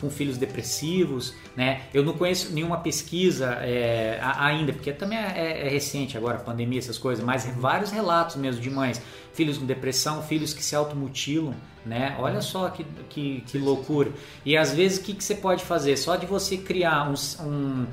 com 0.01 0.09
filhos 0.09 0.37
depressivos, 0.37 1.35
né? 1.57 1.83
Eu 1.93 2.05
não 2.05 2.13
conheço 2.13 2.53
nenhuma 2.53 2.79
pesquisa 2.79 3.59
é, 3.63 4.21
ainda, 4.23 4.73
porque 4.73 4.93
também 4.93 5.19
é, 5.19 5.67
é, 5.67 5.69
recente 5.69 6.17
agora, 6.17 6.39
pandemia, 6.39 6.79
essas 6.79 6.99
coisas, 6.99 7.25
mas 7.25 7.47
vários 7.57 7.91
relatos 7.91 8.37
mesmo 8.37 8.61
de 8.61 8.71
mães, 8.71 9.01
filhos 9.37 9.59
com 9.59 9.67
depressão, 9.67 10.23
filhos 10.23 10.55
que 10.55 10.65
se 10.65 10.75
automutilam, 10.75 11.55
né? 11.85 12.17
Olha 12.19 12.41
só 12.41 12.71
que, 12.71 12.85
que, 13.11 13.43
que 13.47 13.59
loucura. 13.59 14.11
E 14.45 14.57
às 14.57 14.73
vezes 14.73 14.99
o 14.99 15.03
que, 15.03 15.13
que 15.13 15.23
você 15.23 15.35
pode 15.35 15.63
fazer? 15.63 15.97
Só 15.99 16.17
de 16.17 16.25
você 16.25 16.57
criar 16.57 17.09
um, 17.09 17.15
um, 17.47 17.87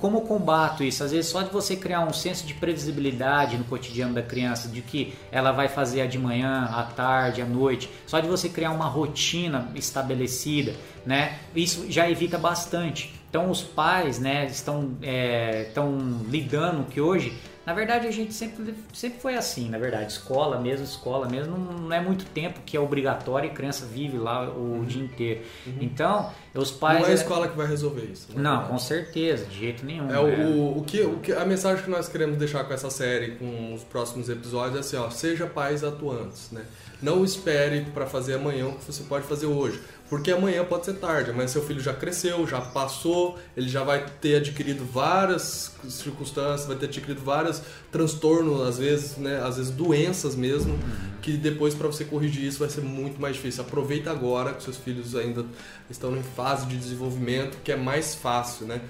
Como 0.00 0.18
eu 0.18 0.22
combato 0.22 0.82
isso? 0.82 1.04
Às 1.04 1.12
vezes 1.12 1.30
só 1.30 1.42
de 1.42 1.50
você 1.50 1.76
criar 1.76 2.00
um 2.00 2.12
senso 2.14 2.46
de 2.46 2.54
previsibilidade 2.54 3.58
no 3.58 3.64
cotidiano 3.64 4.14
da 4.14 4.22
criança, 4.22 4.68
de 4.68 4.80
que 4.80 5.14
ela 5.30 5.52
vai 5.52 5.68
fazer 5.68 6.00
a 6.00 6.06
de 6.06 6.18
manhã, 6.18 6.64
à 6.64 6.82
tarde, 6.82 7.42
à 7.42 7.46
noite. 7.46 7.90
Só 8.06 8.18
de 8.18 8.26
você 8.26 8.48
criar 8.48 8.70
uma 8.70 8.86
rotina 8.86 9.70
estabelecida, 9.74 10.74
né? 11.04 11.38
Isso 11.54 11.86
já 11.90 12.10
evita 12.10 12.38
bastante. 12.38 13.20
Então 13.28 13.48
os 13.48 13.62
pais 13.62 14.18
né, 14.18 14.46
estão, 14.46 14.96
é, 15.02 15.66
estão 15.68 16.20
lidando 16.28 16.84
que 16.90 17.00
hoje 17.00 17.32
na 17.70 17.74
verdade, 17.74 18.08
a 18.08 18.10
gente 18.10 18.34
sempre, 18.34 18.74
sempre 18.92 19.20
foi 19.20 19.36
assim, 19.36 19.68
na 19.68 19.78
verdade. 19.78 20.10
Escola 20.10 20.58
mesmo, 20.60 20.84
escola 20.84 21.28
mesmo, 21.28 21.56
não 21.56 21.92
é 21.92 22.00
muito 22.00 22.24
tempo 22.24 22.58
que 22.66 22.76
é 22.76 22.80
obrigatório 22.80 23.46
e 23.46 23.50
a 23.52 23.54
criança 23.54 23.86
vive 23.86 24.18
lá 24.18 24.50
o 24.50 24.78
uhum. 24.78 24.84
dia 24.84 25.04
inteiro. 25.04 25.42
Uhum. 25.64 25.78
Então, 25.80 26.32
os 26.52 26.72
pais... 26.72 27.00
Não 27.00 27.06
é 27.06 27.12
a 27.12 27.14
escola 27.14 27.46
que 27.46 27.56
vai 27.56 27.68
resolver 27.68 28.06
isso. 28.06 28.26
Não, 28.34 28.64
com 28.66 28.76
certeza, 28.76 29.44
de 29.44 29.56
jeito 29.56 29.86
nenhum. 29.86 30.10
É, 30.10 30.14
né? 30.14 30.46
o, 30.46 30.78
o, 30.78 30.84
que, 30.84 31.00
o 31.02 31.18
que 31.18 31.32
A 31.32 31.44
mensagem 31.44 31.84
que 31.84 31.90
nós 31.90 32.08
queremos 32.08 32.36
deixar 32.38 32.64
com 32.64 32.74
essa 32.74 32.90
série, 32.90 33.36
com 33.36 33.72
os 33.72 33.84
próximos 33.84 34.28
episódios, 34.28 34.74
é 34.76 34.80
assim, 34.80 34.96
ó, 34.96 35.08
seja 35.08 35.46
pais 35.46 35.84
atuantes, 35.84 36.50
né? 36.50 36.64
Não 37.00 37.24
espere 37.24 37.82
para 37.94 38.04
fazer 38.04 38.34
amanhã 38.34 38.66
o 38.66 38.72
que 38.72 38.84
você 38.84 39.04
pode 39.04 39.26
fazer 39.26 39.46
hoje. 39.46 39.80
Porque 40.10 40.32
amanhã 40.32 40.64
pode 40.64 40.86
ser 40.86 40.94
tarde, 40.94 41.32
mas 41.32 41.52
seu 41.52 41.62
filho 41.62 41.80
já 41.80 41.94
cresceu, 41.94 42.44
já 42.44 42.60
passou, 42.60 43.38
ele 43.56 43.68
já 43.68 43.84
vai 43.84 44.04
ter 44.20 44.38
adquirido 44.38 44.84
várias 44.84 45.72
circunstâncias, 45.88 46.66
vai 46.66 46.76
ter 46.76 46.86
adquirido 46.86 47.22
vários 47.24 47.62
transtornos, 47.92 48.66
às 48.66 48.76
vezes, 48.76 49.16
né, 49.16 49.40
às 49.40 49.56
vezes 49.56 49.70
doenças 49.70 50.34
mesmo, 50.34 50.76
que 51.22 51.34
depois 51.34 51.74
para 51.76 51.86
você 51.86 52.04
corrigir 52.04 52.44
isso 52.44 52.58
vai 52.58 52.68
ser 52.68 52.80
muito 52.80 53.20
mais 53.20 53.36
difícil. 53.36 53.62
Aproveita 53.62 54.10
agora 54.10 54.52
que 54.52 54.64
seus 54.64 54.76
filhos 54.76 55.14
ainda 55.14 55.44
estão 55.88 56.16
em 56.16 56.22
fase 56.24 56.66
de 56.66 56.76
desenvolvimento, 56.76 57.58
que 57.62 57.70
é 57.70 57.76
mais 57.76 58.12
fácil, 58.12 58.66
né? 58.66 58.80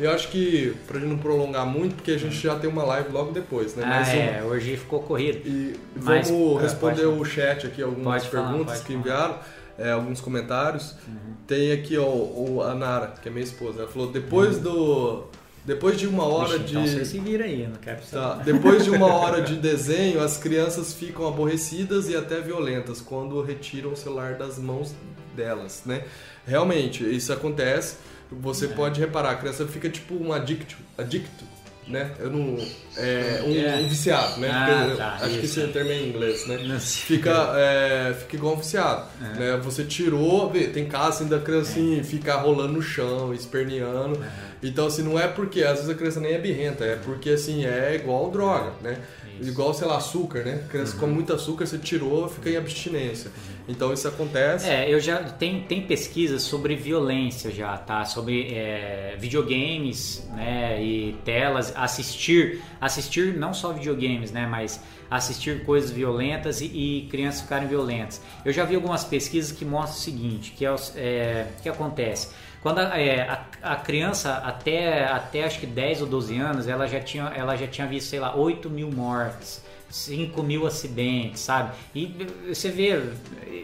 Eu 0.00 0.10
acho 0.10 0.28
que, 0.28 0.74
pra 0.88 0.98
gente 0.98 1.10
não 1.10 1.18
prolongar 1.18 1.66
muito, 1.66 1.96
porque 1.96 2.12
a 2.12 2.18
gente 2.18 2.34
já 2.34 2.56
tem 2.58 2.68
uma 2.68 2.82
live 2.84 3.12
logo 3.12 3.32
depois, 3.32 3.76
né? 3.76 3.84
Ah, 3.86 4.00
Mas 4.00 4.08
é, 4.08 4.42
um... 4.42 4.46
hoje 4.46 4.76
ficou 4.76 5.00
corrido. 5.00 5.46
E 5.46 5.78
vamos 5.94 6.30
Mas, 6.30 6.62
responder 6.62 7.04
o 7.04 7.24
chat 7.24 7.66
aqui, 7.66 7.80
algumas 7.80 8.26
perguntas 8.26 8.80
que 8.80 8.94
enviaram 8.94 9.38
é, 9.78 9.90
alguns 9.90 10.20
comentários. 10.20 10.94
Uhum. 11.06 11.34
Tem 11.46 11.72
aqui 11.72 11.96
ó, 11.96 12.06
o, 12.06 12.62
a 12.62 12.74
Nara, 12.74 13.14
que 13.20 13.28
é 13.28 13.32
minha 13.32 13.44
esposa. 13.44 13.80
Ela 13.82 13.88
falou: 13.88 14.10
depois 14.10 14.56
uhum. 14.56 14.62
do. 14.62 15.24
Depois 15.64 15.98
de 15.98 16.06
uma 16.06 16.24
hora 16.24 16.58
Vixe, 16.58 16.64
de. 16.64 16.72
Então 16.72 16.86
você 16.86 17.04
se 17.06 17.18
vira 17.18 17.44
aí, 17.44 17.66
não 17.66 17.76
quero 17.76 18.02
tá. 18.10 18.34
Depois 18.34 18.84
de 18.84 18.90
uma 18.90 19.06
hora 19.06 19.40
de 19.40 19.56
desenho, 19.56 20.20
as 20.20 20.36
crianças 20.36 20.92
ficam 20.92 21.26
aborrecidas 21.26 22.08
e 22.08 22.16
até 22.16 22.40
violentas 22.40 23.00
quando 23.00 23.40
retiram 23.40 23.92
o 23.92 23.96
celular 23.96 24.34
das 24.34 24.58
mãos 24.58 24.94
delas, 25.34 25.82
né? 25.86 26.04
Realmente, 26.46 27.02
isso 27.04 27.32
acontece. 27.32 27.96
Você 28.30 28.66
é. 28.66 28.68
pode 28.68 29.00
reparar, 29.00 29.30
a 29.30 29.34
criança 29.36 29.66
fica 29.66 29.88
tipo 29.88 30.14
um 30.14 30.32
adicto, 30.32 30.76
adicto 30.98 31.44
né? 31.86 32.12
Eu 32.18 32.30
não. 32.30 32.56
É, 32.96 33.42
um, 33.46 33.54
É. 33.56 33.76
um 33.82 33.88
viciado, 33.88 34.40
né? 34.40 34.48
Ah, 34.52 34.86
eu- 34.90 34.96
tá, 34.96 35.18
acho 35.20 35.38
que 35.38 35.44
isso. 35.46 35.60
esse 35.60 35.72
termo 35.72 35.90
é 35.90 35.94
em 35.96 36.08
inglês, 36.08 36.46
né? 36.46 36.78
Fica, 36.80 37.52
é, 37.56 38.14
fica 38.18 38.36
igual 38.36 38.54
um 38.54 38.58
viciado. 38.58 39.06
É. 39.20 39.38
Né? 39.38 39.60
Você 39.62 39.84
tirou, 39.84 40.50
vê, 40.50 40.68
tem 40.68 40.86
casos 40.86 41.20
assim 41.20 41.28
da 41.28 41.38
criança 41.38 41.72
assim, 41.72 42.02
ficar 42.02 42.36
rolando 42.36 42.72
no 42.74 42.82
chão, 42.82 43.32
esperneando. 43.34 44.22
É. 44.22 44.28
Então, 44.66 44.86
assim, 44.86 45.02
não 45.02 45.18
é 45.20 45.28
porque 45.28 45.62
às 45.62 45.74
vezes 45.80 45.90
a 45.90 45.94
criança 45.94 46.20
nem 46.20 46.32
é 46.32 46.38
birrenta, 46.38 46.84
é 46.84 46.96
porque 46.96 47.30
assim, 47.30 47.66
é 47.66 47.94
igual 47.96 48.30
droga, 48.30 48.72
né? 48.82 48.96
Igual, 49.40 49.74
sei 49.74 49.86
lá, 49.86 49.96
açúcar, 49.96 50.44
né? 50.44 50.64
Criança 50.70 50.96
come 50.96 51.12
muito 51.12 51.32
açúcar, 51.32 51.66
você 51.66 51.78
tirou, 51.78 52.28
fica 52.28 52.50
em 52.50 52.56
abstinência. 52.56 53.30
Então 53.68 53.92
isso 53.92 54.06
acontece. 54.06 54.68
É, 54.68 54.92
eu 54.92 55.00
já 55.00 55.22
tem, 55.22 55.62
tem 55.62 55.82
pesquisas 55.82 56.42
sobre 56.42 56.76
violência 56.76 57.50
já, 57.50 57.76
tá? 57.78 58.04
Sobre 58.04 58.52
é, 58.52 59.16
videogames, 59.18 60.26
né? 60.34 60.82
E 60.82 61.16
telas, 61.24 61.72
assistir, 61.76 62.60
assistir 62.80 63.34
não 63.36 63.54
só 63.54 63.72
videogames, 63.72 64.30
né? 64.30 64.46
Mas 64.46 64.80
assistir 65.10 65.64
coisas 65.64 65.90
violentas 65.90 66.60
e, 66.60 66.64
e 66.66 67.08
crianças 67.10 67.42
ficarem 67.42 67.68
violentas. 67.68 68.20
Eu 68.44 68.52
já 68.52 68.64
vi 68.64 68.74
algumas 68.74 69.04
pesquisas 69.04 69.52
que 69.52 69.64
mostram 69.64 69.96
o 69.98 70.00
seguinte, 70.00 70.52
que 70.56 70.64
é, 70.64 70.72
o- 70.72 70.76
é 70.96 71.46
que 71.62 71.68
acontece. 71.68 72.28
Quando 72.64 72.78
a, 72.78 72.98
é, 72.98 73.28
a, 73.28 73.44
a 73.74 73.76
criança 73.76 74.36
até, 74.36 75.04
até 75.04 75.44
acho 75.44 75.60
que 75.60 75.66
10 75.66 76.00
ou 76.00 76.06
12 76.06 76.38
anos, 76.38 76.66
ela 76.66 76.86
já 76.88 76.98
tinha, 76.98 77.24
ela 77.24 77.54
já 77.56 77.66
tinha 77.66 77.86
visto, 77.86 78.08
sei 78.08 78.18
lá, 78.18 78.34
8 78.34 78.70
mil 78.70 78.90
mortes. 78.90 79.62
5 79.90 80.42
mil 80.42 80.66
acidentes, 80.66 81.42
sabe? 81.42 81.72
E 81.94 82.26
você 82.48 82.70
vê 82.70 83.00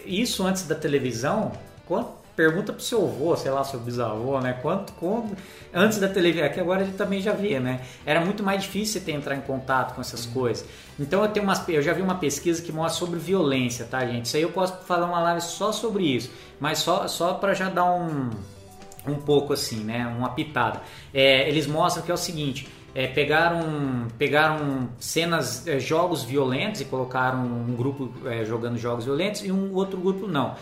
isso 0.04 0.46
antes 0.46 0.64
da 0.64 0.74
televisão. 0.74 1.50
Quanto, 1.86 2.10
pergunta 2.36 2.74
pro 2.74 2.82
seu 2.82 3.02
avô, 3.02 3.34
sei 3.36 3.50
lá, 3.50 3.64
seu 3.64 3.80
bisavô, 3.80 4.38
né? 4.38 4.52
Quanto, 4.60 4.92
quando, 4.92 5.34
antes 5.72 5.98
da 5.98 6.06
televisão, 6.06 6.48
que 6.50 6.60
agora 6.60 6.82
a 6.82 6.84
gente 6.84 6.96
também 6.98 7.22
já 7.22 7.32
vê, 7.32 7.58
né? 7.58 7.80
Era 8.04 8.20
muito 8.20 8.44
mais 8.44 8.62
difícil 8.62 9.00
você 9.00 9.06
ter 9.06 9.12
entrar 9.12 9.34
em 9.34 9.40
contato 9.40 9.94
com 9.94 10.02
essas 10.02 10.26
coisas. 10.26 10.64
Então 10.98 11.22
eu 11.22 11.28
tenho 11.30 11.44
umas, 11.44 11.66
eu 11.70 11.82
já 11.82 11.94
vi 11.94 12.02
uma 12.02 12.16
pesquisa 12.16 12.62
que 12.62 12.70
mostra 12.70 12.98
sobre 12.98 13.18
violência, 13.18 13.86
tá, 13.86 14.06
gente? 14.06 14.26
Isso 14.26 14.36
aí 14.36 14.42
eu 14.42 14.52
posso 14.52 14.74
falar 14.84 15.06
uma 15.06 15.20
live 15.20 15.40
só 15.40 15.72
sobre 15.72 16.04
isso, 16.04 16.30
mas 16.60 16.78
só, 16.80 17.08
só 17.08 17.32
para 17.32 17.54
já 17.54 17.70
dar 17.70 17.92
um 17.92 18.28
um 19.06 19.14
pouco 19.14 19.52
assim, 19.52 19.82
né? 19.84 20.06
Uma 20.06 20.30
pitada. 20.30 20.80
É, 21.12 21.48
eles 21.48 21.66
mostram 21.66 22.04
que 22.04 22.10
é 22.10 22.14
o 22.14 22.18
seguinte: 22.18 22.68
é, 22.94 23.06
pegaram, 23.06 24.08
pegaram 24.18 24.88
cenas, 24.98 25.66
é, 25.66 25.78
jogos 25.78 26.22
violentos 26.24 26.80
e 26.80 26.84
colocaram 26.84 27.44
um 27.44 27.74
grupo 27.74 28.12
é, 28.26 28.44
jogando 28.44 28.78
jogos 28.78 29.04
violentos 29.04 29.44
e 29.44 29.50
um 29.52 29.74
outro 29.74 29.98
grupo 29.98 30.26
não. 30.26 30.54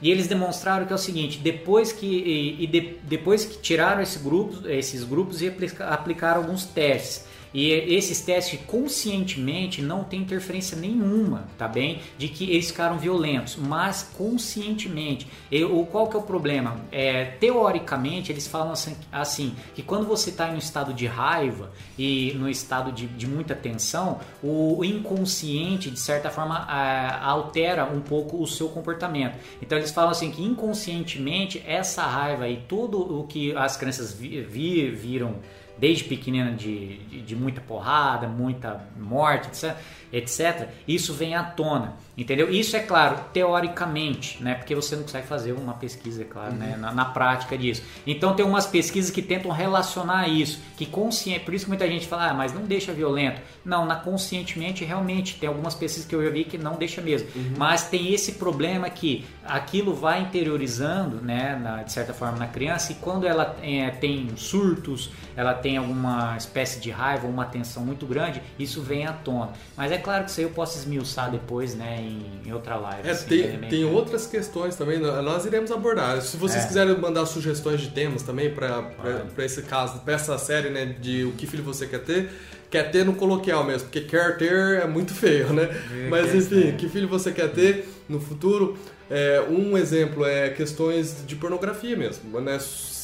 E 0.00 0.10
eles 0.10 0.26
demonstraram 0.26 0.84
que 0.86 0.92
é 0.92 0.96
o 0.96 0.98
seguinte: 0.98 1.38
depois 1.38 1.92
que, 1.92 2.06
e, 2.06 2.64
e 2.64 2.66
de- 2.66 2.96
depois 3.04 3.44
que 3.44 3.58
tiraram 3.58 4.02
esse 4.02 4.18
grupo, 4.18 4.68
esses 4.68 5.04
grupos 5.04 5.42
e 5.42 5.48
aplica- 5.48 5.88
aplicaram 5.88 6.40
alguns 6.42 6.64
testes. 6.64 7.30
E 7.54 7.70
esses 7.70 8.20
testes 8.20 8.58
conscientemente 8.66 9.82
não 9.82 10.04
tem 10.04 10.20
interferência 10.20 10.76
nenhuma, 10.76 11.44
tá 11.58 11.68
bem? 11.68 12.00
De 12.16 12.28
que 12.28 12.50
eles 12.50 12.68
ficaram 12.68 12.98
violentos, 12.98 13.56
mas 13.56 14.10
conscientemente. 14.16 15.26
E, 15.50 15.62
o, 15.64 15.84
qual 15.84 16.08
que 16.08 16.16
é 16.16 16.18
o 16.18 16.22
problema? 16.22 16.76
É, 16.90 17.24
teoricamente, 17.24 18.32
eles 18.32 18.46
falam 18.46 18.72
assim, 18.72 18.96
assim, 19.10 19.54
que 19.74 19.82
quando 19.82 20.06
você 20.06 20.30
está 20.30 20.48
em 20.50 20.54
um 20.54 20.58
estado 20.58 20.94
de 20.94 21.06
raiva 21.06 21.70
e 21.98 22.32
no 22.36 22.48
estado 22.48 22.90
de, 22.90 23.06
de 23.06 23.26
muita 23.26 23.54
tensão, 23.54 24.20
o, 24.42 24.82
inconsciente, 24.84 25.90
de 25.90 25.98
certa 26.00 26.30
forma, 26.30 26.56
a- 26.68 27.24
altera 27.28 27.84
um 27.84 28.00
pouco 28.00 28.42
o 28.42 28.46
seu 28.46 28.68
comportamento. 28.68 29.36
Então 29.60 29.76
eles 29.76 29.90
falam 29.90 30.10
assim 30.10 30.30
que 30.30 30.42
inconscientemente 30.42 31.62
essa 31.66 32.02
raiva 32.04 32.48
e 32.48 32.56
tudo 32.68 33.20
o 33.20 33.26
que 33.26 33.54
as 33.56 33.76
crianças 33.76 34.12
vi, 34.12 34.40
vi- 34.42 34.90
viram 34.90 35.36
desde 35.78 36.04
pequenina 36.04 36.52
de, 36.52 36.98
de, 36.98 37.20
de 37.22 37.36
muita 37.36 37.60
porrada, 37.60 38.26
muita 38.28 38.80
morte, 38.98 39.48
etc, 39.48 39.76
etc, 40.12 40.68
isso 40.86 41.14
vem 41.14 41.34
à 41.34 41.42
tona, 41.42 41.94
entendeu? 42.16 42.52
Isso 42.52 42.76
é 42.76 42.80
claro, 42.80 43.16
teoricamente, 43.32 44.42
né? 44.42 44.54
Porque 44.54 44.74
você 44.74 44.94
não 44.96 45.02
consegue 45.02 45.26
fazer 45.26 45.52
uma 45.52 45.74
pesquisa, 45.74 46.22
é 46.22 46.24
claro, 46.24 46.52
né? 46.54 46.76
Na, 46.78 46.92
na 46.92 47.04
prática 47.06 47.56
disso. 47.56 47.82
Então 48.06 48.34
tem 48.34 48.44
umas 48.44 48.66
pesquisas 48.66 49.10
que 49.10 49.22
tentam 49.22 49.50
relacionar 49.50 50.28
isso, 50.28 50.60
que 50.76 50.84
consciente, 50.86 51.40
por 51.44 51.54
isso 51.54 51.64
que 51.64 51.70
muita 51.70 51.86
gente 51.88 52.06
fala, 52.06 52.30
ah, 52.30 52.34
mas 52.34 52.52
não 52.52 52.62
deixa 52.62 52.92
violento. 52.92 53.40
Não, 53.64 53.86
na 53.86 53.96
conscientemente 53.96 54.84
realmente 54.84 55.36
tem 55.38 55.48
algumas 55.48 55.74
pesquisas 55.74 56.06
que 56.06 56.14
eu 56.14 56.22
já 56.22 56.30
vi 56.30 56.44
que 56.44 56.58
não 56.58 56.74
deixa 56.76 57.00
mesmo. 57.00 57.28
Mas 57.56 57.84
tem 57.84 58.12
esse 58.12 58.32
problema 58.32 58.90
que 58.90 59.24
aquilo 59.44 59.94
vai 59.94 60.20
interiorizando, 60.22 61.20
né, 61.22 61.58
na- 61.60 61.82
de 61.82 61.92
certa 61.92 62.12
forma 62.12 62.38
na 62.38 62.46
criança 62.46 62.92
e 62.92 62.96
quando 62.96 63.26
ela 63.26 63.56
é, 63.62 63.90
tem 63.90 64.28
surtos, 64.36 65.10
ela 65.36 65.54
tem 65.62 65.76
alguma 65.76 66.36
espécie 66.36 66.80
de 66.80 66.90
raiva, 66.90 67.26
uma 67.26 67.44
tensão 67.44 67.84
muito 67.84 68.04
grande, 68.06 68.42
isso 68.58 68.82
vem 68.82 69.06
à 69.06 69.12
tona. 69.12 69.52
Mas 69.76 69.92
é 69.92 69.98
claro 69.98 70.24
que 70.24 70.30
isso 70.30 70.40
aí 70.40 70.46
eu 70.46 70.50
posso 70.50 70.76
esmiuçar 70.78 71.30
depois, 71.30 71.74
né, 71.74 71.98
em, 72.00 72.48
em 72.48 72.52
outra 72.52 72.76
live. 72.76 73.08
É, 73.08 73.12
assim, 73.12 73.26
tem, 73.28 73.56
né, 73.56 73.68
tem 73.68 73.84
outras 73.84 74.26
questões 74.26 74.76
também, 74.76 74.98
nó- 74.98 75.22
nós 75.22 75.46
iremos 75.46 75.70
abordar. 75.70 76.20
Se 76.20 76.36
vocês 76.36 76.64
É. 76.64 76.66
quiserem 76.66 76.98
mandar 76.98 77.24
sugestões 77.26 77.80
de 77.80 77.88
temas 77.90 78.22
também 78.22 78.50
para 78.52 79.44
esse 79.44 79.62
caso, 79.62 80.00
para 80.00 80.14
essa 80.14 80.36
série, 80.38 80.68
né, 80.70 80.86
de 81.00 81.24
o 81.24 81.32
que 81.32 81.46
filho 81.46 81.62
você 81.62 81.86
quer 81.86 82.00
ter, 82.00 82.30
quer 82.70 82.90
ter 82.90 83.04
no 83.04 83.14
coloquial 83.14 83.64
mesmo, 83.64 83.82
porque 83.88 84.00
quer 84.00 84.36
ter 84.38 84.80
é 84.82 84.86
muito 84.86 85.14
feio, 85.14 85.52
né? 85.52 85.64
É, 85.94 86.08
Mas 86.08 86.34
enfim, 86.34 86.72
que 86.76 86.88
filho 86.88 87.06
você 87.06 87.30
quer 87.30 87.50
ter 87.52 87.88
no 88.08 88.18
futuro? 88.20 88.76
É, 89.10 89.44
um 89.50 89.76
exemplo 89.76 90.24
é 90.24 90.48
questões 90.48 91.22
de 91.26 91.36
pornografia 91.36 91.94
mesmo, 91.94 92.40
né? 92.40 92.58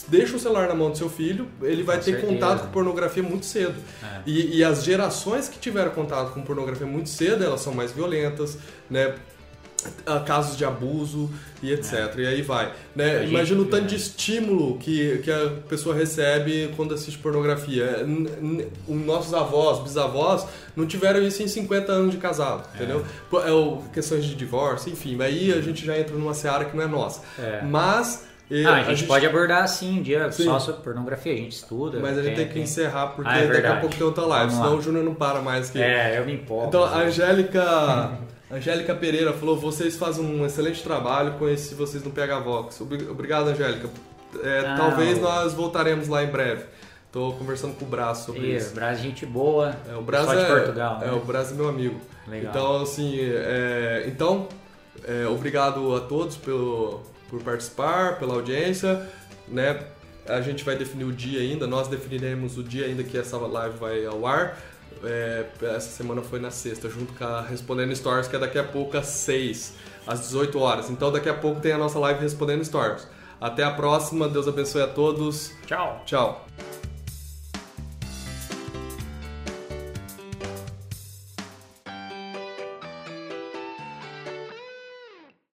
Deixa 0.09 0.37
o 0.37 0.39
celular 0.39 0.69
na 0.69 0.75
mão 0.75 0.91
do 0.91 0.97
seu 0.97 1.09
filho, 1.11 1.49
ele 1.63 1.83
vai 1.83 1.99
Com 1.99 2.05
ter 2.05 2.13
certeza. 2.13 2.33
contato 2.33 2.61
com 2.63 2.69
pornografia 2.69 3.23
muito 3.23 3.45
cedo. 3.47 3.75
É. 4.03 4.21
E, 4.27 4.57
e 4.59 4.65
as 4.65 4.83
gerações 4.83 5.49
que 5.49 5.59
tiveram 5.59 5.91
contato 5.91 6.33
com 6.33 6.41
pornografia 6.43 6.87
muito 6.87 7.09
cedo, 7.11 7.45
elas 7.45 7.61
são 7.61 7.75
mais 7.75 7.93
violentas, 7.93 8.57
né? 8.91 9.15
Ah, 10.05 10.19
casos 10.19 10.57
de 10.57 10.65
abuso 10.65 11.31
e 11.63 11.73
etc. 11.73 12.13
E 12.19 12.27
aí 12.27 12.43
vai. 12.43 12.73
Né? 12.97 13.21
Gente- 13.21 13.31
Imagina 13.31 13.61
o 13.61 13.65
tanto 13.67 13.85
é. 13.85 13.87
de 13.87 13.95
estímulo 13.95 14.77
que, 14.79 15.19
que 15.19 15.31
a 15.31 15.51
pessoa 15.69 15.95
recebe 15.95 16.73
quando 16.75 16.95
assiste 16.95 17.17
pornografia. 17.19 18.01
N- 18.05 18.67
Os 18.89 18.97
nossos 19.07 19.33
avós, 19.33 19.79
bisavós, 19.81 20.47
não 20.75 20.85
tiveram 20.85 21.23
isso 21.23 21.43
em 21.45 21.47
50 21.49 21.93
anos 21.93 22.11
de 22.11 22.17
casado, 22.19 22.67
entendeu? 22.75 23.05
Pô, 23.31 23.41
É, 23.41 23.53
o, 23.53 23.81
questões 23.93 24.25
de 24.25 24.35
divórcio, 24.35 24.91
enfim. 24.91 25.17
Aí 25.23 25.53
a 25.53 25.61
gente 25.61 25.87
já 25.87 25.97
entra 25.97 26.17
numa 26.17 26.35
seara 26.35 26.65
que 26.65 26.77
não 26.77 26.83
é 26.83 26.89
nossa. 26.89 27.21
É. 27.39 27.63
Mas. 27.63 28.27
Eh, 28.51 28.65
Ah, 28.65 28.75
a 28.77 28.83
gente, 28.95 29.05
pode 29.07 29.27
abordar 29.27 29.67
sim 29.69 29.99
um 29.99 30.03
dia 30.03 30.31
Sim. 30.33 30.45
só 30.45 30.59
sobre 30.59 30.83
pornografia, 30.83 31.33
a 31.33 31.37
gente 31.37 31.53
estuda. 31.53 31.99
Mas 32.01 32.17
a 32.19 32.23
gente 32.23 32.37
tem 32.37 32.49
que 32.49 32.59
encerrar 32.61 33.09
porque 33.09 33.31
Ah, 33.31 33.39
é 33.39 33.47
daqui 33.47 33.67
a 33.67 33.77
pouco 33.77 33.95
tem 33.95 34.05
outra 34.07 34.25
live, 34.25 34.47
Vamos 34.51 34.57
senão 34.57 34.73
lá. 34.75 34.79
o 34.79 34.83
Júnior 34.83 35.05
não 35.05 35.15
para 35.15 35.41
mais 35.41 35.71
que. 35.71 35.81
É, 35.81 36.19
eu 36.19 36.25
me 36.25 36.35
empolgo. 36.35 36.69
Então, 36.69 36.85
a 36.85 36.99
Angélica, 37.03 38.13
Angélica 38.51 38.95
Pereira 38.95 39.33
falou: 39.33 39.57
vocês 39.57 39.97
fazem 39.97 40.25
um 40.25 40.45
excelente 40.47 40.83
trabalho, 40.83 41.33
conheci 41.39 41.75
vocês 41.75 42.03
no 42.03 42.11
PH 42.11 42.39
Vox. 42.41 42.81
Obri- 42.81 43.09
Obrigado, 43.09 43.49
Angélica. 43.49 43.89
É, 44.43 44.61
Ah, 44.67 44.75
talvez 44.77 45.21
nós 45.21 45.53
voltaremos 45.55 46.09
lá 46.09 46.23
em 46.23 46.29
breve. 46.29 46.65
Tô 47.11 47.33
conversando 47.33 47.75
com 47.75 47.87
o 47.87 47.89
Braço 47.89 48.27
sobre 48.27 48.43
Isso, 48.49 48.67
isso. 48.67 48.75
Brasil, 48.75 49.05
gente 49.11 49.25
boa. 49.25 49.75
É, 49.91 49.97
o 49.97 50.03
Braço 50.03 50.27
Só 50.27 50.35
de 50.35 50.43
é, 50.43 50.47
Portugal, 50.47 50.99
é, 51.03 51.07
né? 51.07 51.13
o 51.13 51.21
Braço 51.21 51.55
é 51.55 51.57
meu 51.57 51.67
amigo. 51.69 51.99
Legal. 52.29 52.51
Então, 52.51 52.83
assim, 52.83 53.17
é, 53.19 54.05
então, 54.07 54.47
é, 55.07 55.27
obrigado 55.27 55.97
a 55.97 56.01
todos 56.01 56.37
pelo, 56.37 57.01
por 57.29 57.43
participar, 57.43 58.19
pela 58.19 58.35
audiência, 58.35 59.07
né? 59.47 59.81
A 60.27 60.41
gente 60.41 60.63
vai 60.63 60.77
definir 60.77 61.05
o 61.05 61.13
dia 61.13 61.41
ainda, 61.41 61.67
nós 61.67 61.89
definiremos 61.89 62.59
o 62.59 62.63
dia 62.63 62.87
ainda 62.87 63.03
que 63.03 63.17
essa 63.17 63.37
live 63.39 63.79
vai 63.79 64.05
ao 64.05 64.27
ar. 64.27 64.59
É, 65.03 65.47
essa 65.63 65.91
semana 65.91 66.23
foi 66.23 66.41
na 66.41 66.51
sexta, 66.51 66.89
junto 66.89 67.13
com 67.15 67.25
a 67.25 67.41
Respondendo 67.41 67.95
Stories, 67.95 68.29
que 68.29 68.37
é 68.37 68.39
daqui 68.39 68.59
a 68.59 68.65
pouco 68.65 68.97
às 68.97 69.07
6, 69.07 69.75
às 70.07 70.21
18 70.21 70.59
horas. 70.59 70.91
Então 70.91 71.11
daqui 71.11 71.29
a 71.29 71.35
pouco 71.35 71.61
tem 71.61 71.73
a 71.73 71.79
nossa 71.79 71.99
live 71.99 72.21
Respondendo 72.21 72.65
Stories. 72.65 73.07
Até 73.41 73.63
a 73.63 73.71
próxima, 73.71 74.29
Deus 74.29 74.49
abençoe 74.49 74.83
a 74.83 74.89
todos. 74.89 75.53
Tchau. 75.67 76.03
Tchau. 76.05 76.48